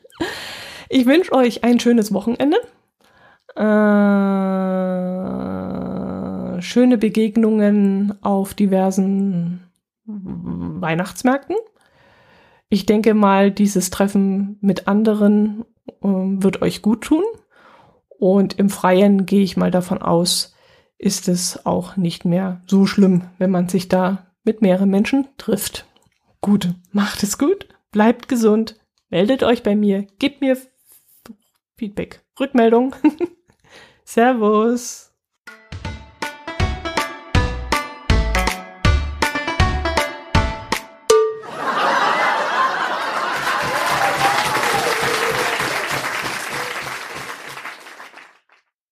Ich 0.88 1.06
wünsche 1.06 1.32
euch 1.32 1.64
ein 1.64 1.80
schönes 1.80 2.12
Wochenende. 2.12 2.58
Äh, 3.56 3.62
schöne 6.62 6.98
Begegnungen 6.98 8.18
auf 8.22 8.54
diversen 8.54 9.70
Weihnachtsmärkten. 10.06 11.56
Ich 12.68 12.86
denke 12.86 13.14
mal, 13.14 13.50
dieses 13.50 13.90
Treffen 13.90 14.58
mit 14.60 14.88
anderen 14.88 15.64
äh, 15.86 15.92
wird 16.02 16.62
euch 16.62 16.82
gut 16.82 17.02
tun. 17.02 17.22
Und 18.18 18.58
im 18.58 18.70
Freien 18.70 19.26
gehe 19.26 19.42
ich 19.42 19.56
mal 19.56 19.70
davon 19.70 19.98
aus, 19.98 20.54
ist 20.98 21.28
es 21.28 21.66
auch 21.66 21.96
nicht 21.96 22.24
mehr 22.24 22.62
so 22.66 22.86
schlimm, 22.86 23.24
wenn 23.38 23.50
man 23.50 23.68
sich 23.68 23.88
da 23.88 24.26
mit 24.44 24.62
mehreren 24.62 24.90
Menschen 24.90 25.28
trifft. 25.36 25.86
Gut, 26.40 26.74
macht 26.92 27.22
es 27.22 27.38
gut, 27.38 27.68
bleibt 27.90 28.28
gesund, 28.28 28.76
meldet 29.10 29.42
euch 29.42 29.62
bei 29.62 29.74
mir, 29.76 30.06
gebt 30.18 30.40
mir 30.40 30.56
Feedback, 31.76 32.24
Rückmeldung. 32.38 32.94
Servus. 34.04 35.13